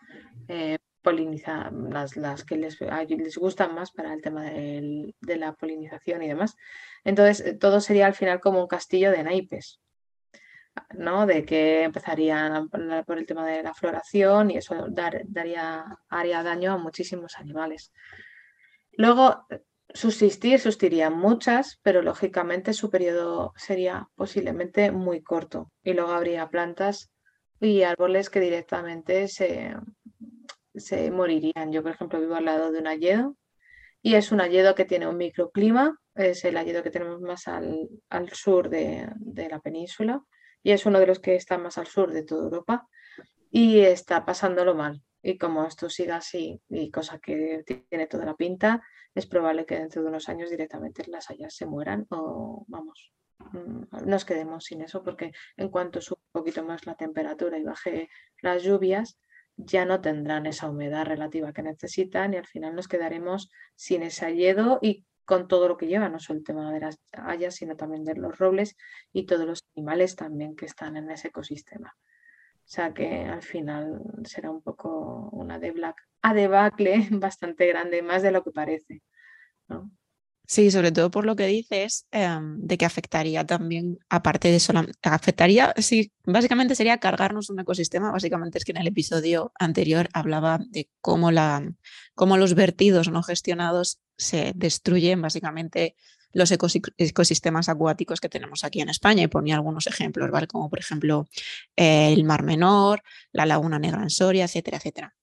eh, 0.47 0.77
polinizadas, 1.01 2.15
las, 2.15 2.45
que 2.45 2.57
les, 2.57 2.79
les, 2.81 3.37
gustan 3.37 3.75
más 3.75 3.91
para 3.91 4.13
el 4.13 4.21
tema 4.21 4.43
de 4.43 5.37
la 5.37 5.53
polinización 5.53 6.23
y 6.23 6.27
demás. 6.27 6.55
Entonces, 7.03 7.45
eh, 7.45 7.53
todo 7.53 7.81
sería 7.81 8.05
al 8.05 8.15
final 8.15 8.39
como 8.39 8.61
un 8.61 8.67
castillo 8.67 9.11
de 9.11 9.23
naipes, 9.23 9.81
¿no? 10.97 11.25
De 11.25 11.45
que 11.45 11.83
empezarían 11.83 12.69
por 12.69 13.17
el 13.17 13.25
tema 13.25 13.45
de 13.45 13.63
la 13.63 13.73
floración 13.73 14.51
y 14.51 14.57
eso 14.57 14.87
daría, 14.89 15.85
haría 16.09 16.43
daño 16.43 16.73
a 16.73 16.77
muchísimos 16.77 17.37
animales. 17.37 17.91
Luego, 18.93 19.45
subsistir, 19.93 20.59
sustirían 20.59 21.17
muchas, 21.17 21.79
pero 21.83 22.01
lógicamente 22.01 22.73
su 22.73 22.89
periodo 22.89 23.53
sería 23.55 24.09
posiblemente 24.15 24.91
muy 24.91 25.21
corto. 25.21 25.71
Y 25.83 25.93
luego 25.93 26.11
habría 26.11 26.49
plantas 26.49 27.11
y 27.59 27.83
árboles 27.83 28.29
que 28.29 28.39
directamente 28.39 29.27
se, 29.27 29.75
morirían. 31.11 31.71
Yo, 31.71 31.81
por 31.81 31.91
ejemplo, 31.91 32.19
vivo 32.19 32.35
al 32.35 32.45
lado 32.45 32.71
de 32.71 32.79
un 32.79 32.87
hayedo 32.87 33.35
y 34.01 34.15
es 34.15 34.31
un 34.31 34.41
hayedo 34.41 34.75
que 34.75 34.85
tiene 34.85 35.07
un 35.07 35.17
microclima, 35.17 35.97
es 36.15 36.45
el 36.45 36.57
hayedo 36.57 36.83
que 36.83 36.91
tenemos 36.91 37.21
más 37.21 37.47
al, 37.47 37.89
sur 38.33 38.69
de 38.69 39.07
la 39.49 39.59
península 39.59 40.23
y 40.63 40.71
es 40.71 40.85
uno 40.85 40.99
de 40.99 41.07
los 41.07 41.19
que 41.19 41.35
está 41.35 41.57
más 41.57 41.77
al 41.77 41.87
sur 41.87 42.11
de 42.11 42.23
toda 42.23 42.43
Europa 42.43 42.87
y 43.51 43.79
está 43.79 44.25
pasándolo 44.25 44.75
mal. 44.75 45.01
Y 45.21 45.37
como 45.37 45.65
esto 45.65 45.89
siga 45.89 46.17
así, 46.17 46.61
y 46.69 46.91
cosa 46.91 47.19
que 47.19 47.63
tiene 47.65 48.07
toda 48.07 48.25
la 48.25 48.35
pinta, 48.35 48.81
es 49.13 49.25
probable 49.25 49.65
que 49.65 49.77
dentro 49.77 50.01
de 50.01 50.07
unos 50.07 50.29
años 50.29 50.49
directamente 50.49 51.03
las 51.07 51.29
hayas 51.29 51.53
se 51.53 51.65
mueran 51.65 52.07
o 52.09 52.63
vamos, 52.67 53.11
mm, 53.51 54.05
nos 54.05 54.23
quedemos 54.23 54.63
sin 54.65 54.81
eso 54.81 55.03
porque 55.03 55.31
en 55.57 55.69
cuanto 55.69 55.99
suba 55.99 56.21
un 56.33 56.41
poquito 56.41 56.63
más 56.63 56.85
la 56.85 56.95
temperatura 56.95 57.57
y 57.57 57.63
baje 57.63 58.09
las 58.41 58.63
lluvias, 58.63 59.19
ya 59.57 59.83
no 59.83 59.99
tendrán 59.99 60.45
esa 60.45 60.69
humedad 60.69 61.05
relativa 61.05 61.51
que 61.51 61.63
necesitan 61.63 62.33
y 62.33 62.37
al 62.37 62.47
final 62.47 62.75
nos 62.75 62.87
quedaremos 62.87 63.51
sin 63.75 64.03
ese 64.03 64.25
hayedo 64.25 64.79
y 64.81 65.05
con 65.29 65.47
todo 65.47 65.67
lo 65.67 65.77
que 65.77 65.85
lleva, 65.85 66.09
no 66.09 66.19
solo 66.19 66.39
el 66.39 66.43
tema 66.43 66.73
de 66.73 66.79
las 66.79 66.99
hayas, 67.13 67.53
sino 67.53 67.75
también 67.75 68.03
de 68.03 68.15
los 68.15 68.39
robles 68.39 68.75
y 69.13 69.27
todos 69.27 69.45
los 69.45 69.63
animales 69.75 70.15
también 70.15 70.55
que 70.55 70.65
están 70.65 70.97
en 70.97 71.11
ese 71.11 71.27
ecosistema. 71.27 71.95
O 71.95 72.71
sea 72.71 72.95
que 72.95 73.25
al 73.25 73.43
final 73.43 74.01
será 74.23 74.49
un 74.49 74.63
poco 74.63 75.29
una 75.31 75.59
debacle 75.59 76.09
bastante 77.11 77.67
grande, 77.67 78.01
más 78.01 78.23
de 78.23 78.31
lo 78.31 78.43
que 78.43 78.49
parece. 78.49 79.03
Sí, 80.51 80.71
sobre 80.71 80.91
todo 80.91 81.11
por 81.11 81.27
lo 81.27 81.35
que 81.35 81.45
dices, 81.45 82.07
em, 82.09 82.57
de 82.59 82.79
que 82.79 82.85
afectaría 82.85 83.45
también, 83.45 83.99
aparte 84.09 84.47
de 84.47 84.55
eso, 84.55 84.73
afectaría, 85.03 85.75
sí, 85.77 86.11
básicamente 86.25 86.73
sería 86.73 86.97
cargarnos 86.97 87.51
un 87.51 87.59
ecosistema, 87.59 88.11
básicamente 88.11 88.57
es 88.57 88.65
que 88.65 88.71
en 88.71 88.77
el 88.77 88.87
episodio 88.87 89.51
anterior 89.59 90.09
hablaba 90.11 90.59
de 90.71 90.89
cómo, 91.01 91.29
la, 91.29 91.71
cómo 92.15 92.35
los 92.35 92.55
vertidos 92.55 93.09
no 93.11 93.21
gestionados 93.21 93.99
se 94.17 94.53
destruyen 94.55 95.21
básicamente 95.21 95.95
los 96.33 96.51
ecosistemas 96.51 97.69
acuáticos 97.69 98.19
que 98.19 98.29
tenemos 98.29 98.63
aquí 98.63 98.81
en 98.81 98.89
España 98.89 99.21
y 99.21 99.27
ponía 99.27 99.53
algunos 99.53 99.85
ejemplos, 99.85 100.31
¿vale? 100.31 100.47
Como 100.47 100.67
por 100.67 100.79
ejemplo 100.79 101.27
el 101.75 102.23
Mar 102.23 102.41
Menor, 102.41 103.03
la 103.31 103.45
Laguna 103.45 103.77
Negra 103.77 104.01
en 104.01 104.09
Soria, 104.09 104.45
etcétera, 104.45 104.77
etcétera. 104.77 105.18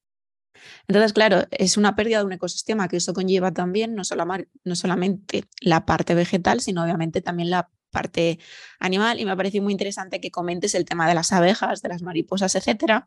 Entonces, 0.88 1.12
claro, 1.12 1.44
es 1.50 1.76
una 1.76 1.96
pérdida 1.96 2.18
de 2.18 2.24
un 2.24 2.32
ecosistema 2.32 2.88
que 2.88 2.96
eso 2.96 3.12
conlleva 3.12 3.52
también 3.52 3.94
no, 3.94 4.04
solamente 4.04 5.44
la 5.60 5.86
parte 5.86 6.14
vegetal, 6.14 6.60
sino 6.60 6.82
obviamente 6.82 7.20
también 7.20 7.50
la 7.50 7.70
parte 7.90 8.38
animal. 8.78 9.20
Y 9.20 9.24
me 9.24 9.30
ha 9.30 9.36
parecido 9.36 9.64
muy 9.64 9.72
interesante 9.72 10.20
que 10.20 10.30
comentes 10.30 10.74
el 10.74 10.84
tema 10.84 11.08
de 11.08 11.14
las 11.14 11.32
abejas, 11.32 11.82
de 11.82 11.88
las 11.88 12.02
mariposas, 12.02 12.54
etcétera, 12.54 13.06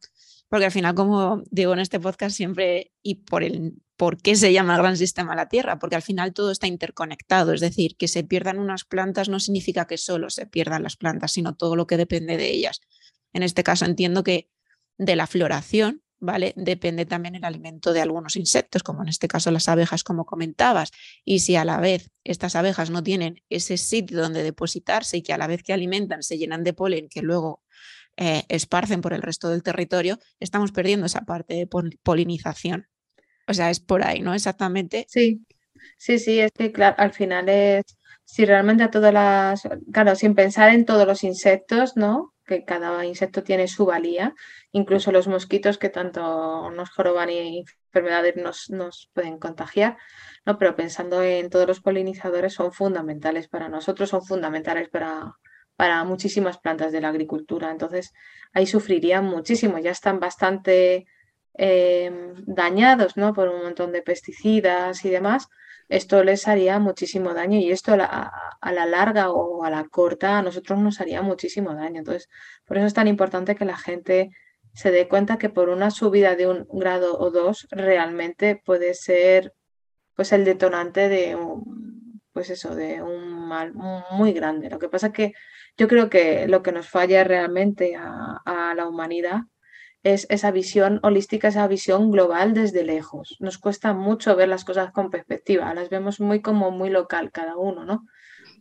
porque 0.50 0.66
al 0.66 0.72
final, 0.72 0.96
como 0.96 1.44
digo 1.52 1.74
en 1.74 1.80
este 1.80 2.00
podcast 2.00 2.36
siempre, 2.36 2.92
y 3.02 3.16
por 3.16 3.44
el 3.44 3.76
por 4.00 4.16
qué 4.16 4.38
se 4.38 4.54
llama 4.54 4.78
gran 4.78 4.96
sistema 4.96 5.36
la 5.36 5.50
Tierra, 5.50 5.78
porque 5.78 5.98
al 5.98 6.02
final 6.02 6.34
todo 6.34 6.52
está 6.52 6.68
interconectado, 6.68 7.52
es 7.52 7.60
decir, 7.60 7.98
que 7.98 8.08
se 8.08 8.24
pierdan 8.24 8.58
unas 8.58 8.86
plantas 8.86 9.28
no 9.28 9.42
significa 9.42 9.88
que 9.88 9.98
solo 9.98 10.30
se 10.30 10.46
pierdan 10.46 10.84
las 10.84 10.96
plantas, 10.96 11.34
sino 11.34 11.54
todo 11.58 11.76
lo 11.76 11.86
que 11.86 11.98
depende 11.98 12.38
de 12.38 12.50
ellas. 12.50 12.80
En 13.34 13.44
este 13.44 13.62
caso 13.62 13.84
entiendo 13.84 14.24
que 14.24 14.50
de 14.98 15.18
la 15.18 15.28
floración 15.28 16.02
¿vale? 16.20 16.54
Depende 16.56 17.06
también 17.06 17.36
el 17.36 17.46
alimento 17.46 17.94
de 17.94 18.02
algunos 18.02 18.36
insectos, 18.36 18.84
como 18.84 19.02
en 19.02 19.10
este 19.10 19.28
caso 19.28 19.52
las 19.52 19.68
abejas, 19.70 20.04
como 20.04 20.26
comentabas. 20.26 20.92
Y 21.24 21.40
si 21.40 21.56
a 21.56 21.66
la 21.66 21.80
vez 21.80 22.12
estas 22.24 22.56
abejas 22.56 22.90
no 22.90 23.04
tienen 23.04 23.42
ese 23.50 23.78
sitio 23.78 24.22
donde 24.22 24.44
depositarse 24.44 25.18
y 25.18 25.22
que 25.22 25.34
a 25.34 25.38
la 25.38 25.48
vez 25.48 25.64
que 25.64 25.74
alimentan 25.74 26.24
se 26.24 26.38
llenan 26.38 26.64
de 26.64 26.74
polen 26.74 27.10
que 27.10 27.22
luego 27.22 27.64
eh, 28.18 28.44
esparcen 28.50 29.02
por 29.02 29.14
el 29.14 29.22
resto 29.22 29.50
del 29.50 29.64
territorio, 29.64 30.20
estamos 30.40 30.72
perdiendo 30.72 31.06
esa 31.06 31.22
parte 31.22 31.54
de 31.54 31.68
polinización. 32.04 32.88
O 33.48 33.54
sea, 33.54 33.70
es 33.70 33.80
por 33.80 34.04
ahí, 34.04 34.20
¿no? 34.20 34.34
Exactamente. 34.34 35.06
Sí, 35.10 35.46
sí, 35.98 36.20
sí, 36.20 36.40
es 36.40 36.52
que 36.52 36.72
claro, 36.72 36.96
al 37.00 37.14
final 37.14 37.50
es 37.50 37.84
si 38.26 38.46
realmente 38.46 38.84
a 38.84 38.92
todas 38.92 39.12
las, 39.12 39.68
claro, 39.92 40.16
sin 40.16 40.36
pensar 40.36 40.70
en 40.72 40.86
todos 40.86 41.08
los 41.08 41.24
insectos, 41.24 41.98
¿no? 41.98 42.36
Que 42.50 42.66
cada 42.66 43.06
insecto 43.06 43.44
tiene 43.44 43.68
su 43.68 43.86
valía, 43.86 44.34
incluso 44.72 45.12
los 45.12 45.28
mosquitos 45.28 45.78
que 45.78 45.90
tanto 45.90 46.72
nos 46.72 46.90
joroban 46.90 47.30
y 47.30 47.60
enfermedades 47.60 48.38
nos, 48.38 48.72
nos 48.72 49.12
pueden 49.14 49.38
contagiar, 49.38 49.98
¿no? 50.48 50.58
Pero 50.58 50.76
pensando 50.76 51.22
en 51.22 51.52
todos 51.52 51.68
los 51.68 51.80
polinizadores 51.80 52.56
son 52.56 52.72
fundamentales 52.74 53.48
para 53.48 53.70
nosotros, 53.70 54.10
son 54.10 54.24
fundamentales 54.24 54.90
para, 54.90 55.36
para 55.76 56.04
muchísimas 56.06 56.58
plantas 56.58 56.92
de 56.92 57.02
la 57.02 57.10
agricultura. 57.10 57.70
Entonces, 57.70 58.14
ahí 58.52 58.66
sufrirían 58.66 59.26
muchísimo, 59.26 59.78
ya 59.78 59.92
están 59.92 60.20
bastante 60.20 61.06
em, 61.54 62.34
dañados 62.48 63.16
¿no? 63.16 63.32
por 63.32 63.48
un 63.50 63.62
montón 63.62 63.92
de 63.92 64.02
pesticidas 64.02 65.06
y 65.06 65.12
demás. 65.12 65.50
Esto 65.90 66.24
les 66.24 66.48
haría 66.48 66.80
muchísimo 66.80 67.34
daño 67.34 67.60
y 67.60 67.72
esto 67.72 67.94
a 67.94 67.98
la, 67.98 68.86
larga 68.86 69.32
o 69.32 69.64
a 69.64 69.70
la 69.70 69.86
corta 69.90 70.38
a 70.38 70.42
nosotros 70.44 70.80
nos 70.80 71.02
haría 71.02 71.22
muchísimo 71.22 71.74
daño. 71.74 72.00
Entonces, 72.00 72.30
por 72.66 72.78
eso 72.78 72.86
es 72.86 72.94
tan 72.94 73.08
importante 73.08 73.56
que 73.56 73.66
la 73.66 73.78
gente 73.78 74.30
se 74.74 74.92
dé 74.92 75.08
cuenta 75.08 75.38
que 75.38 75.50
por 75.50 75.70
una 75.70 75.92
subida 75.92 76.36
de 76.36 76.48
un 76.48 76.68
grado 76.72 77.18
o 77.20 77.32
dos 77.32 77.68
realmente 77.72 78.62
puede 78.64 78.94
ser 78.94 79.54
pues 80.16 80.32
el 80.32 80.46
detonante 80.46 81.10
de 81.10 81.36
un, 81.36 82.22
pues 82.34 82.50
eso, 82.50 82.76
de 82.76 83.02
un 83.02 83.48
mal 83.48 83.74
muy 84.12 84.32
grande. 84.32 84.70
Lo 84.70 84.80
que 84.80 84.90
pasa 84.90 85.08
es 85.08 85.14
que 85.14 85.34
yo 85.78 85.88
creo 85.88 86.10
que 86.10 86.48
lo 86.48 86.62
que 86.62 86.72
nos 86.72 86.88
falla 86.88 87.24
realmente 87.24 87.96
a, 87.96 88.74
la 88.76 88.88
humanidad 88.88 89.42
es 90.04 90.26
esa 90.30 90.52
visión 90.52 91.00
holística, 91.04 91.50
esa 91.50 91.68
visión 91.68 92.12
global 92.12 92.54
desde 92.54 92.84
lejos. 92.84 93.36
Nos 93.40 93.58
cuesta 93.58 93.94
mucho 93.94 94.36
ver 94.36 94.48
las 94.48 94.64
cosas 94.64 94.92
con 94.92 95.10
perspectiva, 95.10 95.74
las 95.74 95.90
vemos 95.90 96.20
muy 96.20 96.42
como 96.42 96.72
muy 96.72 96.90
local 96.90 97.32
cada 97.32 97.58
uno, 97.58 97.86
¿no? 97.86 98.06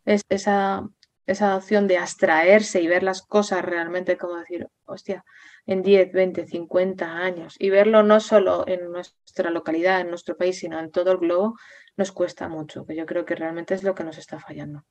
Es 0.04 0.22
esa, 0.28 0.88
esa 1.26 1.56
opción 1.56 1.86
de 1.86 1.98
abstraerse 1.98 2.80
y 2.80 2.88
ver 2.88 3.02
las 3.02 3.22
cosas 3.22 3.64
realmente 3.64 4.16
como 4.16 4.36
decir, 4.36 4.66
hostia, 4.84 5.24
en 5.66 5.82
10, 5.82 6.12
20, 6.12 6.46
50 6.46 7.18
años 7.18 7.54
y 7.58 7.70
verlo 7.70 8.02
no 8.02 8.20
solo 8.20 8.64
en 8.66 8.90
nuestra 8.90 9.50
localidad, 9.50 10.00
en 10.00 10.08
nuestro 10.08 10.36
país, 10.36 10.58
sino 10.58 10.80
en 10.80 10.90
todo 10.90 11.12
el 11.12 11.18
globo, 11.18 11.58
nos 11.96 12.10
cuesta 12.10 12.48
mucho, 12.48 12.86
que 12.86 12.96
yo 12.96 13.06
creo 13.06 13.24
que 13.24 13.34
realmente 13.34 13.74
es 13.74 13.82
lo 13.82 13.94
que 13.94 14.04
nos 14.04 14.18
está 14.18 14.40
fallando. 14.40 14.86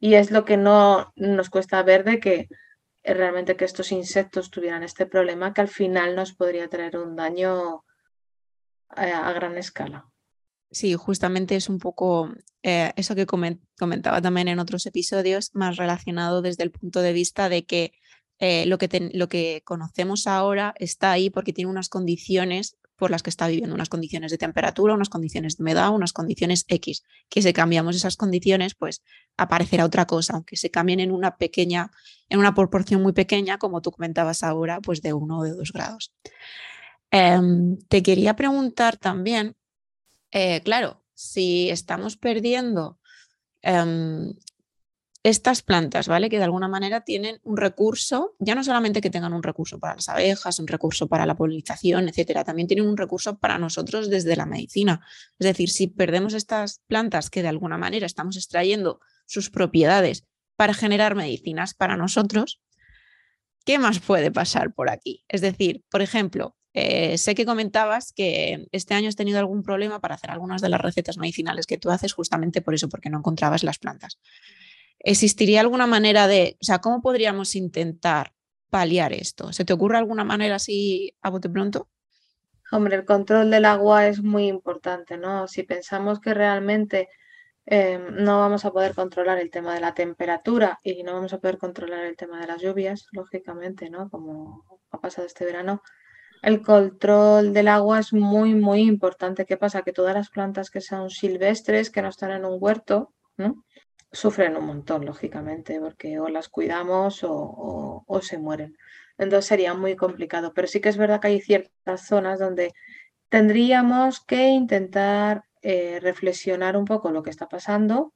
Y 0.00 0.14
es 0.14 0.30
lo 0.30 0.44
que 0.44 0.56
no 0.56 1.12
nos 1.16 1.50
cuesta 1.50 1.82
ver 1.82 2.04
de 2.04 2.20
que 2.20 2.48
realmente 3.14 3.56
que 3.56 3.64
estos 3.64 3.92
insectos 3.92 4.50
tuvieran 4.50 4.82
este 4.82 5.06
problema 5.06 5.52
que 5.52 5.60
al 5.60 5.68
final 5.68 6.14
nos 6.14 6.32
podría 6.32 6.68
traer 6.68 6.96
un 6.96 7.16
daño 7.16 7.84
eh, 8.96 9.12
a, 9.12 9.32
gran 9.32 9.56
escala. 9.58 10.08
Sí, 10.70 10.94
justamente 10.94 11.56
es 11.56 11.68
un 11.68 11.78
poco 11.78 12.30
eh, 12.62 12.92
eso 12.96 13.14
que 13.14 13.26
comentaba 13.26 14.20
también 14.20 14.48
en 14.48 14.58
otros 14.58 14.86
episodios, 14.86 15.50
más 15.54 15.76
relacionado 15.76 16.42
desde 16.42 16.62
el 16.62 16.70
punto 16.70 17.00
de 17.00 17.12
vista 17.12 17.48
de 17.48 17.64
que, 17.64 17.92
lo, 18.66 18.78
que 18.78 19.10
lo 19.14 19.28
que 19.28 19.62
conocemos 19.64 20.26
ahora 20.26 20.74
está 20.78 21.12
ahí 21.12 21.30
porque 21.30 21.52
tiene 21.52 21.70
unas 21.70 21.88
condiciones 21.88 22.77
por 22.98 23.10
las 23.10 23.22
que 23.22 23.30
está 23.30 23.46
viviendo, 23.46 23.74
unas 23.74 23.88
condiciones 23.88 24.32
de 24.32 24.38
temperatura, 24.38 24.92
unas 24.92 25.08
condiciones 25.08 25.56
de 25.56 25.62
humedad, 25.62 25.90
unas 25.90 26.12
condiciones 26.12 26.64
X, 26.68 27.04
que 27.30 27.40
si 27.40 27.52
cambiamos 27.52 27.94
esas 27.94 28.16
condiciones, 28.16 28.74
pues 28.74 29.02
aparecerá 29.36 29.84
otra 29.84 30.06
cosa, 30.06 30.34
aunque 30.34 30.56
se 30.56 30.70
cambien 30.70 30.98
en 30.98 31.12
una 31.12 31.36
pequeña, 31.36 31.92
en 32.28 32.40
una 32.40 32.54
proporción 32.54 33.00
muy 33.00 33.12
pequeña, 33.12 33.58
como 33.58 33.80
tú 33.80 33.92
comentabas 33.92 34.42
ahora, 34.42 34.80
pues 34.80 35.00
de 35.00 35.12
uno 35.12 35.38
o 35.38 35.44
de 35.44 35.52
dos 35.52 35.72
grados. 35.72 36.12
Em, 37.10 37.78
te 37.88 38.02
quería 38.02 38.34
preguntar 38.34 38.96
también, 38.96 39.56
eh, 40.32 40.60
claro, 40.62 41.04
si 41.14 41.70
estamos 41.70 42.16
perdiendo 42.16 42.98
em, 43.62 44.34
estas 45.22 45.62
plantas, 45.62 46.08
¿vale? 46.08 46.30
Que 46.30 46.38
de 46.38 46.44
alguna 46.44 46.68
manera 46.68 47.00
tienen 47.02 47.40
un 47.42 47.56
recurso, 47.56 48.36
ya 48.38 48.54
no 48.54 48.62
solamente 48.62 49.00
que 49.00 49.10
tengan 49.10 49.32
un 49.32 49.42
recurso 49.42 49.78
para 49.78 49.94
las 49.94 50.08
abejas, 50.08 50.58
un 50.58 50.66
recurso 50.66 51.08
para 51.08 51.26
la 51.26 51.36
polinización, 51.36 52.08
etcétera, 52.08 52.44
también 52.44 52.68
tienen 52.68 52.86
un 52.86 52.96
recurso 52.96 53.38
para 53.38 53.58
nosotros 53.58 54.10
desde 54.10 54.36
la 54.36 54.46
medicina. 54.46 55.04
Es 55.38 55.46
decir, 55.46 55.70
si 55.70 55.88
perdemos 55.88 56.34
estas 56.34 56.80
plantas 56.86 57.30
que 57.30 57.42
de 57.42 57.48
alguna 57.48 57.78
manera 57.78 58.06
estamos 58.06 58.36
extrayendo 58.36 59.00
sus 59.26 59.50
propiedades 59.50 60.24
para 60.56 60.74
generar 60.74 61.14
medicinas 61.14 61.74
para 61.74 61.96
nosotros, 61.96 62.60
¿qué 63.64 63.78
más 63.78 63.98
puede 63.98 64.30
pasar 64.30 64.72
por 64.72 64.88
aquí? 64.88 65.24
Es 65.28 65.40
decir, 65.40 65.84
por 65.90 66.00
ejemplo, 66.00 66.56
eh, 66.74 67.18
sé 67.18 67.34
que 67.34 67.44
comentabas 67.44 68.12
que 68.12 68.68
este 68.70 68.94
año 68.94 69.08
has 69.08 69.16
tenido 69.16 69.38
algún 69.40 69.62
problema 69.62 70.00
para 70.00 70.14
hacer 70.14 70.30
algunas 70.30 70.62
de 70.62 70.68
las 70.68 70.80
recetas 70.80 71.18
medicinales 71.18 71.66
que 71.66 71.78
tú 71.78 71.90
haces 71.90 72.12
justamente 72.12 72.62
por 72.62 72.74
eso, 72.74 72.88
porque 72.88 73.10
no 73.10 73.18
encontrabas 73.18 73.64
las 73.64 73.78
plantas. 73.78 74.18
¿Existiría 75.00 75.60
alguna 75.60 75.86
manera 75.86 76.26
de, 76.26 76.56
o 76.60 76.64
sea, 76.64 76.80
cómo 76.80 77.00
podríamos 77.00 77.54
intentar 77.54 78.32
paliar 78.70 79.12
esto? 79.12 79.52
¿Se 79.52 79.64
te 79.64 79.72
ocurre 79.72 79.98
alguna 79.98 80.24
manera 80.24 80.56
así 80.56 81.14
a 81.22 81.30
bote 81.30 81.48
pronto? 81.48 81.88
Hombre, 82.70 82.96
el 82.96 83.04
control 83.04 83.50
del 83.50 83.64
agua 83.64 84.08
es 84.08 84.22
muy 84.22 84.46
importante, 84.46 85.16
¿no? 85.16 85.48
Si 85.48 85.62
pensamos 85.62 86.20
que 86.20 86.34
realmente 86.34 87.08
em, 87.64 88.14
no 88.16 88.40
vamos 88.40 88.64
a 88.64 88.72
poder 88.72 88.94
controlar 88.94 89.38
el 89.38 89.50
tema 89.50 89.74
de 89.74 89.80
la 89.80 89.94
temperatura 89.94 90.78
y 90.82 91.02
no 91.02 91.14
vamos 91.14 91.32
a 91.32 91.38
poder 91.38 91.56
controlar 91.58 92.04
el 92.04 92.16
tema 92.16 92.40
de 92.40 92.46
las 92.46 92.60
lluvias, 92.60 93.06
lógicamente, 93.12 93.88
¿no? 93.88 94.10
Como 94.10 94.64
ha 94.90 95.00
pasado 95.00 95.26
este 95.26 95.46
verano, 95.46 95.82
el 96.42 96.62
control 96.62 97.52
del 97.52 97.68
agua 97.68 98.00
es 98.00 98.12
muy, 98.12 98.54
muy 98.54 98.82
importante. 98.82 99.46
¿Qué 99.46 99.56
pasa? 99.56 99.82
Que 99.82 99.92
todas 99.92 100.14
las 100.14 100.30
plantas 100.30 100.70
que 100.70 100.80
son 100.80 101.10
silvestres, 101.10 101.90
que 101.90 102.02
no 102.02 102.08
están 102.08 102.32
en 102.32 102.44
un 102.44 102.58
huerto, 102.60 103.12
¿no? 103.36 103.64
Sufren 104.12 104.56
un 104.56 104.64
montón, 104.66 105.04
lógicamente, 105.04 105.80
porque 105.80 106.18
o 106.18 106.28
las 106.28 106.48
cuidamos 106.48 107.20
o, 107.22 108.20
se 108.22 108.38
mueren. 108.38 108.76
Entonces 109.18 109.46
sería 109.46 109.74
muy 109.74 109.96
complicado. 109.96 110.52
Pero 110.54 110.68
sí 110.68 110.80
que 110.80 110.88
es 110.88 110.96
verdad 110.96 111.20
que 111.20 111.28
hay 111.28 111.40
ciertas 111.40 112.06
zonas 112.06 112.38
donde 112.38 112.72
tendríamos 113.28 114.20
que 114.24 114.48
intentar 114.48 115.44
eh, 115.62 115.98
reflexionar 116.00 116.76
un 116.76 116.84
poco 116.84 117.10
lo 117.10 117.22
que 117.22 117.30
está 117.30 117.48
pasando, 117.48 118.14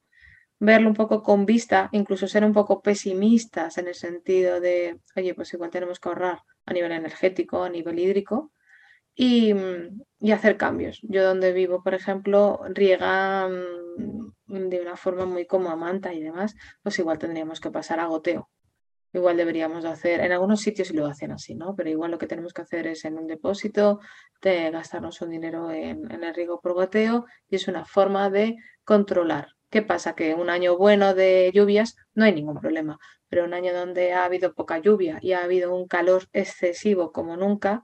verlo 0.58 0.88
un 0.88 0.94
poco 0.94 1.22
con 1.22 1.44
vista, 1.46 1.88
incluso 1.92 2.28
ser 2.28 2.44
un 2.44 2.52
poco 2.52 2.82
pesimistas 2.82 3.78
en 3.78 3.88
el 3.88 3.94
sentido 3.94 4.60
de, 4.60 5.00
oye, 5.16 5.34
pues 5.34 5.52
igual 5.54 5.70
tenemos 5.70 5.98
que 6.00 6.08
ahorrar 6.08 6.42
a 6.66 6.72
nivel 6.72 6.92
energético, 6.92 7.64
a 7.64 7.68
nivel 7.68 7.98
hídrico, 7.98 8.52
y, 9.14 9.54
y 10.20 10.32
hacer 10.32 10.56
cambios. 10.56 11.00
Yo 11.02 11.24
donde 11.24 11.52
vivo, 11.52 11.82
por 11.82 11.94
ejemplo, 11.94 12.62
riegan 12.68 13.64
de 14.52 14.80
una 14.80 14.96
forma 14.96 15.24
muy 15.24 15.46
como 15.46 15.70
a 15.70 15.76
manta 15.76 16.12
y 16.12 16.20
demás, 16.20 16.54
pues 16.82 16.98
igual 16.98 17.18
tendríamos 17.18 17.60
que 17.60 17.70
pasar 17.70 18.00
a 18.00 18.06
goteo. 18.06 18.50
Igual 19.14 19.36
deberíamos 19.36 19.84
hacer, 19.84 20.20
en 20.20 20.32
algunos 20.32 20.60
sitios 20.60 20.90
lo 20.92 21.06
hacen 21.06 21.32
así, 21.32 21.54
¿no? 21.54 21.74
Pero 21.76 21.90
igual 21.90 22.10
lo 22.10 22.18
que 22.18 22.26
tenemos 22.26 22.52
que 22.54 22.62
hacer 22.62 22.86
es 22.86 23.04
en 23.04 23.18
un 23.18 23.26
depósito, 23.26 24.00
de 24.40 24.70
gastarnos 24.70 25.20
un 25.20 25.30
dinero 25.30 25.70
en, 25.70 26.10
el 26.10 26.34
riego 26.34 26.60
por 26.60 26.72
goteo 26.72 27.26
y 27.48 27.56
es 27.56 27.68
una 27.68 27.84
forma 27.84 28.30
de 28.30 28.56
controlar. 28.84 29.48
¿Qué 29.70 29.82
pasa? 29.82 30.14
Que 30.14 30.34
un 30.34 30.50
año 30.50 30.76
bueno 30.76 31.14
de 31.14 31.50
lluvias 31.54 31.96
no 32.14 32.24
hay 32.24 32.34
ningún 32.34 32.58
problema, 32.60 32.98
pero 33.28 33.44
un 33.44 33.54
año 33.54 33.74
donde 33.74 34.12
ha 34.12 34.24
habido 34.24 34.54
poca 34.54 34.78
lluvia 34.78 35.18
y 35.22 35.32
ha 35.32 35.44
habido 35.44 35.74
un 35.74 35.86
calor 35.88 36.24
excesivo 36.32 37.12
como 37.12 37.36
nunca, 37.36 37.82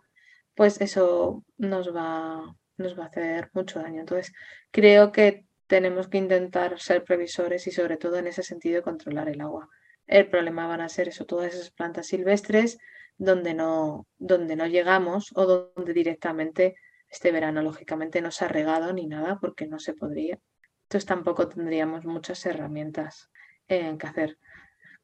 pues 0.55 0.81
eso 0.81 1.45
nos 1.57 1.95
va, 1.95 2.57
nos 2.77 2.99
va 2.99 3.05
a 3.05 3.07
hacer 3.07 3.51
mucho 3.53 3.81
daño. 3.81 4.01
Entonces, 4.01 4.33
creo 4.71 5.13
que 5.13 5.48
tenemos 5.69 6.09
que 6.09 6.19
intentar 6.19 6.81
ser 6.81 7.05
previsores 7.05 7.67
y 7.67 7.71
sobre 7.71 7.97
todo 7.97 8.17
en 8.17 8.27
ese 8.27 8.43
sentido 8.43 8.83
controlar 8.83 9.29
el 9.29 9.41
agua. 9.41 9.69
El 10.07 10.29
problema 10.29 10.67
van 10.67 10.81
a 10.81 10.89
ser 10.89 11.09
eso, 11.09 11.27
todas 11.27 11.55
esas 11.55 11.71
plantas 11.71 12.07
silvestres 12.07 12.79
donde 13.19 13.53
no, 13.53 14.07
donde 14.17 14.57
no 14.57 14.67
llegamos 14.67 15.31
o 15.35 15.45
donde 15.45 15.93
directamente 15.93 16.77
este 17.09 17.31
verano 17.33 17.63
lógicamente 17.63 18.23
no 18.23 18.31
se 18.31 18.47
ha 18.47 18.49
regado 18.49 18.93
ni 18.93 19.07
nada 19.07 19.39
porque 19.41 19.67
no 19.67 19.79
se 19.79 19.93
podría. 19.93 20.39
Entonces 20.85 21.07
tampoco 21.07 21.49
tendríamos 21.49 22.07
muchas 22.07 22.45
herramientas 22.47 23.31
en 23.69 23.99
que 23.99 24.07
hacer. 24.07 24.39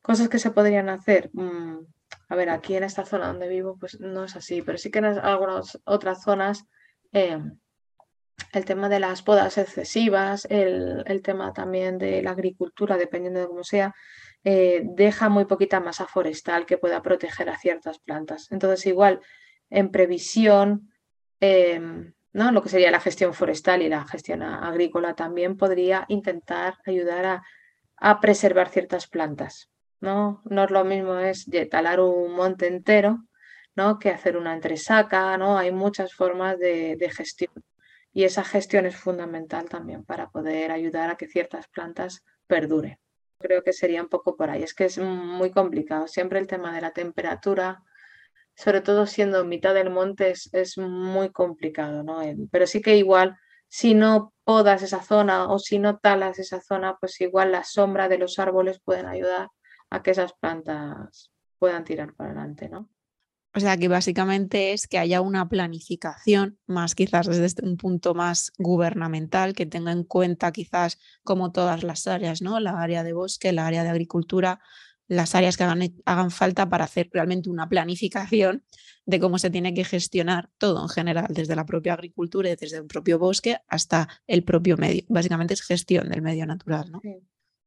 Cosas 0.00 0.29
que 0.31 0.38
se 0.38 0.50
podrían 0.50 0.88
hacer. 0.88 1.29
Mm, 1.35 1.81
a 2.29 2.37
ver, 2.37 2.48
aquí 2.48 2.74
en 2.74 2.85
esta 2.85 3.05
zona 3.05 3.27
donde 3.27 3.48
vivo 3.48 3.77
pues 3.79 4.00
no 4.00 4.24
es 4.24 4.37
así, 4.37 4.62
pero 4.62 4.79
sí 4.79 4.90
que 4.90 5.00
en 5.00 5.05
algunas 5.05 5.79
otras 5.85 6.22
zonas 6.22 6.64
eh, 7.12 7.38
el 8.53 8.64
tema 8.64 8.88
de 8.88 9.01
las 9.01 9.23
podas 9.23 9.59
excesivas, 9.59 10.47
el, 10.51 11.20
tema 11.23 11.53
también 11.53 11.99
de 11.99 12.23
la 12.23 12.31
agricultura, 12.31 12.97
dependiendo 12.97 13.40
de 13.40 13.47
cómo 13.47 13.64
sea, 13.64 13.94
eh, 14.44 14.83
deja 14.85 15.29
muy 15.29 15.44
poquita 15.44 15.81
masa 15.81 16.07
forestal 16.07 16.66
que 16.66 16.79
pueda 16.79 17.03
proteger 17.03 17.49
a 17.49 17.59
ciertas 17.59 17.99
plantas. 17.99 18.51
Entonces, 18.51 18.87
igual, 18.87 19.20
en 19.70 19.90
previsión, 19.90 20.90
em, 21.40 22.14
¿no? 22.33 22.53
lo 22.53 22.62
que 22.62 22.68
sería 22.68 22.90
la 22.90 23.01
gestión 23.01 23.35
forestal 23.35 23.83
y 23.83 23.88
la 23.88 24.07
gestión 24.07 24.42
agrícola 24.42 25.14
también 25.14 25.57
podría 25.57 26.05
intentar 26.09 26.79
ayudar 26.87 27.25
a, 27.27 27.42
preservar 28.20 28.68
ciertas 28.68 29.07
plantas. 29.07 29.70
¿no? 30.01 30.42
no 30.44 30.64
es 30.64 30.70
lo 30.70 30.85
mismo 30.85 31.16
es 31.16 31.47
talar 31.70 32.01
un 32.01 32.35
monte 32.35 32.66
entero 32.66 33.25
¿no? 33.75 33.99
que 33.99 34.11
hacer 34.11 34.37
una 34.37 34.53
entresaca, 34.53 35.38
¿no? 35.38 35.57
hay 35.57 35.73
muchas 35.73 36.12
formas 36.12 36.59
de 36.59 37.11
gestión 37.11 37.53
y 38.14 38.22
esa 38.24 38.44
gestión 38.44 38.87
es 38.87 38.96
fundamental 38.96 39.68
también 39.68 40.05
para 40.05 40.31
poder 40.31 40.70
ayudar 40.70 41.11
a 41.11 41.16
que 41.16 41.27
ciertas 41.27 41.66
plantas 41.66 42.24
perduren. 42.46 42.98
creo 43.40 43.62
que 43.62 43.74
sería 43.74 44.00
un 44.00 44.09
poco 44.09 44.37
por 44.37 44.48
ahí. 44.48 44.62
Es 44.62 44.72
que 44.72 44.85
es 44.87 44.98
muy 44.98 45.50
complicado. 45.50 46.07
Siempre 46.09 46.38
el 46.38 46.46
tema 46.46 46.74
de 46.74 46.81
la 46.81 46.92
temperatura, 46.92 47.83
sobre 48.55 48.81
todo 48.81 49.07
siendo 49.07 49.44
mitad 49.44 49.74
del 49.74 49.90
monte, 49.90 50.31
es, 50.31 50.79
muy 50.79 51.31
complicado, 51.31 52.05
¿no? 52.05 52.20
pero 52.50 52.66
sí 52.66 52.81
que 52.81 52.96
igual, 52.96 53.37
si 53.68 53.94
no 53.94 54.33
podas 54.44 54.83
esa 54.83 55.03
zona 55.03 55.48
o 55.53 55.59
si 55.59 55.79
no 55.79 55.98
talas 55.98 56.38
esa 56.38 56.61
zona, 56.61 56.96
pues 57.00 57.20
igual 57.20 57.53
la 57.53 57.64
sombra 57.64 58.09
de 58.09 58.18
los 58.18 58.38
árboles 58.38 58.81
pueden 58.81 59.07
ayudar 59.07 59.48
a 59.90 60.03
que 60.03 60.12
esas 60.12 60.33
plantas 60.35 61.33
puedan 61.59 61.85
tirar 61.85 62.14
para 62.14 62.31
adelante, 62.31 62.68
¿no? 62.68 62.88
O 63.56 63.60
sea 63.60 63.76
que 63.76 63.86
básicamente 63.86 64.72
es 64.72 64.88
que 64.88 64.98
haya 64.98 65.20
una 65.20 65.48
planificación, 65.48 66.58
más 66.66 66.96
quizás 66.96 67.28
desde 67.28 67.44
este, 67.44 67.64
un 67.64 67.76
punto 67.76 68.12
más 68.12 68.52
gubernamental, 68.58 69.54
que 69.54 69.64
tenga 69.64 69.92
en 69.92 70.02
cuenta 70.02 70.50
quizás 70.50 70.98
como 71.22 71.52
todas 71.52 71.84
las 71.84 72.08
áreas, 72.08 72.42
¿no? 72.42 72.58
La 72.58 72.82
área 72.82 73.04
de 73.04 73.12
bosque, 73.12 73.52
la 73.52 73.68
área 73.68 73.84
de 73.84 73.90
agricultura, 73.90 74.60
las 75.06 75.36
áreas 75.36 75.56
que 75.56 75.62
hagan, 75.62 75.94
hagan 76.04 76.30
falta 76.32 76.68
para 76.68 76.84
hacer 76.84 77.10
realmente 77.12 77.48
una 77.48 77.68
planificación 77.68 78.64
de 79.06 79.20
cómo 79.20 79.38
se 79.38 79.50
tiene 79.50 79.72
que 79.72 79.84
gestionar 79.84 80.50
todo 80.58 80.82
en 80.82 80.88
general, 80.88 81.26
desde 81.28 81.54
la 81.54 81.64
propia 81.64 81.94
agricultura 81.94 82.50
y 82.50 82.56
desde 82.56 82.78
el 82.78 82.86
propio 82.86 83.20
bosque 83.20 83.58
hasta 83.68 84.08
el 84.26 84.42
propio 84.42 84.76
medio. 84.76 85.04
Básicamente 85.08 85.54
es 85.54 85.62
gestión 85.62 86.08
del 86.08 86.22
medio 86.22 86.44
natural, 86.44 86.90
¿no? 86.90 87.00
Sí, 87.02 87.20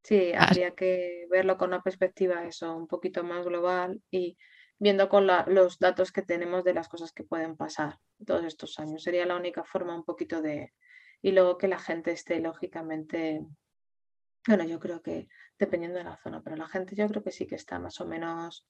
sí 0.03 0.31
habría 0.37 0.71
que 0.71 1.27
verlo 1.31 1.57
con 1.57 1.69
una 1.69 1.81
perspectiva 1.81 2.45
eso, 2.45 2.75
un 2.75 2.87
poquito 2.87 3.23
más 3.23 3.45
global 3.45 4.01
y 4.11 4.37
viendo 4.79 5.09
con 5.09 5.27
los 5.27 5.79
datos 5.79 6.11
que 6.11 6.21
tenemos 6.21 6.63
de 6.63 6.73
las 6.73 6.87
cosas 6.87 7.11
que 7.11 7.23
pueden 7.23 7.55
pasar 7.55 7.97
todos 8.25 8.45
estos 8.45 8.77
años. 8.79 9.03
Sería 9.03 9.25
la 9.25 9.35
única 9.35 9.63
forma 9.63 9.95
un 9.95 10.03
poquito 10.03 10.41
de... 10.41 10.73
Y 11.21 11.31
luego 11.31 11.57
que 11.57 11.67
la 11.67 11.79
gente 11.79 12.11
esté 12.11 12.39
lógicamente... 12.39 13.45
Bueno, 14.47 14.63
yo 14.63 14.79
creo 14.79 15.01
que 15.01 15.27
dependiendo 15.57 15.97
de 15.97 16.03
la 16.03 16.17
zona, 16.17 16.41
pero 16.41 16.55
la 16.55 16.67
gente 16.67 16.95
yo 16.95 17.07
creo 17.07 17.23
que 17.23 17.31
sí 17.31 17.47
que 17.47 17.55
está 17.55 17.79
más 17.79 17.99
o 17.99 18.05
menos, 18.05 18.65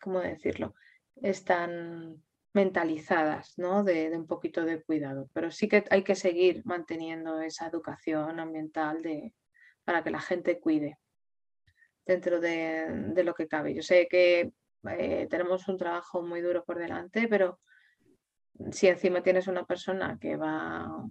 ¿cómo 0.00 0.20
decirlo? 0.20 0.74
Están 1.16 2.22
mentalizadas, 2.52 3.56
¿no? 3.58 3.84
De, 3.84 4.10
un 4.16 4.26
poquito 4.26 4.64
de 4.64 4.82
cuidado, 4.82 5.28
pero 5.32 5.50
sí 5.50 5.68
que 5.68 5.84
hay 5.90 6.02
que 6.02 6.16
seguir 6.16 6.62
manteniendo 6.64 7.40
esa 7.40 7.68
educación 7.68 8.40
ambiental 8.40 9.02
de, 9.02 9.34
para 9.84 10.02
que 10.02 10.10
la 10.10 10.20
gente 10.20 10.58
cuide 10.58 10.98
dentro 12.06 12.40
de, 12.40 13.12
de, 13.14 13.22
lo 13.22 13.34
que 13.34 13.46
cabe. 13.46 13.72
Yo 13.72 13.82
sé 13.82 14.08
que 14.08 14.52
eh, 14.88 15.26
tenemos 15.28 15.68
un 15.68 15.76
trabajo 15.76 16.22
muy 16.22 16.40
duro 16.40 16.64
por 16.64 16.78
delante, 16.78 17.28
pero 17.28 17.60
si 18.72 18.88
encima 18.88 19.22
tienes 19.22 19.46
una 19.46 19.64
persona 19.64 20.18
que 20.20 20.36
va 20.36 21.04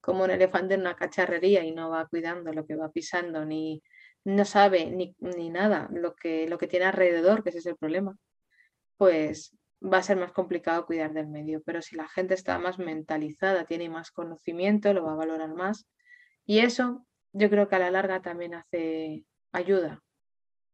como 0.00 0.24
un 0.24 0.30
elefante 0.30 0.74
en 0.74 0.80
una 0.80 0.96
cacharrería 0.96 1.64
y 1.64 1.72
no 1.72 1.90
va 1.90 2.06
cuidando 2.06 2.52
lo 2.52 2.66
que 2.66 2.76
va 2.76 2.90
pisando, 2.90 3.44
ni 3.44 3.82
no 4.24 4.44
sabe 4.44 4.86
ni, 4.90 5.14
nada 5.50 5.88
lo 5.92 6.14
que, 6.14 6.48
lo 6.48 6.58
que 6.58 6.66
tiene 6.66 6.86
alrededor, 6.86 7.42
que 7.42 7.50
ese 7.50 7.58
es 7.58 7.66
el 7.66 7.76
problema, 7.76 8.16
pues 8.96 9.56
va 9.82 9.98
a 9.98 10.02
ser 10.02 10.16
más 10.16 10.32
complicado 10.32 10.86
cuidar 10.86 11.12
del 11.12 11.28
medio. 11.28 11.62
Pero 11.64 11.82
si 11.82 11.96
la 11.96 12.08
gente 12.08 12.34
está 12.34 12.58
más 12.58 12.78
mentalizada, 12.78 13.66
tiene 13.66 13.88
más 13.88 14.10
conocimiento, 14.10 14.92
lo 14.92 15.04
va 15.04 15.12
a 15.12 15.16
valorar 15.16 15.54
más. 15.54 15.86
Y 16.44 16.60
eso 16.60 17.06
yo 17.32 17.50
creo 17.50 17.68
que 17.68 17.76
a 17.76 17.80
la 17.80 17.90
larga 17.90 18.22
también 18.22 18.54
hace 18.54 19.24
ayuda 19.52 20.02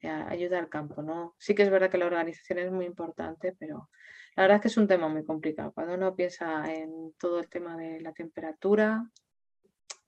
ayuda 0.08 0.58
al 0.58 0.68
campo, 0.68 1.02
¿no? 1.02 1.34
Sí 1.38 1.54
que 1.54 1.62
es 1.62 1.70
verdad 1.70 1.90
que 1.90 1.98
la 1.98 2.06
organización 2.06 2.58
es 2.58 2.72
muy 2.72 2.86
importante, 2.86 3.54
pero 3.58 3.90
la 4.36 4.44
verdad 4.44 4.56
es 4.56 4.62
que 4.62 4.68
es 4.68 4.76
un 4.76 4.88
tema 4.88 5.08
muy 5.08 5.24
complicado. 5.24 5.72
Cuando 5.72 5.94
uno 5.94 6.14
piensa 6.14 6.72
en 6.72 7.12
todo 7.18 7.38
el 7.38 7.48
tema 7.48 7.76
de 7.76 8.00
la 8.00 8.12
temperatura, 8.12 9.10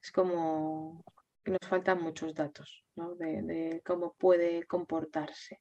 es 0.03 0.11
como 0.11 1.05
que 1.45 1.53
nos 1.53 1.69
faltan 1.69 2.03
muchos 2.03 2.35
datos, 2.35 2.85
¿no? 2.97 3.15
De, 3.15 3.83
cómo 3.85 4.15
puede 4.15 4.65
comportarse. 4.65 5.61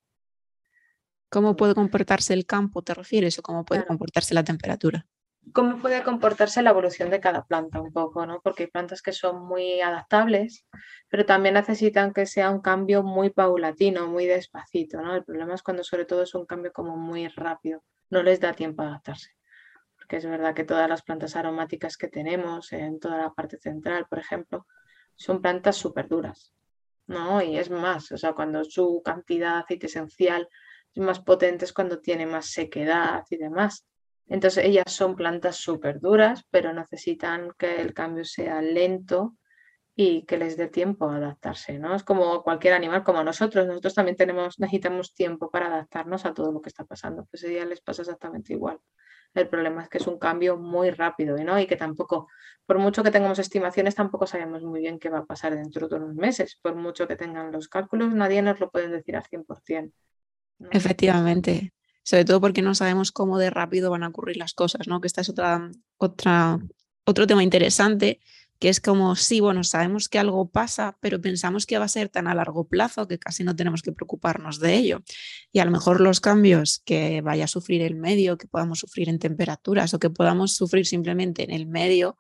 ¿Cómo 1.30 1.56
puede 1.56 1.76
comportarse 1.76 2.34
el 2.34 2.46
campo, 2.46 2.84
te 2.84 2.94
refieres, 2.94 3.38
o 3.40 3.42
cómo 3.42 3.66
puede 3.66 3.86
comportarse 3.86 4.34
la 4.34 4.44
temperatura? 4.44 5.06
Cómo 5.52 5.80
puede 5.80 6.04
comportarse 6.04 6.62
la 6.62 6.70
evolución 6.70 7.10
de 7.10 7.20
cada 7.20 7.44
planta 7.46 7.82
un 7.82 7.92
poco, 7.92 8.26
¿no? 8.26 8.42
Porque 8.42 8.64
hay 8.64 8.70
plantas 8.70 9.02
que 9.02 9.12
son 9.12 9.46
muy 9.46 9.82
adaptables, 9.82 10.66
pero 11.10 11.26
también 11.26 11.56
necesitan 11.56 12.14
que 12.14 12.26
sea 12.26 12.50
un 12.50 12.62
cambio 12.62 13.04
muy 13.04 13.30
paulatino, 13.30 14.08
muy 14.08 14.26
despacito, 14.26 15.02
¿no? 15.02 15.16
El 15.16 15.24
problema 15.24 15.56
es 15.56 15.64
cuando 15.64 15.84
sobre 15.84 16.06
todo 16.06 16.24
es 16.24 16.34
un 16.34 16.46
cambio 16.46 16.72
como 16.72 16.96
muy 16.96 17.28
rápido, 17.28 17.84
no 18.10 18.24
les 18.24 18.40
da 18.40 18.54
tiempo 18.54 18.84
a 18.84 18.88
adaptarse. 18.88 19.32
Porque 19.98 20.18
es 20.18 20.26
verdad 20.26 20.54
que 20.54 20.64
todas 20.64 20.90
las 20.90 21.02
plantas 21.02 21.36
aromáticas 21.36 21.98
que 21.98 22.08
tenemos 22.08 22.72
en 22.74 23.00
toda 23.00 23.18
la 23.18 23.34
parte 23.34 23.58
central, 23.58 24.06
por 24.10 24.20
ejemplo, 24.20 24.66
son 25.16 25.42
plantas 25.42 25.76
súper 25.76 26.08
duras, 26.08 26.54
¿no? 27.08 27.42
Y 27.42 27.58
es 27.58 27.70
más, 27.70 28.12
o 28.12 28.18
sea, 28.18 28.34
cuando 28.34 28.64
su 28.64 29.02
cantidad 29.04 29.56
de 29.56 29.60
aceite 29.62 29.86
esencial 29.88 30.48
es 30.94 31.02
más 31.02 31.20
potente 31.20 31.66
es 31.66 31.74
cuando 31.74 32.00
tiene 32.00 32.26
más 32.26 32.48
sequedad 32.48 33.24
y 33.30 33.38
demás. 33.38 33.86
Entonces 34.28 34.66
ellas 34.66 34.86
son 34.88 35.16
plantas 35.16 35.58
súper 35.58 36.00
duras, 36.00 36.46
pero 36.50 36.74
necesitan 36.74 37.52
que 37.58 37.82
el 37.82 37.94
cambio 37.94 38.24
sea 38.26 38.62
lento 38.62 39.36
y 39.96 40.26
que 40.26 40.38
les 40.38 40.58
dé 40.58 40.68
tiempo 40.68 41.10
a 41.10 41.18
adaptarse, 41.18 41.78
¿no? 41.78 41.94
Es 41.96 42.04
como 42.04 42.42
cualquier 42.42 42.74
animal, 42.74 43.04
como 43.04 43.24
nosotros, 43.24 43.68
nosotros 43.68 43.94
también 43.94 44.18
tenemos, 44.18 44.60
necesitamos 44.60 45.14
tiempo 45.14 45.52
para 45.52 45.68
adaptarnos 45.68 46.26
a 46.26 46.34
todo 46.34 46.52
lo 46.52 46.62
que 46.62 46.70
está 46.70 46.84
pasando, 46.84 47.28
pues 47.30 47.44
a 47.44 47.48
ellas 47.48 47.68
les 47.68 47.82
pasa 47.82 48.02
exactamente 48.02 48.54
igual. 48.54 48.80
El 49.36 49.50
problema 49.50 49.84
es 49.84 49.90
que 49.90 49.98
es 49.98 50.08
un 50.08 50.20
cambio 50.20 50.58
muy 50.58 50.92
rápido 50.92 51.36
¿no? 51.38 51.60
y 51.60 51.66
que 51.66 51.76
tampoco, 51.76 52.28
por 52.66 52.78
mucho 52.78 53.04
que 53.04 53.12
tengamos 53.12 53.40
estimaciones, 53.40 53.96
tampoco 53.96 54.28
sabemos 54.28 54.64
muy 54.64 54.80
bien 54.80 55.00
qué 55.00 55.10
va 55.10 55.20
a 55.20 55.26
pasar 55.26 55.56
dentro 55.56 55.88
de 55.88 55.96
unos 55.96 56.14
meses. 56.14 56.60
Por 56.62 56.76
mucho 56.76 57.08
que 57.08 57.16
tengan 57.16 57.52
los 57.52 57.68
cálculos, 57.68 58.14
nadie 58.14 58.44
nos 58.44 58.60
lo 58.60 58.70
puede 58.70 58.90
decir 58.90 59.16
al 59.16 59.24
100%. 59.24 59.92
Efectivamente 60.72 61.74
sobre 62.04 62.26
todo 62.26 62.42
porque 62.42 62.62
no 62.62 62.76
sabemos 62.76 63.12
cómo 63.12 63.38
de 63.38 63.50
rápido 63.50 63.90
van 63.90 64.04
a 64.04 64.10
ocurrir 64.10 64.38
las 64.38 64.54
cosas, 64.54 64.88
¿no? 64.88 65.02
Que 65.02 65.08
esta 65.08 65.22
es 65.22 65.30
otra, 65.30 65.72
otra, 65.98 66.60
otro 67.06 67.28
tema 67.28 67.44
interesante, 67.44 68.20
que 68.60 68.70
es 68.70 68.80
como, 68.80 69.16
sí, 69.16 69.42
bueno, 69.42 69.64
sabemos 69.64 70.08
que 70.08 70.20
algo 70.20 70.50
pasa, 70.50 70.98
pero 71.02 71.20
pensamos 71.20 71.66
que 71.66 71.78
va 71.78 71.86
a 71.86 71.90
ser 71.90 72.08
tan 72.10 72.28
a 72.28 72.34
largo 72.34 72.68
plazo 72.68 73.08
que 73.08 73.20
casi 73.20 73.44
no 73.44 73.56
tenemos 73.56 73.82
que 73.82 73.92
preocuparnos 73.92 74.60
de 74.60 74.76
ello. 74.76 75.04
Y 75.52 75.60
a 75.60 75.66
lo 75.66 75.72
mejor 75.72 76.00
los 76.00 76.22
cambios 76.22 76.82
que 76.86 77.22
vaya 77.22 77.46
a 77.46 77.48
sufrir 77.50 77.82
el 77.82 77.96
medio, 77.96 78.38
que 78.38 78.48
podamos 78.48 78.80
sufrir 78.80 79.10
en 79.10 79.20
temperaturas 79.20 79.94
o 79.94 80.00
que 80.00 80.10
podamos 80.10 80.56
sufrir 80.56 80.86
simplemente 80.86 81.44
en 81.44 81.52
el 81.52 81.68
medio, 81.68 82.18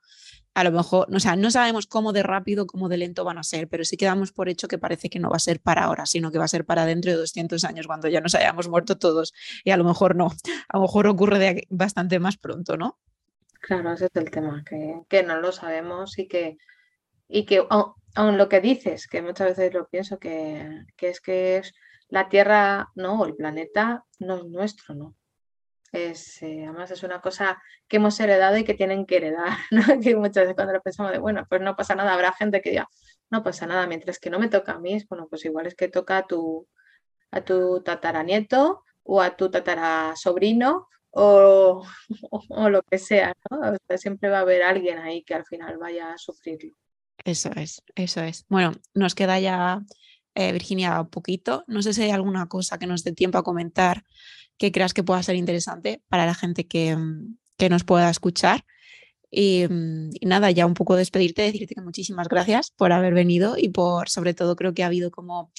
a 0.55 0.63
lo 0.63 0.71
mejor, 0.71 1.07
o 1.13 1.19
sea, 1.19 1.35
no 1.35 1.49
sabemos 1.49 1.87
cómo 1.87 2.13
de 2.13 2.21
rápido, 2.21 2.67
cómo 2.67 2.87
de 2.87 2.97
lento 2.97 3.23
van 3.23 3.39
a 3.39 3.43
ser, 3.43 3.67
pero 3.67 3.83
sí 3.83 3.97
quedamos 3.97 4.31
por 4.31 4.49
hecho 4.49 4.67
que 4.67 4.77
parece 4.77 5.09
que 5.09 5.19
no 5.19 5.29
va 5.29 5.37
a 5.37 5.39
ser 5.39 5.59
para 5.59 5.85
ahora, 5.85 6.05
sino 6.05 6.31
que 6.31 6.37
va 6.37 6.45
a 6.45 6.49
ser 6.49 6.65
para 6.65 6.85
dentro 6.85 7.11
de 7.11 7.17
200 7.17 7.63
años, 7.63 7.87
cuando 7.87 8.07
ya 8.07 8.21
nos 8.21 8.35
hayamos 8.35 8.67
muerto 8.69 8.97
todos. 8.97 9.33
Y 9.63 9.71
a 9.71 9.77
lo 9.77 9.83
mejor 9.83 10.15
no, 10.15 10.27
a 10.67 10.77
lo 10.77 10.81
mejor 10.81 11.07
ocurre 11.07 11.39
de 11.39 11.67
bastante 11.69 12.19
más 12.19 12.37
pronto, 12.37 12.77
¿no? 12.77 12.99
Claro, 13.61 13.93
ese 13.93 14.05
es 14.05 14.11
el 14.15 14.29
tema, 14.29 14.63
que, 14.63 15.23
no 15.23 15.39
lo 15.39 15.51
sabemos 15.51 16.19
y 16.19 16.27
que, 16.27 16.57
y 17.27 17.45
que 17.45 17.65
aun, 17.69 18.37
lo 18.37 18.49
que 18.49 18.61
dices, 18.61 19.07
que 19.07 19.21
muchas 19.21 19.57
veces 19.57 19.73
lo 19.73 19.87
pienso, 19.87 20.19
que, 20.19 20.83
que 20.97 21.09
es 21.09 21.21
que 21.21 21.57
es 21.57 21.73
la 22.09 22.29
Tierra, 22.29 22.89
no, 22.95 23.25
el 23.25 23.35
planeta 23.35 24.03
no 24.19 24.37
es 24.37 24.45
nuestro, 24.45 24.93
¿no? 24.93 25.15
Es, 25.93 26.41
eh, 26.41 26.65
además 26.65 26.89
es 26.89 27.03
una 27.03 27.21
cosa 27.21 27.61
que 27.87 27.97
hemos 27.97 28.19
heredado 28.19 28.57
y 28.57 28.63
que 28.63 28.73
tienen 28.73 29.05
que 29.05 29.17
heredar, 29.17 29.57
¿no? 29.71 29.83
que 30.01 30.15
muchas 30.15 30.43
veces 30.43 30.55
cuando 30.55 30.73
lo 30.73 30.81
pensamos 30.81 31.11
de, 31.11 31.19
bueno, 31.19 31.45
pues 31.47 31.61
no 31.61 31.75
pasa 31.75 31.93
nada, 31.93 32.13
habrá 32.13 32.33
gente 32.33 32.61
que 32.61 32.71
diga, 32.71 32.89
no 33.29 33.43
pasa 33.43 33.67
nada, 33.67 33.85
mientras 33.85 34.17
que 34.17 34.31
no 34.31 34.39
me 34.39 34.49
toca 34.49 34.73
a 34.73 34.79
mí, 34.79 34.95
es 34.95 35.07
bueno, 35.07 35.27
pues 35.29 35.45
igual 35.45 35.67
es 35.67 35.75
que 35.75 35.87
toca 35.89 36.17
a 36.17 36.23
tu, 36.25 36.67
a 37.29 37.41
tu 37.41 37.81
tataranieto 37.83 38.83
o 39.03 39.21
a 39.21 39.35
tu 39.37 39.51
tatarasobrino 39.51 40.87
o, 41.11 41.85
o, 42.49 42.69
lo 42.69 42.81
que 42.81 42.97
sea, 42.97 43.33
¿no? 43.51 43.77
siempre 43.97 44.29
va 44.29 44.39
a 44.39 44.41
haber 44.41 44.63
alguien 44.63 44.97
ahí 44.97 45.23
que 45.23 45.35
al 45.35 45.45
final 45.45 45.77
vaya 45.77 46.13
a 46.13 46.17
sufrirlo. 46.17 46.75
Eso 47.23 47.51
es, 47.55 47.83
eso 47.93 48.21
es. 48.21 48.45
Bueno, 48.49 48.71
nos 48.95 49.13
queda 49.13 49.39
ya, 49.39 49.79
eh, 50.35 50.51
Virginia, 50.51 51.03
poquito. 51.05 51.63
No 51.67 51.81
sé 51.81 51.93
si 51.93 52.01
hay 52.03 52.11
alguna 52.11 52.47
cosa 52.47 52.77
que 52.77 52.87
nos 52.87 53.03
dé 53.03 53.13
tiempo 53.13 53.37
a 53.37 53.43
comentar 53.43 54.03
que 54.57 54.71
creas 54.71 54.93
que 54.93 55.03
pueda 55.03 55.23
ser 55.23 55.35
interesante 55.35 56.01
para 56.09 56.25
la 56.25 56.33
gente 56.35 56.67
que, 56.67 56.95
mm, 56.95 57.37
nos 57.69 57.85
pueda 57.85 58.09
escuchar. 58.09 58.65
Mm, 59.31 60.09
y, 60.19 60.25
nada, 60.25 60.51
ya 60.51 60.65
un 60.65 60.73
poco 60.73 60.95
despedirte, 60.97 61.43
decirte 61.43 61.75
que 61.75 61.81
muchísimas 61.81 62.27
gracias 62.27 62.71
por 62.71 62.91
haber 62.91 63.13
venido 63.13 63.55
y 63.57 63.69
por, 63.69 64.09
sobre 64.09 64.33
todo, 64.33 64.55
creo 64.57 64.73
que 64.73 64.83
ha 64.83 64.87
habido 64.87 65.11
como 65.11 65.51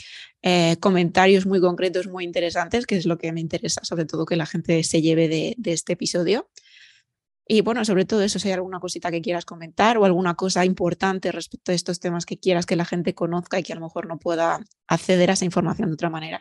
eh, 0.42 0.76
comentarios 0.80 1.46
muy 1.46 1.60
concretos, 1.60 2.06
muy 2.06 2.24
interesantes, 2.24 2.86
que 2.86 2.96
es 2.96 3.06
lo 3.06 3.16
que 3.18 3.32
me 3.32 3.40
interesa, 3.40 3.80
sobre 3.84 4.04
todo 4.04 4.26
que 4.26 4.36
la 4.36 4.46
gente 4.46 4.82
se 4.84 5.00
lleve 5.00 5.28
de 5.28 5.72
este 5.72 5.94
episodio. 5.94 6.48
Y 7.46 7.60
bueno, 7.60 7.84
sobre 7.84 8.06
todo 8.06 8.22
eso, 8.22 8.38
si 8.38 8.48
hay 8.48 8.54
alguna 8.54 8.80
cosita 8.80 9.10
que 9.10 9.20
quieras 9.20 9.44
comentar 9.44 9.98
o 9.98 10.04
alguna 10.04 10.34
cosa 10.34 10.64
importante 10.64 11.30
respecto 11.30 11.72
a 11.72 11.74
estos 11.74 12.00
temas 12.00 12.24
que 12.24 12.38
quieras 12.38 12.64
que 12.64 12.76
la 12.76 12.86
gente 12.86 13.14
conozca 13.14 13.58
y 13.58 13.62
que 13.62 13.72
a 13.72 13.76
lo 13.76 13.82
mejor 13.82 14.06
no 14.06 14.18
pueda 14.18 14.60
acceder 14.86 15.30
a 15.30 15.34
esa 15.34 15.44
información 15.44 15.88
de 15.88 15.94
otra 15.94 16.08
manera. 16.08 16.40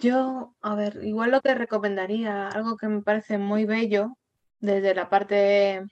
Yo, 0.00 0.54
a 0.60 0.74
ver, 0.74 1.00
igual 1.02 1.30
lo 1.30 1.40
que 1.40 1.54
recomendaría, 1.54 2.48
algo 2.48 2.76
que 2.76 2.86
me 2.86 3.02
parece 3.02 3.38
muy 3.38 3.64
bello 3.64 4.16
desde 4.60 4.94
la 4.94 5.08
parte 5.08 5.84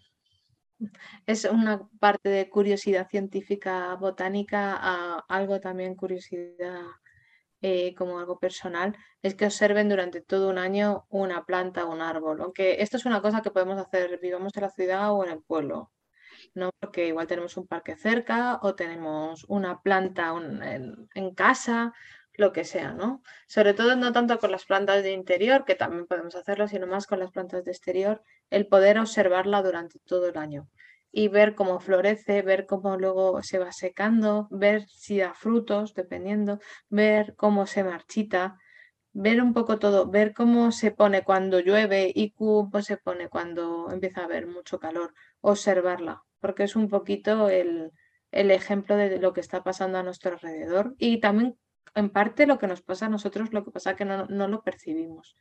es 1.26 1.44
una 1.44 1.88
parte 1.98 2.28
de 2.28 2.48
curiosidad 2.48 3.08
científica 3.08 3.94
botánica 3.94 4.76
a 4.80 5.24
algo 5.28 5.60
también 5.60 5.94
curiosidad 5.94 6.82
eh, 7.66 7.94
como 7.94 8.18
algo 8.18 8.38
personal, 8.38 8.94
es 9.22 9.34
que 9.34 9.46
observen 9.46 9.88
durante 9.88 10.20
todo 10.20 10.50
un 10.50 10.58
año 10.58 11.06
una 11.08 11.46
planta 11.46 11.86
o 11.86 11.92
un 11.94 12.02
árbol. 12.02 12.42
Aunque 12.42 12.82
esto 12.82 12.98
es 12.98 13.06
una 13.06 13.22
cosa 13.22 13.40
que 13.40 13.50
podemos 13.50 13.78
hacer, 13.78 14.18
vivamos 14.20 14.52
en 14.54 14.62
la 14.64 14.68
ciudad 14.68 15.12
o 15.14 15.24
en 15.24 15.30
el 15.30 15.42
pueblo. 15.42 15.90
¿no? 16.52 16.70
Porque 16.78 17.06
igual 17.08 17.26
tenemos 17.26 17.56
un 17.56 17.66
parque 17.66 17.96
cerca 17.96 18.58
o 18.60 18.74
tenemos 18.74 19.46
una 19.48 19.80
planta 19.80 20.34
en, 21.14 21.34
casa, 21.34 21.94
lo 22.34 22.52
que 22.52 22.64
sea, 22.64 22.92
¿no? 22.92 23.22
Sobre 23.46 23.72
todo 23.72 23.96
no 23.96 24.12
tanto 24.12 24.38
con 24.38 24.50
las 24.50 24.66
plantas 24.66 25.02
de 25.02 25.12
interior, 25.12 25.64
que 25.64 25.74
también 25.74 26.06
podemos 26.06 26.34
hacerlo, 26.34 26.68
sino 26.68 26.86
más 26.86 27.06
con 27.06 27.18
las 27.18 27.30
plantas 27.30 27.64
de 27.64 27.70
exterior, 27.70 28.22
el 28.50 28.66
poder 28.66 28.98
observarla 28.98 29.62
durante 29.62 30.00
todo 30.00 30.28
el 30.28 30.36
año 30.36 30.68
y 31.14 31.28
ver 31.28 31.54
cómo 31.54 31.78
florece, 31.80 32.42
ver 32.42 32.66
cómo 32.66 32.96
luego 32.96 33.40
se 33.42 33.58
va 33.58 33.70
secando, 33.72 34.48
ver 34.50 34.86
si 34.88 35.18
da 35.18 35.32
frutos, 35.34 35.94
dependiendo, 35.94 36.58
ver 36.88 37.34
cómo 37.36 37.66
se 37.66 37.84
marchita, 37.84 38.58
ver 39.12 39.40
un 39.40 39.54
poco 39.54 39.78
todo, 39.78 40.10
ver 40.10 40.34
cómo 40.34 40.72
se 40.72 40.90
pone 40.90 41.22
cuando 41.22 41.60
llueve 41.60 42.10
y 42.14 42.32
cómo 42.32 42.82
se 42.82 42.96
pone 42.96 43.28
cuando 43.28 43.90
empieza 43.92 44.22
a 44.22 44.24
haber 44.24 44.48
mucho 44.48 44.80
calor, 44.80 45.14
observarla, 45.40 46.22
porque 46.40 46.64
es 46.64 46.74
un 46.74 46.88
poquito 46.88 47.48
el, 47.48 47.92
ejemplo 48.32 48.96
de 48.96 49.20
lo 49.20 49.32
que 49.32 49.40
está 49.40 49.62
pasando 49.62 49.98
a 49.98 50.02
nuestro 50.02 50.32
alrededor 50.32 50.96
y 50.98 51.20
también 51.20 51.56
en 51.94 52.10
parte 52.10 52.46
lo 52.48 52.58
que 52.58 52.66
nos 52.66 52.82
pasa 52.82 53.06
a 53.06 53.08
nosotros, 53.08 53.52
lo 53.52 53.64
que 53.64 53.70
pasa 53.70 53.92
es 53.92 53.96
que 53.96 54.04
no, 54.04 54.26
no 54.26 54.48
lo 54.48 54.62
percibimos. 54.62 55.36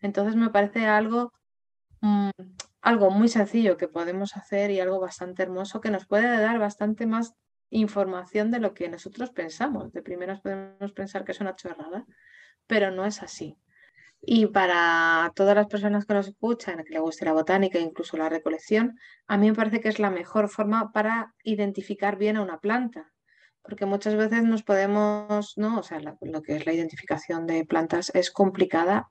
Entonces 0.00 0.36
me 0.36 0.48
parece 0.50 0.86
algo 0.86 1.32
Mm, 2.02 2.30
algo 2.82 3.10
muy 3.10 3.28
sencillo 3.28 3.76
que 3.76 3.88
podemos 3.88 4.36
hacer 4.36 4.70
y 4.72 4.80
algo 4.80 5.00
bastante 5.00 5.44
hermoso 5.44 5.80
que 5.80 5.90
nos 5.90 6.06
puede 6.06 6.36
dar 6.36 6.58
bastante 6.58 7.06
más 7.06 7.34
información 7.70 8.50
de 8.50 8.58
lo 8.58 8.74
que 8.74 8.88
nosotros 8.88 9.30
pensamos. 9.30 9.92
De 9.92 10.02
primeras 10.02 10.40
podemos 10.40 10.92
pensar 10.92 11.24
que 11.24 11.32
es 11.32 11.40
una 11.40 11.56
chorrada, 11.56 12.04
pero 12.66 12.90
no 12.90 13.06
es 13.06 13.22
así. 13.22 13.56
Y 14.20 14.46
para 14.46 15.32
todas 15.34 15.54
las 15.54 15.68
personas 15.68 16.06
que 16.06 16.14
nos 16.14 16.28
escuchan, 16.28 16.82
que 16.84 16.92
le 16.92 17.00
guste 17.00 17.24
la 17.24 17.32
botánica 17.32 17.78
e 17.78 17.82
incluso 17.82 18.16
la 18.16 18.28
recolección, 18.28 18.98
a 19.26 19.38
mí 19.38 19.48
me 19.48 19.56
parece 19.56 19.80
que 19.80 19.88
es 19.88 19.98
la 19.98 20.10
mejor 20.10 20.48
forma 20.48 20.92
para 20.92 21.34
identificar 21.44 22.16
bien 22.18 22.36
a 22.36 22.42
una 22.42 22.58
planta. 22.58 23.12
Porque 23.62 23.86
muchas 23.86 24.16
veces 24.16 24.42
nos 24.42 24.64
podemos, 24.64 25.56
¿no? 25.56 25.78
O 25.78 25.82
sea, 25.84 26.00
lo 26.00 26.42
que 26.42 26.56
es 26.56 26.66
la 26.66 26.72
identificación 26.72 27.46
de 27.46 27.64
plantas 27.64 28.10
es 28.12 28.32
complicada 28.32 29.08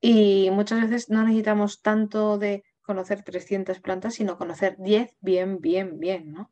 y 0.00 0.48
muchas 0.52 0.80
veces 0.80 1.10
no 1.10 1.24
necesitamos 1.24 1.82
tanto 1.82 2.38
de 2.38 2.64
conocer 2.90 3.22
300 3.22 3.78
plantas, 3.78 4.14
sino 4.14 4.36
conocer 4.36 4.74
10 4.78 5.16
bien, 5.20 5.60
bien, 5.60 6.00
bien, 6.00 6.32
¿no? 6.32 6.50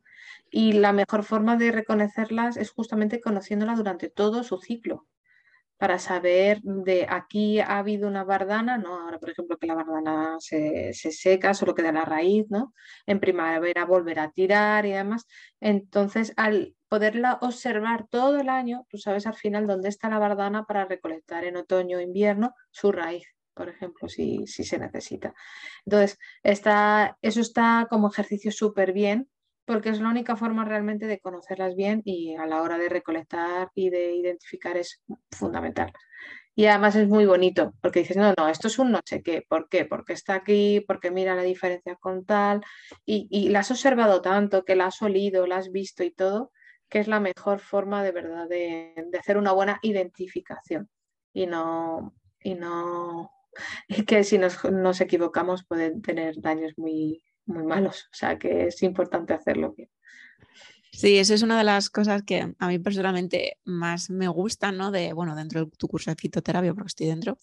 Y 0.51 0.72
la 0.74 0.92
mejor 0.92 1.24
forma 1.24 1.57
de 1.57 1.72
reconocerlas 1.72 2.57
es 2.57 2.70
justamente 2.70 3.20
conociéndolas 3.20 3.77
durante 3.77 4.09
todo 4.09 4.44
su 4.44 4.59
ciclo, 4.59 5.07
para 5.79 5.98
saber 5.98 6.61
de 6.62 7.07
aquí 7.09 7.59
ha 7.59 7.79
habido 7.79 8.07
una 8.07 8.22
bardana, 8.22 8.79
¿no? 8.79 9.01
Ahora, 9.01 9.18
por 9.18 9.31
ejemplo, 9.31 9.59
que 9.59 9.66
la 9.66 9.74
bardana 9.74 10.37
se, 10.38 10.92
se 10.92 11.11
seca, 11.11 11.55
solo 11.55 11.74
queda 11.74 11.90
la 11.90 12.05
raíz, 12.05 12.46
¿no? 12.51 12.72
En 13.07 13.18
primavera 13.18 13.85
volverá 13.85 14.24
a 14.24 14.31
tirar 14.31 14.87
y 14.87 14.92
demás. 14.92 15.27
Entonces, 15.61 16.35
al 16.37 16.77
poderla 16.88 17.38
observar 17.42 18.07
todo 18.09 18.38
el 18.40 18.48
año, 18.48 18.87
tú 18.90 18.98
sabes 18.98 19.27
al 19.27 19.35
final 19.35 19.66
dónde 19.66 19.88
está 19.88 20.09
la 20.09 20.20
bardana 20.20 20.64
para 20.66 20.85
recolectar 20.85 21.44
en 21.44 21.57
otoño 21.57 21.98
o 21.98 22.01
invierno 22.01 22.55
su 22.70 22.92
raíz 22.92 23.38
por 23.59 23.68
ejemplo, 23.68 24.09
si, 24.09 24.47
se 24.47 24.79
necesita. 24.79 25.35
Entonces, 25.85 26.16
está, 26.44 27.18
eso 27.21 27.40
está 27.40 27.88
como 27.90 28.09
ejercicio 28.09 28.53
súper 28.53 28.92
bien 28.92 29.29
porque 29.66 29.90
es 29.90 30.01
la 30.01 30.09
única 30.09 30.35
forma 30.37 30.64
realmente 30.64 31.07
de 31.07 31.18
conocerlas 31.18 31.75
bien 31.75 32.01
y 32.05 32.37
a 32.37 32.47
la 32.47 32.62
hora 32.62 32.79
de 32.79 32.88
recolectar 32.88 33.71
y 33.75 33.90
de 33.90 34.14
identificar 34.14 34.79
es 34.79 35.03
fundamental. 35.31 35.92
Y 36.55 36.66
además 36.66 36.97
es 36.97 37.07
muy 37.07 37.27
bonito, 37.27 37.75
porque 37.83 38.01
dices, 38.01 38.16
no, 38.16 38.33
no, 38.38 38.49
esto 38.49 38.68
es 38.68 38.79
un 38.79 38.90
no 38.92 39.01
sé 39.05 39.23
qué, 39.23 39.44
¿por 39.47 39.68
qué? 39.68 39.85
Porque 39.85 40.14
está 40.14 40.35
aquí, 40.35 40.83
porque 40.87 41.11
mira 41.11 41.35
la 41.35 41.42
diferencia 41.42 41.97
con 41.97 42.25
tal, 42.25 42.62
y, 43.05 43.29
y 43.31 43.51
la 43.51 43.61
has 43.61 43.71
observado 43.71 44.23
tanto, 44.23 44.64
que 44.64 44.75
la 44.75 44.87
has 44.87 45.03
olido, 45.03 45.47
la 45.47 45.59
has 45.59 45.71
visto 45.71 46.03
y 46.03 46.12
todo, 46.12 46.51
que 46.88 47.01
es 47.01 47.09
la 47.09 47.21
mejor 47.21 47.61
forma 47.61 48.03
de 48.03 48.12
verdad 48.12 48.49
de, 48.49 48.94
de 49.11 49.18
hacer 49.18 49.37
una 49.37 49.53
buena 49.53 49.79
identificación 49.83 50.88
y 51.33 51.47
no, 51.47 52.14
y 52.42 52.55
no 52.55 53.31
que 54.07 54.25
si 54.25 54.38
nos, 54.38 55.01
equivocamos 55.01 55.64
pueden 55.64 56.03
tener 56.03 56.40
daños 56.40 56.73
muy, 56.77 57.23
muy 57.47 57.64
malos. 57.64 58.09
O 58.12 58.16
sea 58.16 58.38
que 58.38 58.66
es 58.66 58.83
importante 58.83 59.35
hacerlo 59.35 59.75
bien. 59.77 59.90
Sí, 60.92 61.18
eso 61.18 61.35
es 61.35 61.42
una 61.42 61.59
de 61.59 61.64
las 61.64 61.90
cosas 61.90 62.23
que 62.23 62.55
a 62.59 62.68
mí 62.68 62.79
personalmente 62.79 63.59
más 63.64 64.11
me 64.11 64.27
gustan, 64.27 64.79
¿no? 64.79 64.90
De, 64.90 65.12
bueno, 65.12 65.37
dentro 65.37 65.64
de 65.64 65.71
tu 65.77 65.87
curso 65.87 66.11
de 66.11 66.16
fitoterapia, 66.16 66.73
porque 66.75 66.88
estoy 66.88 67.07
dentro, 67.07 67.38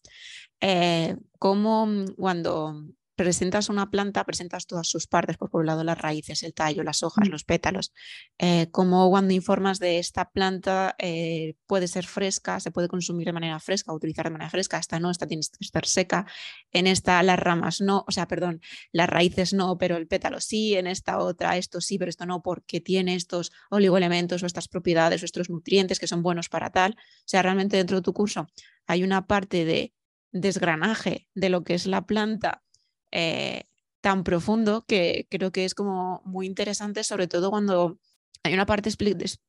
eh, 0.62 1.16
como 1.38 1.88
cuando 2.18 2.84
presentas 3.16 3.70
una 3.70 3.90
planta, 3.90 4.24
presentas 4.24 4.68
todas 4.68 4.88
sus 4.88 5.08
partes, 5.08 5.38
por 5.38 5.50
un 5.54 5.66
lado 5.66 5.84
las 5.84 5.98
raíces, 5.98 6.44
el 6.44 6.54
tallo, 6.54 6.84
las 6.84 7.04
hojas, 7.04 7.28
mm. 7.28 7.32
los 7.32 7.44
pétalos, 7.44 7.94
eh, 8.38 8.68
como 8.72 9.10
cuando 9.10 9.34
informas 9.34 9.80
de 9.80 10.00
esta 10.00 10.30
planta 10.30 10.96
eh, 11.00 11.56
puede 11.66 11.88
ser 11.88 12.06
fresca, 12.06 12.60
se 12.60 12.72
puede 12.72 12.88
consumir 12.88 13.26
de 13.26 13.34
manera 13.34 13.60
fresca, 13.60 13.94
utilizar 13.94 14.26
de 14.26 14.32
manera 14.32 14.50
fresca, 14.50 14.78
esta 14.78 15.00
no, 15.00 15.10
esta 15.12 15.28
tiene 15.28 15.42
que 15.42 15.66
estar 15.66 15.86
seca, 15.86 16.26
en 16.72 16.88
esta 16.88 17.22
las 17.24 17.40
ramas 17.40 17.82
no, 17.82 18.04
o 18.08 18.12
sea, 18.12 18.28
perdón, 18.28 18.62
las 18.92 19.10
raíces 19.10 19.54
no, 19.54 19.78
pero 19.78 19.98
el 19.98 20.08
pétalo 20.08 20.40
sí, 20.42 20.76
en 20.76 20.88
esta 20.88 21.20
otra 21.20 21.58
esto 21.58 21.82
sí, 21.82 21.98
pero 21.98 22.10
esto 22.10 22.26
no, 22.26 22.42
porque 22.42 22.82
tiene 22.82 23.16
estos 23.16 23.52
oligoelementos 23.70 24.44
o 24.44 24.46
estas 24.46 24.68
propiedades 24.68 25.22
o 25.22 25.26
estos 25.26 25.50
nutrientes 25.50 26.00
que 26.00 26.08
son 26.08 26.22
buenos 26.22 26.50
para 26.50 26.70
tal. 26.72 26.96
O 27.00 27.28
sea, 27.28 27.42
realmente 27.42 27.78
dentro 27.78 27.98
de 27.98 28.04
tu 28.04 28.14
curso 28.14 28.48
hay 28.88 29.04
una 29.04 29.28
parte 29.28 29.66
de 29.66 29.94
desgranaje 30.32 31.28
de 31.34 31.50
lo 31.50 31.64
que 31.64 31.76
es 31.76 31.86
la 31.86 32.06
planta 32.06 32.65
eh, 33.12 33.64
tan 34.02 34.24
profundo 34.24 34.86
que 34.88 35.28
creo 35.30 35.52
que 35.52 35.66
es 35.66 35.74
como 35.74 36.22
muy 36.26 36.46
interesante, 36.46 37.04
sobre 37.04 37.28
todo 37.28 37.50
cuando 37.50 38.00
hay 38.44 38.54
una 38.54 38.68
parte 38.68 38.90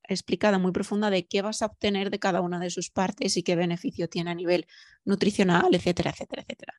explicada 0.08 0.58
muy 0.58 0.72
profunda 0.72 1.10
de 1.10 1.26
qué 1.26 1.42
vas 1.42 1.60
a 1.60 1.66
obtener 1.66 2.10
de 2.10 2.18
cada 2.18 2.40
una 2.40 2.58
de 2.58 2.70
sus 2.70 2.90
partes 2.90 3.36
y 3.36 3.42
qué 3.42 3.54
beneficio 3.54 4.08
tiene 4.08 4.30
a 4.30 4.34
nivel 4.34 4.66
nutricional, 5.04 5.74
etcétera, 5.74 6.10
etcétera, 6.10 6.42
etcétera. 6.42 6.74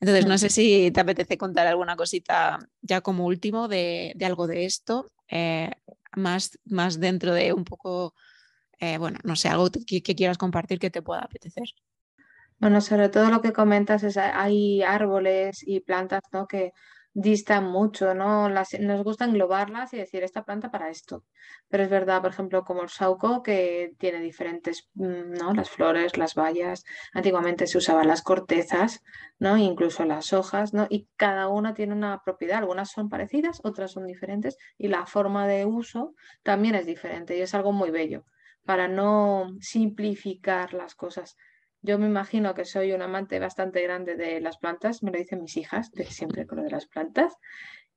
Entonces, 0.00 0.26
no 0.26 0.36
sé 0.36 0.50
si 0.50 0.90
te 0.90 1.00
apetece 1.00 1.38
contar 1.38 1.66
alguna 1.66 1.96
cosita 1.96 2.58
ya 2.82 3.00
como 3.00 3.24
último 3.24 3.66
de, 3.66 4.14
algo 4.22 4.46
de 4.46 4.66
esto, 4.66 5.10
eh, 5.28 5.70
más, 6.14 6.58
más 6.66 7.00
dentro 7.00 7.32
de 7.32 7.54
un 7.54 7.64
poco, 7.64 8.14
eh, 8.78 8.98
bueno, 8.98 9.18
no 9.24 9.34
sé, 9.34 9.48
algo 9.48 9.70
que, 9.70 10.02
que, 10.02 10.14
quieras 10.14 10.38
compartir 10.38 10.78
que 10.78 10.90
te 10.90 11.02
pueda 11.02 11.22
apetecer. 11.22 11.68
Bueno, 12.58 12.80
sobre 12.80 13.08
todo 13.08 13.30
lo 13.30 13.40
que 13.40 13.52
comentas 13.52 14.02
es 14.02 14.16
hay 14.16 14.82
árboles 14.82 15.62
y 15.64 15.80
plantas 15.80 16.22
¿no? 16.32 16.46
que 16.46 16.72
distan 17.14 17.64
mucho, 17.64 18.14
¿no? 18.14 18.48
Las, 18.48 18.78
nos 18.78 19.02
gusta 19.02 19.24
englobarlas 19.24 19.92
y 19.92 19.96
decir 19.96 20.22
esta 20.22 20.44
planta 20.44 20.70
para 20.70 20.88
esto. 20.88 21.24
Pero 21.68 21.82
es 21.82 21.90
verdad, 21.90 22.20
por 22.22 22.30
ejemplo, 22.30 22.64
como 22.64 22.82
el 22.82 22.88
sauco, 22.88 23.42
que 23.42 23.92
tiene 23.98 24.20
diferentes, 24.20 24.88
mm, 24.94 25.32
¿no? 25.32 25.52
Las 25.54 25.70
flores, 25.70 26.16
las 26.16 26.34
bayas. 26.34 26.84
Antiguamente 27.12 27.66
se 27.66 27.78
usaban 27.78 28.06
las 28.06 28.22
cortezas, 28.22 29.02
¿no? 29.38 29.56
Incluso 29.56 30.04
las 30.04 30.32
hojas, 30.32 30.74
¿no? 30.74 30.86
Y 30.90 31.08
cada 31.16 31.48
una 31.48 31.74
tiene 31.74 31.92
una 31.92 32.22
propiedad. 32.24 32.58
Algunas 32.58 32.90
son 32.90 33.08
parecidas, 33.08 33.60
otras 33.64 33.92
son 33.92 34.06
diferentes. 34.06 34.56
Y 34.76 34.88
la 34.88 35.06
forma 35.06 35.46
de 35.48 35.64
uso 35.64 36.14
también 36.42 36.74
es 36.76 36.86
diferente. 36.86 37.36
Y 37.36 37.40
es 37.40 37.54
algo 37.54 37.72
muy 37.72 37.90
bello 37.90 38.24
para 38.64 38.86
no 38.86 39.54
simplificar 39.60 40.74
las 40.74 40.94
cosas 40.94 41.36
yo 41.82 41.98
me 41.98 42.06
imagino 42.06 42.54
que 42.54 42.64
soy 42.64 42.92
un 42.92 43.02
amante 43.02 43.38
bastante 43.38 43.82
grande 43.82 44.16
de 44.16 44.40
las 44.40 44.58
plantas, 44.58 45.02
me 45.02 45.10
lo 45.10 45.18
dicen 45.18 45.42
mis 45.42 45.56
hijas, 45.56 45.92
de 45.92 46.04
siempre 46.04 46.46
con 46.46 46.58
lo 46.58 46.64
de 46.64 46.70
las 46.70 46.86
plantas. 46.86 47.34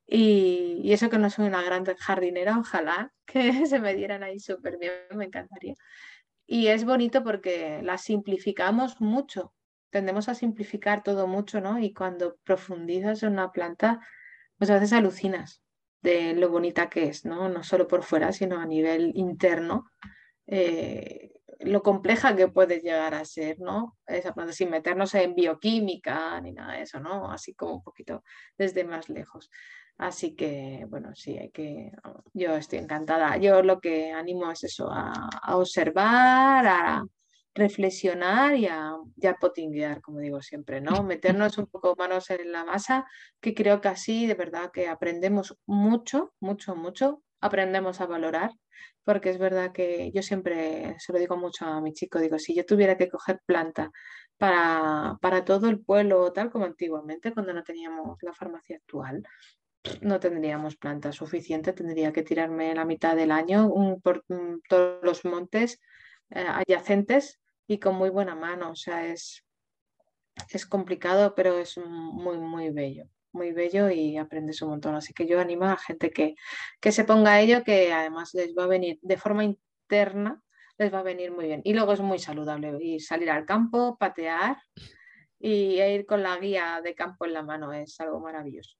Y, 0.06 0.92
eso 0.92 1.08
que 1.10 1.18
no 1.18 1.30
soy 1.30 1.46
una 1.46 1.62
gran 1.62 1.84
jardinera, 1.84 2.58
ojalá 2.58 3.12
que 3.26 3.40
se 3.66 3.80
me 3.80 3.94
dieran 3.94 4.22
ahí 4.22 4.38
súper 4.38 4.78
bien, 4.78 4.92
me 5.14 5.26
encantaría. 5.26 5.74
Y 6.46 6.68
es 6.68 6.84
bonito 6.84 7.24
porque 7.24 7.80
las 7.82 8.02
simplificamos 8.02 9.00
mucho, 9.00 9.54
tendemos 9.90 10.28
a 10.28 10.34
simplificar 10.34 11.02
todo 11.02 11.26
mucho, 11.26 11.60
¿no? 11.60 11.78
Y 11.78 11.92
cuando 11.92 12.36
profundizas 12.44 13.22
en 13.22 13.32
una 13.32 13.52
planta, 13.52 14.00
pues 14.58 14.70
a 14.70 14.74
veces 14.74 14.92
alucinas 14.92 15.62
de 16.02 16.34
lo 16.34 16.50
bonita 16.50 16.88
que 16.90 17.04
es, 17.04 17.24
¿no? 17.24 17.48
No 17.48 17.62
solo 17.62 17.88
por 17.88 18.02
fuera, 18.02 18.32
sino 18.32 18.60
a 18.60 18.66
nivel 18.66 19.12
interno. 19.14 19.90
Eh, 20.46 21.31
lo 21.64 21.82
compleja 21.82 22.36
que 22.36 22.48
puede 22.48 22.80
llegar 22.80 23.14
a 23.14 23.24
ser, 23.24 23.58
¿no? 23.60 23.96
Esa 24.06 24.34
planta 24.34 24.52
sin 24.52 24.70
meternos 24.70 25.14
en 25.14 25.34
bioquímica 25.34 26.40
ni 26.40 26.52
nada 26.52 26.74
de 26.74 26.82
eso, 26.82 27.00
¿no? 27.00 27.30
Así 27.30 27.54
como 27.54 27.74
un 27.74 27.82
poquito 27.82 28.22
desde 28.58 28.84
más 28.84 29.08
lejos. 29.08 29.50
Así 29.98 30.34
que, 30.34 30.84
bueno, 30.88 31.14
sí, 31.14 31.38
hay 31.38 31.50
que, 31.50 31.92
yo 32.32 32.56
estoy 32.56 32.78
encantada. 32.80 33.36
Yo 33.36 33.62
lo 33.62 33.80
que 33.80 34.10
animo 34.10 34.50
es 34.50 34.64
eso, 34.64 34.90
a, 34.90 35.30
observar, 35.56 36.66
a, 36.66 37.04
reflexionar 37.54 38.56
y 38.56 38.66
a, 38.66 38.96
potinguear, 39.40 40.00
como 40.00 40.18
digo 40.20 40.40
siempre, 40.40 40.80
¿no? 40.80 40.90
Meternos 41.04 41.58
un 41.58 41.66
poco 41.66 41.94
manos 41.96 42.30
en 42.30 42.50
la 42.50 42.64
masa, 42.64 43.06
que 43.40 43.54
creo 43.54 43.80
que 43.80 43.88
así 43.88 44.26
de 44.26 44.34
verdad 44.34 44.70
que 44.72 44.88
aprendemos 44.88 45.56
mucho, 45.66 46.32
mucho, 46.40 46.74
mucho, 46.74 47.22
aprendemos 47.42 48.00
a 48.00 48.06
valorar, 48.06 48.52
porque 49.04 49.30
es 49.30 49.38
verdad 49.38 49.72
que 49.72 50.10
yo 50.14 50.22
siempre 50.22 50.96
se 50.98 51.12
lo 51.12 51.18
digo 51.18 51.36
mucho 51.36 51.66
a 51.66 51.80
mi 51.82 51.92
chico, 51.92 52.18
digo, 52.18 52.38
si 52.38 52.54
yo 52.54 52.64
tuviera 52.64 52.96
que 52.96 53.10
coger 53.10 53.40
planta 53.44 53.90
para, 54.38 55.18
para 55.20 55.44
todo 55.44 55.68
el 55.68 55.80
pueblo, 55.80 56.32
tal 56.32 56.50
como 56.50 56.64
antiguamente, 56.64 57.32
cuando 57.32 57.52
no 57.52 57.62
teníamos 57.62 58.18
la 58.22 58.32
farmacia 58.32 58.76
actual, 58.76 59.22
no 60.00 60.20
tendríamos 60.20 60.76
planta 60.76 61.12
suficiente, 61.12 61.72
tendría 61.72 62.12
que 62.12 62.22
tirarme 62.22 62.74
la 62.74 62.84
mitad 62.84 63.16
del 63.16 63.32
año 63.32 63.70
por 64.02 64.24
todos 64.68 65.00
los 65.02 65.24
montes 65.24 65.80
eh, 66.30 66.46
adyacentes 66.46 67.40
y 67.66 67.78
con 67.78 67.96
muy 67.96 68.10
buena 68.10 68.36
mano. 68.36 68.70
O 68.70 68.76
sea, 68.76 69.06
es, 69.06 69.44
es 70.48 70.66
complicado, 70.66 71.34
pero 71.34 71.58
es 71.58 71.76
muy, 71.78 72.38
muy 72.38 72.70
bello. 72.70 73.06
Muy 73.32 73.52
bello 73.52 73.90
y 73.90 74.16
aprendes 74.16 74.60
un 74.62 74.70
montón. 74.70 74.94
Así 74.94 75.12
que 75.14 75.26
yo 75.26 75.40
animo 75.40 75.64
a 75.64 75.76
gente 75.76 76.10
que, 76.10 76.34
que 76.80 76.92
se 76.92 77.04
ponga 77.04 77.32
a 77.32 77.40
ello, 77.40 77.64
que 77.64 77.92
además 77.92 78.34
les 78.34 78.54
va 78.56 78.64
a 78.64 78.68
venir 78.68 78.98
de 79.02 79.16
forma 79.16 79.44
interna, 79.44 80.42
les 80.78 80.92
va 80.92 81.00
a 81.00 81.02
venir 81.02 81.32
muy 81.32 81.46
bien. 81.46 81.62
Y 81.64 81.72
luego 81.72 81.92
es 81.92 82.00
muy 82.00 82.18
saludable 82.18 82.76
y 82.80 83.00
salir 83.00 83.30
al 83.30 83.46
campo, 83.46 83.96
patear 83.98 84.58
y 85.38 85.80
ir 85.80 86.06
con 86.06 86.22
la 86.22 86.36
guía 86.38 86.80
de 86.82 86.94
campo 86.94 87.24
en 87.24 87.32
la 87.32 87.42
mano 87.42 87.72
es 87.72 87.98
algo 88.00 88.20
maravilloso. 88.20 88.76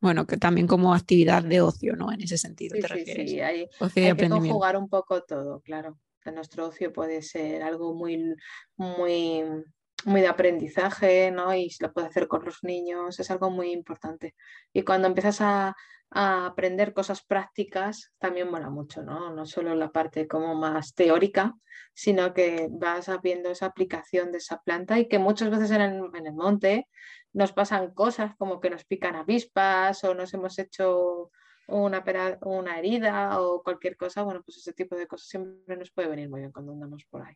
Bueno, 0.00 0.26
que 0.26 0.36
también 0.36 0.66
como 0.66 0.94
actividad 0.94 1.42
de 1.42 1.60
ocio, 1.60 1.96
¿no? 1.96 2.12
En 2.12 2.20
ese 2.20 2.36
sentido, 2.38 2.76
te 2.78 2.86
refieres. 2.86 3.30
Sí, 3.30 3.40
hay, 3.40 3.68
hay 3.80 4.14
que 4.14 4.28
conjugar 4.28 4.76
un 4.76 4.88
poco 4.88 5.22
todo, 5.22 5.60
claro 5.60 5.98
nuestro 6.32 6.66
ocio 6.66 6.92
puede 6.92 7.22
ser 7.22 7.62
algo 7.62 7.94
muy, 7.94 8.34
muy, 8.76 9.42
muy 10.06 10.20
de 10.20 10.28
aprendizaje, 10.28 11.30
¿no? 11.32 11.54
Y 11.54 11.70
se 11.70 11.84
lo 11.84 11.92
puede 11.92 12.06
hacer 12.06 12.28
con 12.28 12.44
los 12.44 12.62
niños, 12.62 13.18
es 13.18 13.30
algo 13.30 13.50
muy 13.50 13.72
importante. 13.72 14.34
Y 14.72 14.82
cuando 14.82 15.08
empiezas 15.08 15.40
a, 15.40 15.76
aprender 16.08 16.94
cosas 16.94 17.24
prácticas, 17.26 18.12
también 18.18 18.48
mola 18.48 18.70
mucho, 18.70 19.02
¿no? 19.02 19.34
No 19.34 19.44
solo 19.44 19.74
la 19.74 19.90
parte 19.90 20.28
como 20.28 20.54
más 20.54 20.94
teórica, 20.94 21.54
sino 21.94 22.32
que 22.32 22.68
vas 22.70 23.10
viendo 23.22 23.50
esa 23.50 23.66
aplicación 23.66 24.30
de 24.30 24.38
esa 24.38 24.62
planta 24.62 25.00
y 25.00 25.08
que 25.08 25.18
muchas 25.18 25.50
veces 25.50 25.72
en 25.72 25.80
el, 25.80 26.02
en 26.14 26.26
el 26.26 26.32
monte 26.32 26.88
nos 27.32 27.52
pasan 27.52 27.92
cosas 27.92 28.36
como 28.36 28.60
que 28.60 28.70
nos 28.70 28.84
pican 28.84 29.16
avispas 29.16 30.04
o 30.04 30.14
nos 30.14 30.32
hemos 30.32 30.58
hecho 30.60 31.32
una, 31.66 32.04
una 32.42 32.78
herida 32.78 33.40
o 33.40 33.62
cualquier 33.64 33.96
cosa, 33.96 34.22
bueno, 34.22 34.42
pues 34.44 34.58
ese 34.58 34.72
tipo 34.72 34.94
de 34.94 35.08
cosas 35.08 35.28
siempre 35.28 35.76
nos 35.76 35.90
puede 35.90 36.08
venir 36.08 36.30
muy 36.30 36.40
bien 36.40 36.52
cuando 36.52 36.72
andamos 36.72 37.04
por 37.10 37.22
ahí. 37.22 37.34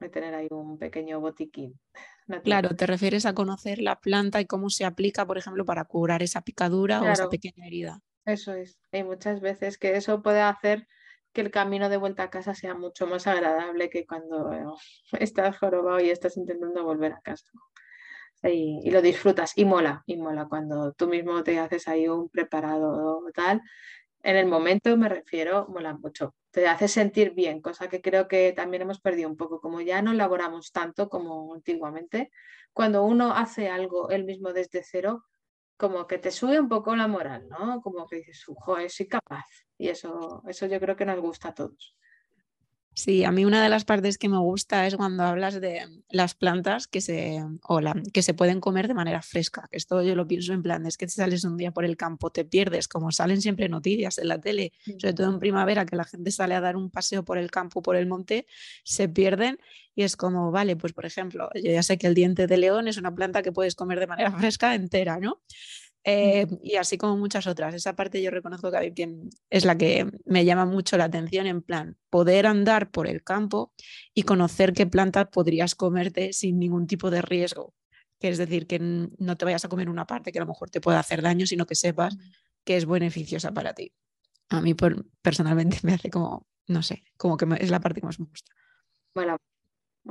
De 0.00 0.08
tener 0.08 0.34
ahí 0.34 0.48
un 0.50 0.78
pequeño 0.78 1.20
botiquín. 1.20 1.78
Claro, 2.44 2.76
te 2.76 2.86
refieres 2.86 3.24
a 3.24 3.34
conocer 3.34 3.80
la 3.80 4.00
planta 4.00 4.38
y 4.38 4.44
cómo 4.44 4.68
se 4.68 4.84
aplica, 4.84 5.26
por 5.26 5.38
ejemplo, 5.38 5.64
para 5.64 5.86
curar 5.86 6.22
esa 6.22 6.42
picadura 6.42 7.00
o 7.00 7.06
esa 7.06 7.30
pequeña 7.30 7.66
herida. 7.66 8.02
Eso 8.26 8.52
es. 8.52 8.78
Hay 8.92 9.02
muchas 9.02 9.40
veces 9.40 9.78
que 9.78 9.96
eso 9.96 10.22
puede 10.22 10.42
hacer 10.42 10.86
que 11.32 11.40
el 11.40 11.50
camino 11.50 11.88
de 11.88 11.96
vuelta 11.96 12.24
a 12.24 12.30
casa 12.30 12.54
sea 12.54 12.74
mucho 12.74 13.06
más 13.06 13.26
agradable 13.26 13.88
que 13.88 14.04
cuando 14.06 14.52
eh, 14.52 14.62
estás 15.20 15.56
jorobado 15.56 16.00
y 16.00 16.10
estás 16.10 16.36
intentando 16.36 16.84
volver 16.84 17.12
a 17.12 17.20
casa 17.22 17.50
y, 18.42 18.90
lo 18.90 19.02
disfrutas 19.02 19.52
y 19.56 19.64
mola, 19.64 20.02
y 20.06 20.16
mola 20.16 20.46
cuando 20.48 20.92
tú 20.92 21.08
mismo 21.08 21.42
te 21.42 21.58
haces 21.58 21.88
ahí 21.88 22.08
un 22.08 22.28
preparado 22.28 23.18
o 23.18 23.30
tal. 23.32 23.62
En 24.22 24.36
el 24.36 24.46
momento 24.46 24.96
me 24.96 25.08
refiero, 25.08 25.66
mola 25.68 25.94
mucho. 25.94 26.34
Te 26.58 26.66
hace 26.66 26.88
sentir 26.88 27.34
bien, 27.34 27.60
cosa 27.60 27.88
que 27.88 28.02
creo 28.02 28.26
que 28.26 28.52
también 28.52 28.82
hemos 28.82 29.00
perdido 29.00 29.28
un 29.30 29.36
poco. 29.36 29.60
Como 29.60 29.80
ya 29.80 30.02
no 30.02 30.10
elaboramos 30.10 30.72
tanto 30.72 31.08
como 31.08 31.54
antiguamente, 31.54 32.32
cuando 32.72 33.04
uno 33.04 33.32
hace 33.32 33.68
algo 33.68 34.10
él 34.10 34.24
mismo 34.24 34.52
desde 34.52 34.82
cero, 34.82 35.24
como 35.76 36.08
que 36.08 36.18
te 36.18 36.32
sube 36.32 36.58
un 36.58 36.68
poco 36.68 36.96
la 36.96 37.06
moral, 37.06 37.48
¿no? 37.48 37.80
Como 37.80 38.08
que 38.08 38.16
dices, 38.16 38.44
joder, 38.56 38.90
soy 38.90 39.06
capaz. 39.06 39.44
Y 39.78 39.88
eso, 39.88 40.42
eso 40.48 40.66
yo 40.66 40.80
creo 40.80 40.96
que 40.96 41.04
nos 41.04 41.20
gusta 41.20 41.50
a 41.50 41.54
todos. 41.54 41.96
Sí, 42.98 43.22
a 43.22 43.30
mí 43.30 43.44
una 43.44 43.62
de 43.62 43.68
las 43.68 43.84
partes 43.84 44.18
que 44.18 44.28
me 44.28 44.38
gusta 44.38 44.84
es 44.88 44.96
cuando 44.96 45.22
hablas 45.22 45.60
de 45.60 45.86
las 46.10 46.34
plantas 46.34 46.88
que 46.88 47.00
se, 47.00 47.40
o 47.62 47.80
que 48.12 48.22
se 48.22 48.34
pueden 48.34 48.58
comer 48.58 48.88
de 48.88 48.94
manera 48.94 49.22
fresca. 49.22 49.68
Esto 49.70 50.02
yo 50.02 50.16
lo 50.16 50.26
pienso 50.26 50.52
en 50.52 50.64
plan, 50.64 50.84
es 50.84 50.96
que 50.96 51.06
si 51.08 51.14
sales 51.14 51.44
un 51.44 51.56
día 51.56 51.70
por 51.70 51.84
el 51.84 51.96
campo, 51.96 52.30
te 52.30 52.44
pierdes, 52.44 52.88
como 52.88 53.12
salen 53.12 53.40
siempre 53.40 53.68
noticias 53.68 54.18
en 54.18 54.26
la 54.26 54.40
tele, 54.40 54.72
sobre 54.84 55.14
todo 55.14 55.30
en 55.30 55.38
primavera, 55.38 55.86
que 55.86 55.94
la 55.94 56.02
gente 56.02 56.32
sale 56.32 56.56
a 56.56 56.60
dar 56.60 56.74
un 56.74 56.90
paseo 56.90 57.24
por 57.24 57.38
el 57.38 57.52
campo, 57.52 57.82
por 57.82 57.94
el 57.94 58.08
monte, 58.08 58.48
se 58.82 59.08
pierden 59.08 59.60
y 59.94 60.02
es 60.02 60.16
como, 60.16 60.50
vale, 60.50 60.74
pues 60.74 60.92
por 60.92 61.06
ejemplo, 61.06 61.50
yo 61.54 61.70
ya 61.70 61.84
sé 61.84 61.98
que 61.98 62.08
el 62.08 62.14
diente 62.14 62.48
de 62.48 62.56
león 62.56 62.88
es 62.88 62.96
una 62.96 63.14
planta 63.14 63.42
que 63.42 63.52
puedes 63.52 63.76
comer 63.76 64.00
de 64.00 64.08
manera 64.08 64.32
fresca 64.38 64.74
entera, 64.74 65.20
¿no? 65.20 65.40
Eh, 66.04 66.46
y 66.62 66.76
así 66.76 66.96
como 66.96 67.16
muchas 67.16 67.46
otras. 67.46 67.74
Esa 67.74 67.94
parte 67.94 68.22
yo 68.22 68.30
reconozco 68.30 68.70
que 68.70 69.28
es 69.50 69.64
la 69.64 69.76
que 69.76 70.10
me 70.24 70.44
llama 70.44 70.64
mucho 70.64 70.96
la 70.96 71.04
atención, 71.04 71.46
en 71.46 71.62
plan, 71.62 71.96
poder 72.10 72.46
andar 72.46 72.90
por 72.90 73.06
el 73.06 73.22
campo 73.22 73.72
y 74.14 74.22
conocer 74.22 74.72
qué 74.72 74.86
plantas 74.86 75.28
podrías 75.30 75.74
comerte 75.74 76.32
sin 76.32 76.58
ningún 76.58 76.86
tipo 76.86 77.10
de 77.10 77.22
riesgo. 77.22 77.74
Que 78.18 78.28
es 78.28 78.38
decir, 78.38 78.66
que 78.66 78.78
no 78.80 79.36
te 79.36 79.44
vayas 79.44 79.64
a 79.64 79.68
comer 79.68 79.88
una 79.88 80.06
parte 80.06 80.32
que 80.32 80.38
a 80.38 80.42
lo 80.42 80.48
mejor 80.48 80.70
te 80.70 80.80
pueda 80.80 80.98
hacer 80.98 81.22
daño, 81.22 81.46
sino 81.46 81.66
que 81.66 81.74
sepas 81.74 82.16
que 82.64 82.76
es 82.76 82.86
beneficiosa 82.86 83.52
para 83.52 83.74
ti. 83.74 83.92
A 84.48 84.60
mí 84.60 84.74
personalmente 85.22 85.78
me 85.82 85.94
hace 85.94 86.10
como, 86.10 86.46
no 86.66 86.82
sé, 86.82 87.04
como 87.16 87.36
que 87.36 87.46
es 87.60 87.70
la 87.70 87.80
parte 87.80 88.00
que 88.00 88.06
más 88.06 88.18
me 88.18 88.26
gusta. 88.26 88.52
Bueno, 89.14 89.36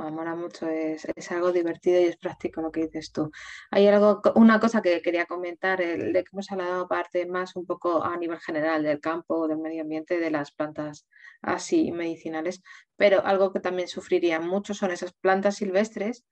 me 0.03 0.11
mola 0.11 0.35
mucho, 0.35 0.69
es, 0.69 1.05
algo 1.31 1.51
divertido 1.51 1.99
y 1.99 2.05
es 2.05 2.17
práctico 2.17 2.61
lo 2.61 2.71
que 2.71 2.81
dices 2.81 3.11
tú. 3.11 3.31
Hay 3.71 3.87
algo, 3.87 4.21
una 4.35 4.59
cosa 4.59 4.81
que 4.81 5.01
quería 5.01 5.25
comentar, 5.25 5.81
el, 5.81 6.13
de 6.13 6.23
que 6.23 6.29
hemos 6.31 6.51
hablado 6.51 6.81
aparte 6.85 7.25
más 7.25 7.55
un 7.55 7.65
poco 7.65 8.03
a 8.03 8.15
nivel 8.17 8.39
general 8.39 8.83
del 8.83 8.99
campo, 8.99 9.47
del 9.47 9.57
medio 9.57 9.81
ambiente, 9.81 10.19
de 10.19 10.31
las 10.31 10.51
plantas 10.51 11.07
así 11.41 11.91
medicinales, 11.91 12.61
pero 12.95 13.25
algo 13.25 13.51
que 13.51 13.59
también 13.59 13.87
sufriría 13.87 14.39
mucho 14.39 14.73
son 14.73 14.91
esas 14.91 15.13
plantas 15.13 15.55
silvestres, 15.55 16.25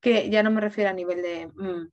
que 0.00 0.30
ya 0.30 0.42
no 0.42 0.50
me 0.50 0.60
refiero 0.60 0.90
a 0.90 0.94
nivel 0.94 1.22
de 1.22 1.48
mm, 1.48 1.88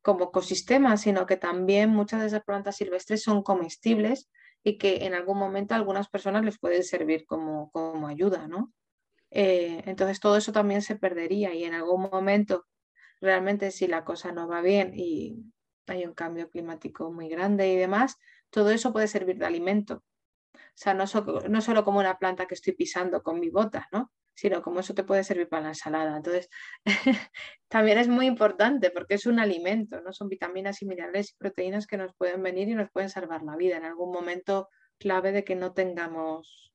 como 0.00 0.26
ecosistema, 0.26 0.96
sino 0.96 1.26
que 1.26 1.36
también 1.36 1.90
muchas 1.90 2.20
de 2.20 2.26
esas 2.28 2.44
plantas 2.44 2.76
silvestres 2.76 3.22
son 3.22 3.42
comestibles 3.42 4.30
y 4.64 4.78
que 4.78 5.06
en 5.06 5.14
algún 5.14 5.38
momento 5.38 5.74
a 5.74 5.76
algunas 5.76 6.08
personas 6.08 6.44
les 6.44 6.58
puede 6.58 6.82
servir 6.82 7.24
como, 7.26 7.70
como 7.70 8.06
ayuda, 8.06 8.46
¿no? 8.46 8.72
Eh, 9.34 9.82
entonces 9.86 10.20
todo 10.20 10.36
eso 10.36 10.52
también 10.52 10.82
se 10.82 10.96
perdería 10.96 11.54
y 11.54 11.64
en 11.64 11.74
algún 11.74 12.02
momento 12.02 12.66
realmente 13.20 13.70
si 13.70 13.86
la 13.86 14.04
cosa 14.04 14.32
no 14.32 14.46
va 14.46 14.60
bien 14.60 14.92
y 14.94 15.42
hay 15.86 16.04
un 16.04 16.14
cambio 16.14 16.50
climático 16.50 17.10
muy 17.10 17.28
grande 17.28 17.72
y 17.72 17.76
demás, 17.76 18.18
todo 18.50 18.70
eso 18.70 18.92
puede 18.92 19.08
servir 19.08 19.38
de 19.38 19.46
alimento. 19.46 20.04
O 20.54 20.58
sea, 20.74 20.94
no, 20.94 21.04
no 21.48 21.60
solo 21.62 21.84
como 21.84 22.00
una 22.00 22.18
planta 22.18 22.46
que 22.46 22.54
estoy 22.54 22.74
pisando 22.74 23.22
con 23.22 23.40
mi 23.40 23.50
bota, 23.50 23.88
¿no? 23.92 24.12
sino 24.34 24.62
como 24.62 24.80
eso 24.80 24.94
te 24.94 25.04
puede 25.04 25.24
servir 25.24 25.48
para 25.48 25.62
la 25.64 25.68
ensalada. 25.70 26.16
Entonces, 26.16 26.48
también 27.68 27.98
es 27.98 28.08
muy 28.08 28.26
importante 28.26 28.90
porque 28.90 29.14
es 29.14 29.26
un 29.26 29.38
alimento, 29.38 30.00
¿no? 30.00 30.12
Son 30.12 30.28
vitaminas 30.28 30.82
y 30.82 30.86
minerales 30.86 31.32
y 31.32 31.36
proteínas 31.36 31.86
que 31.86 31.96
nos 31.96 32.14
pueden 32.14 32.42
venir 32.42 32.68
y 32.68 32.74
nos 32.74 32.90
pueden 32.90 33.10
salvar 33.10 33.42
la 33.42 33.56
vida 33.56 33.76
en 33.76 33.84
algún 33.84 34.12
momento 34.12 34.68
clave 34.98 35.32
de 35.32 35.44
que 35.44 35.56
no 35.56 35.72
tengamos 35.72 36.71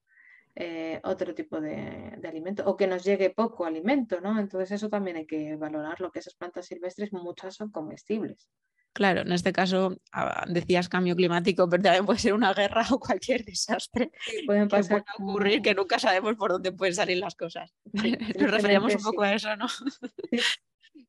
eh, 0.60 1.00
otro 1.04 1.36
tipo 1.36 1.62
de, 1.62 2.20
alimento 2.28 2.64
o 2.66 2.76
que 2.76 2.88
nos 2.88 3.04
llegue 3.04 3.30
poco 3.30 3.64
alimento, 3.64 4.20
¿no? 4.22 4.40
Entonces 4.40 4.72
eso 4.72 4.90
también 4.90 5.18
hay 5.18 5.28
que 5.28 5.56
valorar, 5.56 6.02
lo 6.02 6.12
que 6.12 6.18
esas 6.18 6.34
plantas 6.34 6.66
silvestres 6.66 7.14
muchas 7.14 7.54
son 7.54 7.70
comestibles. 7.70 8.50
Claro, 8.92 9.22
en 9.22 9.32
este 9.32 9.54
caso 9.54 9.96
ah, 10.12 10.46
decías 10.48 10.90
cambio 10.90 11.16
climático, 11.16 11.70
pero 11.70 11.84
también 11.84 12.08
puede 12.08 12.18
ser 12.18 12.34
una 12.34 12.56
guerra 12.56 12.82
o 12.92 13.00
cualquier 13.00 13.46
desastre 13.46 14.10
pueden 14.48 14.68
pasar 14.68 15.04
que 15.04 15.12
puede 15.20 15.30
ocurrir 15.30 15.62
que 15.62 15.76
nunca 15.76 16.00
sabemos 16.00 16.36
por 16.36 16.54
dónde 16.54 16.72
pueden 16.72 16.96
salir 16.96 17.20
las 17.20 17.36
cosas. 17.36 17.72
Nos 17.94 18.52
referíamos 18.52 18.96
un 18.96 19.04
poco 19.04 19.22
a 19.22 19.36
eso, 19.36 19.56
¿no? 19.58 19.68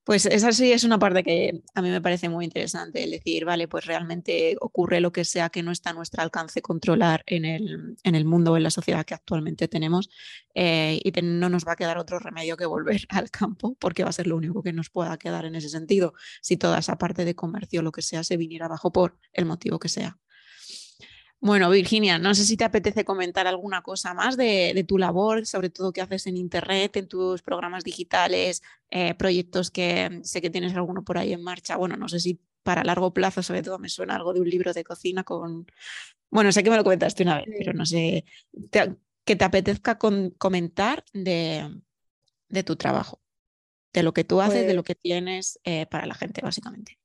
Pues 0.08 0.24
esa 0.24 0.52
sí 0.52 0.72
es 0.72 0.84
una 0.84 0.98
parte 0.98 1.22
que 1.22 1.60
a 1.74 1.82
mí 1.82 1.90
me 1.90 2.00
parece 2.00 2.30
muy 2.30 2.46
interesante, 2.46 3.04
el 3.04 3.10
decir, 3.10 3.44
vale, 3.44 3.68
pues 3.68 3.84
realmente 3.84 4.56
ocurre 4.58 5.00
lo 5.00 5.12
que 5.12 5.26
sea 5.26 5.50
que 5.50 5.62
no 5.62 5.70
está 5.70 5.90
a 5.90 5.92
nuestro 5.92 6.22
alcance 6.22 6.62
controlar 6.62 7.22
en 7.26 7.44
el, 7.44 7.98
en 8.02 8.14
el 8.14 8.24
mundo 8.24 8.52
o 8.52 8.56
en 8.56 8.62
la 8.62 8.70
sociedad 8.70 9.04
que 9.04 9.12
actualmente 9.12 9.68
tenemos 9.68 10.08
eh, 10.54 10.98
y 11.04 11.12
no 11.20 11.50
nos 11.50 11.66
va 11.68 11.72
a 11.72 11.76
quedar 11.76 11.98
otro 11.98 12.18
remedio 12.20 12.56
que 12.56 12.64
volver 12.64 13.02
al 13.10 13.30
campo 13.30 13.76
porque 13.78 14.02
va 14.02 14.08
a 14.08 14.14
ser 14.14 14.28
lo 14.28 14.38
único 14.38 14.62
que 14.62 14.72
nos 14.72 14.88
pueda 14.88 15.18
quedar 15.18 15.44
en 15.44 15.56
ese 15.56 15.68
sentido 15.68 16.14
si 16.40 16.56
toda 16.56 16.78
esa 16.78 16.96
parte 16.96 17.26
de 17.26 17.34
comercio 17.34 17.82
lo 17.82 17.92
que 17.92 18.00
sea 18.00 18.24
se 18.24 18.38
viniera 18.38 18.64
abajo 18.64 18.90
por 18.90 19.18
el 19.34 19.44
motivo 19.44 19.78
que 19.78 19.90
sea. 19.90 20.16
Bueno, 21.40 21.70
Virginia, 21.70 22.18
no 22.18 22.34
sé 22.34 22.44
si 22.44 22.56
te 22.56 22.64
apetece 22.64 23.04
comentar 23.04 23.46
alguna 23.46 23.82
cosa 23.82 24.12
más 24.12 24.36
de, 24.36 24.84
tu 24.88 24.98
labor, 24.98 25.46
sobre 25.46 25.70
todo 25.70 25.92
qué 25.92 26.00
haces 26.00 26.26
en 26.26 26.36
Internet, 26.36 26.96
en 26.96 27.06
tus 27.06 27.42
programas 27.42 27.84
digitales, 27.84 28.60
eh, 28.90 29.14
proyectos 29.14 29.70
que 29.70 30.20
sé 30.24 30.40
que 30.40 30.50
tienes 30.50 30.74
alguno 30.74 31.04
por 31.04 31.16
ahí 31.16 31.32
en 31.32 31.42
marcha. 31.42 31.76
Bueno, 31.76 31.96
no 31.96 32.08
sé 32.08 32.18
si 32.18 32.40
para 32.64 32.82
largo 32.82 33.14
plazo, 33.14 33.42
sobre 33.42 33.62
todo, 33.62 33.78
me 33.78 33.88
suena 33.88 34.16
algo 34.16 34.34
de 34.34 34.40
un 34.40 34.50
libro 34.50 34.72
de 34.72 34.82
cocina 34.84 35.22
con... 35.22 35.66
Bueno, 36.30 36.50
sé 36.50 36.62
que 36.62 36.70
me 36.70 36.76
lo 36.76 36.84
comentaste 36.84 37.22
una 37.22 37.36
vez, 37.36 37.46
pero 37.56 37.72
no 37.72 37.86
sé, 37.86 38.24
que 39.24 39.36
te 39.36 39.44
apetezca 39.44 39.96
comentar 39.96 41.04
de, 41.12 41.82
de 42.48 42.62
tu 42.64 42.76
trabajo, 42.76 43.22
de 43.92 44.02
lo 44.02 44.12
que 44.12 44.24
tú 44.24 44.40
haces, 44.40 44.60
de 44.60 44.64
Pues 44.64 44.76
lo 44.76 44.82
que 44.82 44.94
tienes 44.96 45.60
eh, 45.64 45.86
para 45.86 46.06
la 46.06 46.14
gente, 46.14 46.40
básicamente. 46.42 46.98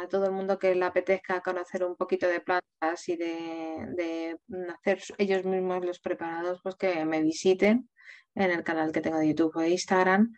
A 0.00 0.08
todo 0.08 0.26
el 0.26 0.32
mundo 0.32 0.58
que 0.58 0.74
le 0.74 0.84
apetezca 0.84 1.40
conocer 1.40 1.84
un 1.84 1.96
poquito 1.96 2.26
de 2.28 2.40
plantas 2.40 3.08
y 3.08 3.16
de, 3.16 3.86
de 3.96 4.38
hacer 4.72 5.00
ellos 5.18 5.44
mismos 5.44 5.84
los 5.84 6.00
preparados, 6.00 6.60
pues 6.62 6.76
que 6.76 7.04
me 7.04 7.22
visiten 7.22 7.88
en 8.34 8.50
el 8.50 8.64
canal 8.64 8.92
que 8.92 9.00
tengo 9.00 9.18
de 9.18 9.28
YouTube 9.28 9.60
e 9.60 9.70
Instagram, 9.70 10.32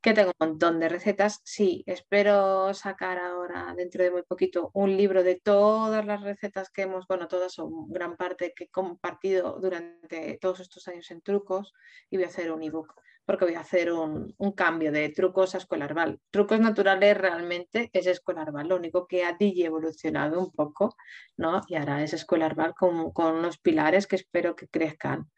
que 0.00 0.14
tengo 0.14 0.32
un 0.38 0.48
montón 0.48 0.78
de 0.78 0.88
recetas. 0.88 1.40
Sí, 1.44 1.82
espero 1.86 2.72
sacar 2.74 3.18
ahora, 3.18 3.74
dentro 3.76 4.04
de 4.04 4.10
muy 4.10 4.22
poquito, 4.22 4.70
un 4.74 4.96
libro 4.96 5.22
de 5.22 5.40
todas 5.42 6.04
las 6.06 6.22
recetas 6.22 6.70
que 6.70 6.82
hemos, 6.82 7.06
bueno, 7.06 7.28
todas 7.28 7.58
o 7.58 7.68
gran 7.88 8.16
parte 8.16 8.52
que 8.54 8.64
he 8.64 8.68
compartido 8.68 9.58
durante 9.60 10.38
todos 10.40 10.60
estos 10.60 10.86
años 10.88 11.10
en 11.10 11.22
trucos 11.22 11.72
y 12.10 12.16
voy 12.16 12.24
a 12.24 12.28
hacer 12.28 12.52
un 12.52 12.62
ebook 12.62 12.94
porque 13.26 13.44
voy 13.44 13.54
a 13.54 13.60
hacer 13.60 13.92
un, 13.92 14.34
cambio 14.56 14.92
de 14.92 15.08
trucos 15.10 15.54
a 15.54 15.58
escolarval. 15.58 16.20
Trucos 16.30 16.60
naturales 16.60 17.18
realmente 17.18 17.90
es 17.92 18.06
escolarval, 18.06 18.68
lo 18.68 18.76
único 18.76 19.06
que 19.06 19.24
ha 19.24 19.32
DJ 19.32 19.66
evolucionado 19.66 20.40
un 20.40 20.52
poco, 20.52 20.96
¿no? 21.36 21.60
Y 21.66 21.74
ahora 21.74 22.02
es 22.02 22.12
escolarval 22.12 22.74
con, 22.74 23.12
con 23.12 23.34
unos 23.34 23.58
pilares 23.58 24.06
que 24.06 24.16
espero 24.16 24.54
que 24.54 24.68
crezcan. 24.68 25.28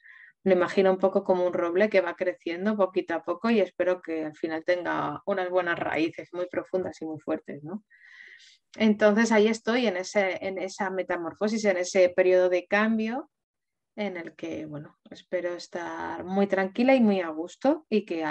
Me 0.45 0.53
imagino 0.53 0.91
un 0.91 0.99
poco 0.99 1.25
como 1.25 1.47
un 1.47 1.53
roble 1.53 1.89
que 1.89 2.03
va 2.03 2.15
creciendo 2.15 2.77
poquito 2.77 3.15
a 3.15 3.23
poco 3.23 3.51
y 3.51 3.61
espero 3.61 4.01
que 4.03 4.27
al 4.27 4.37
final 4.37 4.65
tenga 4.65 5.23
unas 5.27 5.49
buenas 5.51 5.79
raíces 5.79 6.29
muy 6.33 6.47
profundas 6.47 7.01
y 7.01 7.07
muy 7.07 7.19
fuertes, 7.19 7.65
¿no? 7.65 7.85
Entonces 8.77 9.33
ahí 9.33 9.49
estoy 9.49 9.87
en, 9.87 9.97
ese, 9.97 10.39
en 10.47 10.59
esa 10.59 10.91
metamorfosis, 10.91 11.65
en 11.65 11.79
ese 11.79 12.11
periodo 12.11 12.51
de 12.51 12.67
cambio 12.67 13.31
en 13.99 14.17
el 14.17 14.37
que, 14.37 14.65
bueno, 14.65 14.97
espero 15.11 15.55
estar 15.55 16.25
muy 16.25 16.47
tranquila 16.47 16.95
y 16.95 17.01
muy 17.01 17.21
a 17.21 17.31
gusto 17.31 17.85
y 17.91 18.05
que 18.05 18.25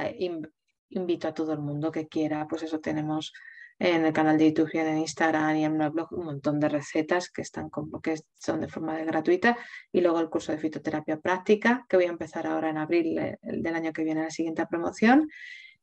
invito 0.89 1.28
a 1.28 1.34
todo 1.34 1.51
el 1.51 1.59
mundo 1.59 1.91
que 1.91 2.07
quiera, 2.07 2.47
pues 2.47 2.63
eso 2.63 2.80
tenemos 2.80 3.34
en 3.78 4.05
el 4.05 4.13
canal 4.13 4.38
de 4.38 4.47
YouTube 4.47 4.72
y 4.74 4.78
en 4.78 4.97
Instagram 4.97 5.57
y 5.57 5.65
en 5.65 5.82
el 5.82 5.89
blog 5.89 6.07
un 6.13 6.24
montón 6.24 6.61
de 6.61 6.70
recetas 6.70 7.30
que 7.30 7.41
están 7.41 7.70
como 7.70 8.01
que 8.01 8.15
son 8.39 8.61
de 8.61 8.70
forma 8.70 8.95
de 8.95 9.03
gratuita 9.03 9.57
y 9.91 9.99
luego 9.99 10.22
el 10.22 10.30
curso 10.30 10.53
de 10.53 10.57
fitoterapia 10.57 11.20
práctica 11.20 11.86
que 11.89 11.97
voy 11.97 12.05
a 12.05 12.11
empezar 12.11 12.47
ahora 12.47 12.70
en 12.70 12.78
abril 12.78 13.20
eh, 13.20 13.38
el 13.41 13.61
del 13.61 13.76
año 13.76 13.91
que 13.91 14.05
viene 14.05 14.24
la 14.24 14.32
siguiente 14.32 14.65
promoción. 14.68 15.30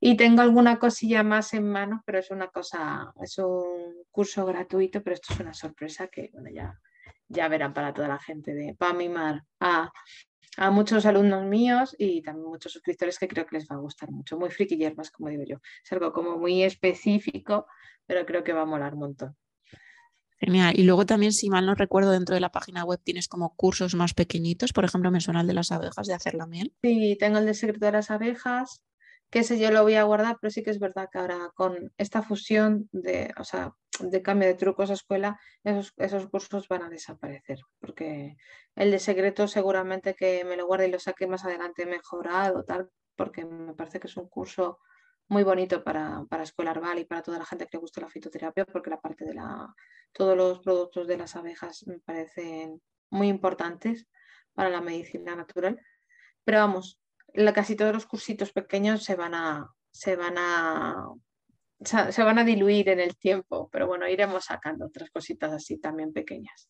Y 0.00 0.16
tengo 0.16 0.40
alguna 0.40 0.78
cosilla 0.78 1.22
más 1.22 1.52
en 1.52 1.68
manos, 1.68 2.00
pero 2.06 2.18
es 2.18 2.30
una 2.30 2.48
cosa, 2.48 3.12
es 3.22 3.36
un 3.36 4.02
curso 4.10 4.46
gratuito, 4.46 5.02
pero 5.02 5.14
esto 5.14 5.34
es 5.34 5.40
una 5.40 5.54
sorpresa 5.54 6.08
que 6.08 6.30
bueno, 6.32 6.50
ya, 6.50 6.80
ya 7.28 7.48
verán 7.48 7.74
para 7.74 7.92
toda 7.92 8.08
la 8.08 8.18
gente, 8.18 8.54
de, 8.54 8.74
para 8.74 8.94
mimar 8.94 9.42
a, 9.60 9.90
a 10.56 10.70
muchos 10.70 11.06
alumnos 11.06 11.44
míos 11.44 11.94
y 11.98 12.22
también 12.22 12.48
muchos 12.48 12.72
suscriptores 12.72 13.18
que 13.18 13.28
creo 13.28 13.46
que 13.46 13.56
les 13.56 13.68
va 13.68 13.76
a 13.76 13.80
gustar 13.80 14.10
mucho. 14.10 14.38
Muy 14.38 14.50
friki 14.50 14.76
hierbas, 14.76 15.10
como 15.10 15.28
digo 15.28 15.44
yo. 15.46 15.56
Es 15.84 15.92
algo 15.92 16.12
como 16.12 16.38
muy 16.38 16.62
específico, 16.62 17.66
pero 18.06 18.24
creo 18.26 18.44
que 18.44 18.52
va 18.52 18.62
a 18.62 18.66
molar 18.66 18.94
un 18.94 19.00
montón. 19.00 19.36
Genial. 20.38 20.78
Y 20.78 20.82
luego 20.82 21.06
también, 21.06 21.32
si 21.32 21.48
mal 21.48 21.64
no 21.64 21.74
recuerdo, 21.74 22.10
dentro 22.10 22.34
de 22.34 22.40
la 22.40 22.50
página 22.50 22.84
web 22.84 23.00
tienes 23.02 23.28
como 23.28 23.54
cursos 23.56 23.94
más 23.94 24.14
pequeñitos. 24.14 24.72
Por 24.72 24.84
ejemplo, 24.84 25.10
me 25.10 25.20
suena 25.20 25.40
el 25.40 25.46
de 25.46 25.54
las 25.54 25.72
abejas, 25.72 26.06
de 26.06 26.14
hacer 26.14 26.34
la 26.34 26.46
miel. 26.46 26.72
Sí, 26.82 27.16
tengo 27.18 27.38
el 27.38 27.46
de 27.46 27.54
secreto 27.54 27.86
de 27.86 27.92
las 27.92 28.10
abejas, 28.10 28.82
que 29.30 29.40
ese 29.40 29.58
yo 29.58 29.70
lo 29.70 29.82
voy 29.82 29.94
a 29.94 30.02
guardar, 30.02 30.36
pero 30.40 30.50
sí 30.50 30.62
que 30.62 30.70
es 30.70 30.78
verdad 30.78 31.08
que 31.10 31.18
ahora 31.18 31.50
con 31.54 31.92
esta 31.98 32.22
fusión 32.22 32.88
de, 32.92 33.32
o 33.38 33.44
sea, 33.44 33.72
de 34.00 34.22
cambio 34.22 34.48
de 34.48 34.54
trucos 34.54 34.90
a 34.90 34.94
escuela, 34.94 35.38
esos, 35.62 35.92
esos 35.96 36.28
cursos 36.28 36.68
van 36.68 36.82
a 36.82 36.88
desaparecer, 36.90 37.58
porque 37.80 38.36
el 38.74 38.90
de 38.90 38.98
secreto 38.98 39.46
seguramente 39.48 40.14
que 40.14 40.44
me 40.44 40.56
lo 40.56 40.66
guarde 40.66 40.88
y 40.88 40.90
lo 40.90 40.98
saque 40.98 41.26
más 41.26 41.44
adelante 41.44 41.86
mejorado, 41.86 42.64
tal, 42.64 42.90
porque 43.16 43.44
me 43.44 43.74
parece 43.74 44.00
que 44.00 44.06
es 44.08 44.16
un 44.16 44.28
curso 44.28 44.78
muy 45.28 45.42
bonito 45.42 45.82
para, 45.82 46.24
para 46.28 46.42
escuela 46.42 46.72
arbal 46.72 46.98
y 46.98 47.04
para 47.04 47.22
toda 47.22 47.38
la 47.38 47.46
gente 47.46 47.66
que 47.66 47.76
le 47.76 47.80
gusta 47.80 48.00
la 48.00 48.10
fitoterapia, 48.10 48.64
porque 48.66 48.90
la 48.90 49.00
parte 49.00 49.24
de 49.24 49.34
la, 49.34 49.74
todos 50.12 50.36
los 50.36 50.60
productos 50.60 51.06
de 51.06 51.16
las 51.16 51.34
abejas 51.36 51.86
me 51.86 51.98
parecen 52.00 52.82
muy 53.10 53.28
importantes 53.28 54.06
para 54.52 54.68
la 54.68 54.80
medicina 54.80 55.34
natural. 55.34 55.80
Pero 56.44 56.58
vamos, 56.58 57.00
la- 57.32 57.52
casi 57.52 57.74
todos 57.76 57.94
los 57.94 58.06
cursitos 58.06 58.52
pequeños 58.52 59.02
se 59.02 59.16
van 59.16 59.34
a, 59.34 59.70
se 59.90 60.16
van 60.16 60.34
a, 60.36 61.06
se, 61.84 62.22
van 62.22 62.38
a 62.38 62.44
diluir 62.44 62.88
en 62.88 63.00
el 63.00 63.16
tiempo, 63.16 63.68
pero 63.72 63.86
bueno, 63.86 64.08
iremos 64.08 64.46
sacando 64.46 64.86
otras 64.86 65.10
cositas 65.10 65.52
así 65.52 65.78
también 65.78 66.12
pequeñas. 66.12 66.68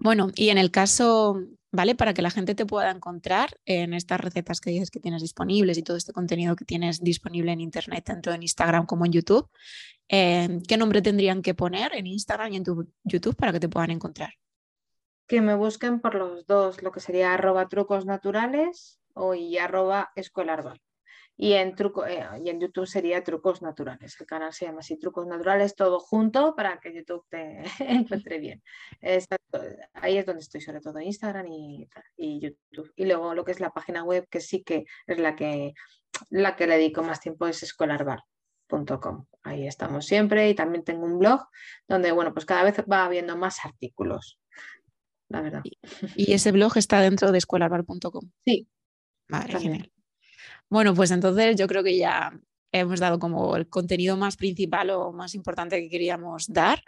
Bueno, 0.00 0.28
y 0.34 0.50
en 0.50 0.58
el 0.58 0.70
caso, 0.70 1.40
¿vale? 1.72 1.94
Para 1.94 2.14
que 2.14 2.22
la 2.22 2.30
gente 2.30 2.54
te 2.54 2.66
pueda 2.66 2.90
encontrar 2.90 3.58
en 3.64 3.94
estas 3.94 4.20
recetas 4.20 4.60
que 4.60 4.70
dices 4.70 4.90
que 4.90 5.00
tienes 5.00 5.22
disponibles 5.22 5.76
y 5.76 5.82
todo 5.82 5.96
este 5.96 6.12
contenido 6.12 6.54
que 6.54 6.64
tienes 6.64 7.00
disponible 7.00 7.52
en 7.52 7.60
Internet, 7.60 8.04
tanto 8.04 8.32
en 8.32 8.42
Instagram 8.42 8.86
como 8.86 9.06
en 9.06 9.12
YouTube, 9.12 9.50
eh, 10.08 10.60
¿qué 10.68 10.76
nombre 10.76 11.02
tendrían 11.02 11.42
que 11.42 11.54
poner 11.54 11.94
en 11.94 12.06
Instagram 12.06 12.52
y 12.52 12.56
en 12.56 12.64
tu 12.64 12.88
YouTube 13.02 13.36
para 13.36 13.52
que 13.52 13.60
te 13.60 13.68
puedan 13.68 13.90
encontrar? 13.90 14.30
Que 15.26 15.40
me 15.40 15.54
busquen 15.54 16.00
por 16.00 16.14
los 16.14 16.46
dos, 16.46 16.82
lo 16.82 16.92
que 16.92 17.00
sería 17.00 17.34
arroba 17.34 17.68
trucos 17.68 18.06
naturales 18.06 19.00
o 19.14 19.34
y 19.34 19.58
arroba 19.58 20.10
escuela 20.14 20.54
arbal. 20.54 20.80
Y 21.40 21.52
en, 21.52 21.76
truco, 21.76 22.04
eh, 22.04 22.26
y 22.44 22.50
en 22.50 22.60
YouTube 22.60 22.88
sería 22.88 23.22
Trucos 23.22 23.62
Naturales. 23.62 24.20
El 24.20 24.26
canal 24.26 24.52
se 24.52 24.66
llama 24.66 24.80
así, 24.80 24.98
Trucos 24.98 25.24
Naturales, 25.24 25.76
todo 25.76 26.00
junto 26.00 26.56
para 26.56 26.80
que 26.80 26.92
YouTube 26.92 27.24
te 27.28 27.62
encuentre 27.78 28.40
bien. 28.40 28.60
Ahí 29.94 30.18
es 30.18 30.26
donde 30.26 30.42
estoy, 30.42 30.60
sobre 30.60 30.80
todo 30.80 31.00
Instagram 31.00 31.46
y, 31.46 31.88
y 32.16 32.40
YouTube. 32.40 32.92
Y 32.96 33.04
luego 33.04 33.34
lo 33.34 33.44
que 33.44 33.52
es 33.52 33.60
la 33.60 33.70
página 33.70 34.02
web, 34.02 34.26
que 34.28 34.40
sí 34.40 34.64
que 34.64 34.86
es 35.06 35.18
la 35.20 35.36
que, 35.36 35.74
la 36.30 36.56
que 36.56 36.66
le 36.66 36.76
dedico 36.76 37.04
más 37.04 37.20
tiempo, 37.20 37.46
es 37.46 37.62
escolarbar.com. 37.62 39.26
Ahí 39.44 39.68
estamos 39.68 40.06
siempre 40.06 40.50
y 40.50 40.56
también 40.56 40.82
tengo 40.82 41.04
un 41.06 41.20
blog 41.20 41.46
donde, 41.86 42.10
bueno, 42.10 42.34
pues 42.34 42.46
cada 42.46 42.64
vez 42.64 42.82
va 42.90 43.04
habiendo 43.04 43.36
más 43.36 43.64
artículos, 43.64 44.40
la 45.28 45.40
verdad. 45.40 45.62
Y 46.16 46.32
ese 46.32 46.50
blog 46.50 46.76
está 46.76 47.00
dentro 47.00 47.30
de 47.30 47.38
escuelarbar.com. 47.38 48.28
Sí. 48.44 48.66
Vale, 49.28 49.60
genial. 49.60 49.92
Bueno, 50.70 50.94
pues 50.94 51.10
entonces 51.10 51.56
yo 51.56 51.66
creo 51.66 51.82
que 51.82 51.96
ya 51.96 52.38
hemos 52.72 53.00
dado 53.00 53.18
como 53.18 53.56
el 53.56 53.68
contenido 53.68 54.16
más 54.16 54.36
principal 54.36 54.90
o 54.90 55.12
más 55.12 55.34
importante 55.34 55.80
que 55.80 55.88
queríamos 55.88 56.46
dar. 56.48 56.82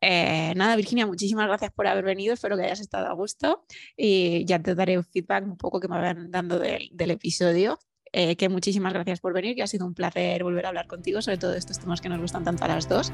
Eh, 0.00 0.54
nada, 0.56 0.76
Virginia, 0.76 1.06
muchísimas 1.06 1.46
gracias 1.46 1.72
por 1.72 1.86
haber 1.86 2.04
venido. 2.04 2.34
Espero 2.34 2.56
que 2.56 2.64
hayas 2.64 2.80
estado 2.80 3.06
a 3.08 3.12
gusto 3.12 3.64
y 3.96 4.44
ya 4.46 4.62
te 4.62 4.74
daré 4.74 4.96
un 4.96 5.04
feedback 5.04 5.44
un 5.44 5.56
poco 5.56 5.80
que 5.80 5.88
me 5.88 6.00
van 6.00 6.30
dando 6.30 6.58
del, 6.58 6.88
del 6.92 7.10
episodio. 7.10 7.78
Eh, 8.12 8.34
que 8.36 8.48
muchísimas 8.48 8.92
gracias 8.92 9.20
por 9.20 9.32
venir, 9.32 9.54
que 9.54 9.62
ha 9.62 9.68
sido 9.68 9.86
un 9.86 9.94
placer 9.94 10.42
volver 10.42 10.66
a 10.66 10.70
hablar 10.70 10.88
contigo 10.88 11.22
sobre 11.22 11.38
todo 11.38 11.54
estos 11.54 11.78
temas 11.78 12.00
que 12.00 12.08
nos 12.08 12.18
gustan 12.18 12.42
tanto 12.42 12.64
a 12.64 12.68
las 12.68 12.88
dos. 12.88 13.12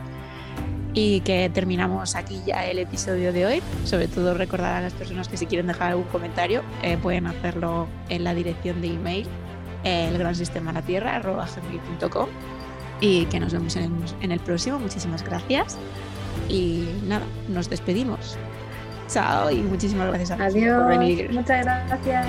Y 0.94 1.20
que 1.20 1.50
terminamos 1.50 2.14
aquí 2.14 2.40
ya 2.46 2.64
el 2.64 2.78
episodio 2.78 3.30
de 3.32 3.44
hoy. 3.44 3.62
Sobre 3.84 4.08
todo 4.08 4.32
recordar 4.32 4.76
a 4.76 4.80
las 4.80 4.94
personas 4.94 5.28
que 5.28 5.36
si 5.36 5.44
quieren 5.46 5.66
dejar 5.66 5.90
algún 5.90 6.06
comentario 6.06 6.62
eh, 6.82 6.96
pueden 6.96 7.26
hacerlo 7.26 7.86
en 8.08 8.24
la 8.24 8.34
dirección 8.34 8.80
de 8.80 8.88
email 8.88 9.26
el 9.84 10.18
gran 10.18 10.34
sistema 10.34 10.72
la 10.72 10.82
tierra 10.82 11.16
arroba 11.16 11.46
gmail.com 11.46 12.28
y 13.00 13.26
que 13.26 13.38
nos 13.40 13.52
vemos 13.52 13.76
en, 13.76 13.92
en 14.20 14.32
el 14.32 14.40
próximo. 14.40 14.78
Muchísimas 14.78 15.22
gracias 15.22 15.76
y 16.48 16.88
nada, 17.06 17.24
nos 17.48 17.68
despedimos. 17.68 18.36
Chao 19.08 19.50
y 19.50 19.56
muchísimas 19.56 20.08
gracias 20.08 20.30
a 20.32 20.44
Adiós. 20.44 20.82
por 20.82 20.98
venir. 20.98 21.32
Muchas 21.32 21.64
gracias. 21.64 22.26